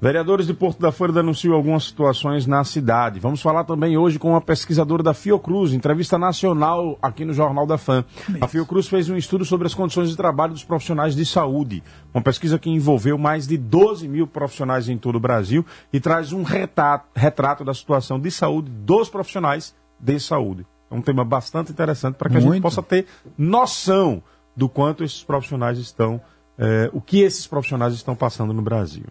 Vereadores 0.05 0.45
de 0.45 0.53
Porto 0.53 0.79
da 0.79 0.91
Folha 0.91 1.11
denunciam 1.11 1.55
algumas 1.55 1.85
situações 1.85 2.45
na 2.45 2.63
cidade. 2.63 3.19
Vamos 3.19 3.41
falar 3.41 3.63
também 3.63 3.97
hoje 3.97 4.19
com 4.19 4.29
uma 4.29 4.39
pesquisadora 4.39 5.01
da 5.01 5.15
Fiocruz, 5.15 5.73
entrevista 5.73 6.15
nacional 6.15 6.95
aqui 7.01 7.25
no 7.25 7.33
Jornal 7.33 7.65
da 7.65 7.75
Fã. 7.75 8.05
A 8.39 8.47
Fiocruz 8.47 8.87
fez 8.87 9.09
um 9.09 9.17
estudo 9.17 9.43
sobre 9.43 9.65
as 9.65 9.73
condições 9.73 10.11
de 10.11 10.15
trabalho 10.15 10.53
dos 10.53 10.63
profissionais 10.63 11.15
de 11.15 11.25
saúde. 11.25 11.81
Uma 12.13 12.21
pesquisa 12.21 12.59
que 12.59 12.69
envolveu 12.69 13.17
mais 13.17 13.47
de 13.47 13.57
12 13.57 14.07
mil 14.07 14.27
profissionais 14.27 14.87
em 14.89 14.95
todo 14.95 15.15
o 15.15 15.19
Brasil 15.19 15.65
e 15.91 15.99
traz 15.99 16.31
um 16.31 16.43
retrato, 16.43 17.07
retrato 17.15 17.65
da 17.65 17.73
situação 17.73 18.19
de 18.19 18.29
saúde 18.29 18.69
dos 18.69 19.09
profissionais 19.09 19.73
de 19.99 20.19
saúde. 20.19 20.67
É 20.91 20.93
um 20.93 21.01
tema 21.01 21.25
bastante 21.25 21.71
interessante 21.71 22.13
para 22.13 22.29
que 22.29 22.37
a 22.37 22.41
gente 22.41 22.61
possa 22.61 22.83
ter 22.83 23.07
noção 23.35 24.21
do 24.55 24.69
quanto 24.69 25.03
esses 25.03 25.23
profissionais 25.23 25.79
estão, 25.79 26.21
eh, 26.59 26.91
o 26.93 27.01
que 27.01 27.21
esses 27.21 27.47
profissionais 27.47 27.95
estão 27.95 28.15
passando 28.15 28.53
no 28.53 28.61
Brasil. 28.61 29.05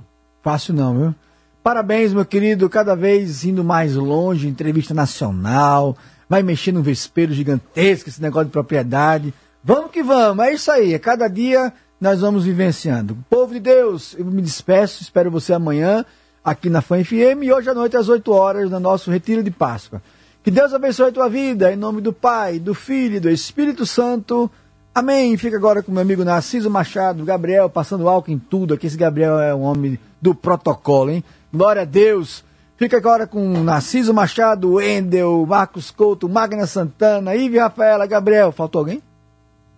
Fácil 0.45 0.74
não, 0.74 0.95
viu? 0.95 1.14
Parabéns, 1.62 2.12
meu 2.12 2.26
querido, 2.26 2.68
cada 2.68 2.95
vez 2.95 3.47
indo 3.47 3.64
mais 3.64 3.95
longe, 3.95 4.47
entrevista 4.47 4.92
nacional, 4.92 5.97
vai 6.28 6.42
mexer 6.42 6.70
num 6.70 6.82
vespeiro 6.82 7.32
gigantesco, 7.32 8.11
esse 8.11 8.20
negócio 8.20 8.45
de 8.45 8.53
propriedade. 8.53 9.32
Vamos 9.64 9.90
que 9.90 10.03
vamos, 10.03 10.45
é 10.45 10.53
isso 10.53 10.70
aí, 10.70 10.95
a 10.95 10.99
cada 10.99 11.28
dia 11.28 11.72
nós 11.99 12.20
vamos 12.20 12.45
vivenciando. 12.45 13.16
Povo 13.30 13.55
de 13.55 13.61
Deus, 13.61 14.14
eu 14.18 14.26
me 14.26 14.42
despeço, 14.42 15.03
espero 15.03 15.30
você 15.30 15.55
amanhã 15.55 16.05
aqui 16.45 16.68
na 16.68 16.82
Fã 16.82 17.03
FM 17.03 17.45
e 17.45 17.51
hoje 17.51 17.70
à 17.70 17.74
noite 17.74 17.97
às 17.97 18.11
8 18.11 18.30
horas 18.30 18.70
no 18.70 18.78
nosso 18.78 19.11
Retiro 19.11 19.42
de 19.42 19.51
Páscoa. 19.51 20.03
Que 20.42 20.51
Deus 20.51 20.74
abençoe 20.74 21.09
a 21.09 21.12
tua 21.12 21.30
vida, 21.30 21.72
em 21.72 21.76
nome 21.76 22.03
do 22.03 22.12
Pai, 22.12 22.59
do 22.59 22.74
Filho 22.74 23.16
e 23.16 23.20
do 23.20 23.30
Espírito 23.30 23.86
Santo. 23.86 24.51
Amém. 24.95 25.36
Fica 25.36 25.57
agora 25.57 25.82
com 25.82 25.90
meu 25.90 26.03
amigo 26.03 26.24
Narciso 26.24 26.70
Machado, 26.70 27.24
Gabriel, 27.24 27.68
passando 27.68 28.09
álcool 28.09 28.30
em 28.30 28.38
tudo. 28.38 28.74
Aqui 28.74 28.86
esse 28.86 28.97
Gabriel 28.97 29.40
é 29.40 29.53
um 29.53 29.62
homem 29.62 29.99
do 30.22 30.34
protocolo, 30.34 31.11
hein? 31.11 31.24
Glória 31.53 31.82
a 31.82 31.84
Deus. 31.84 32.45
Fica 32.76 32.97
agora 32.97 33.26
com 33.26 33.62
Narciso 33.62 34.14
Machado, 34.14 34.74
Wendel, 34.74 35.45
Marcos 35.47 35.90
Couto, 35.90 36.28
Magna 36.28 36.66
Santana, 36.66 37.34
Ive 37.34 37.59
Rafaela, 37.59 38.07
Gabriel. 38.07 38.53
Faltou 38.53 38.80
alguém? 38.80 39.03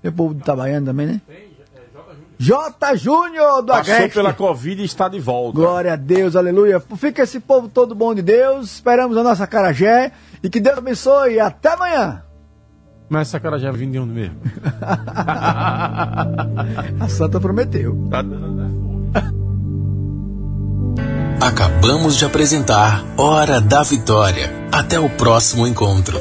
Tem 0.02 0.10
o 0.10 0.14
povo 0.14 0.34
de 0.34 0.40
Itabaiana 0.40 0.86
também, 0.86 1.06
né? 1.06 1.20
J. 2.38 2.96
Júnior 2.96 3.62
do 3.62 3.68
Passou 3.68 3.94
Agreste. 3.94 4.14
pela 4.14 4.34
Covid 4.34 4.82
e 4.82 4.84
está 4.84 5.08
de 5.08 5.18
volta. 5.18 5.58
Glória 5.58 5.94
a 5.94 5.96
Deus, 5.96 6.36
aleluia. 6.36 6.78
Fica 6.96 7.22
esse 7.22 7.40
povo 7.40 7.68
todo 7.68 7.94
bom 7.94 8.14
de 8.14 8.20
Deus. 8.20 8.72
Esperamos 8.72 9.16
a 9.16 9.22
nossa 9.22 9.46
Carajé. 9.46 10.12
E 10.42 10.50
que 10.50 10.60
Deus 10.60 10.76
abençoe. 10.76 11.40
Até 11.40 11.70
amanhã. 11.70 12.22
Mas 13.09 13.28
essa 13.28 13.38
cara 13.38 13.59
já 13.59 13.70
de 13.70 13.98
onde 13.98 14.12
mesmo? 14.12 14.36
A 17.00 17.09
Santa 17.09 17.40
prometeu. 17.40 18.09
Tá 18.11 18.22
dando 18.22 18.57
Acabamos 21.40 22.16
de 22.16 22.24
apresentar 22.24 23.04
Hora 23.16 23.61
da 23.61 23.82
Vitória. 23.82 24.50
Até 24.72 24.98
o 24.98 25.09
próximo 25.09 25.66
encontro. 25.66 26.20